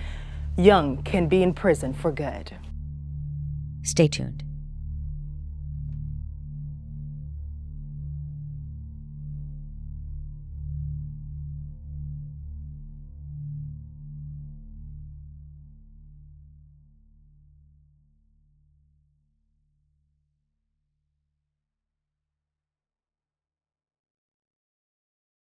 Young 0.56 1.02
can 1.02 1.28
be 1.28 1.42
in 1.42 1.54
prison 1.54 1.92
for 1.92 2.10
good. 2.12 2.56
Stay 3.82 4.08
tuned. 4.08 4.47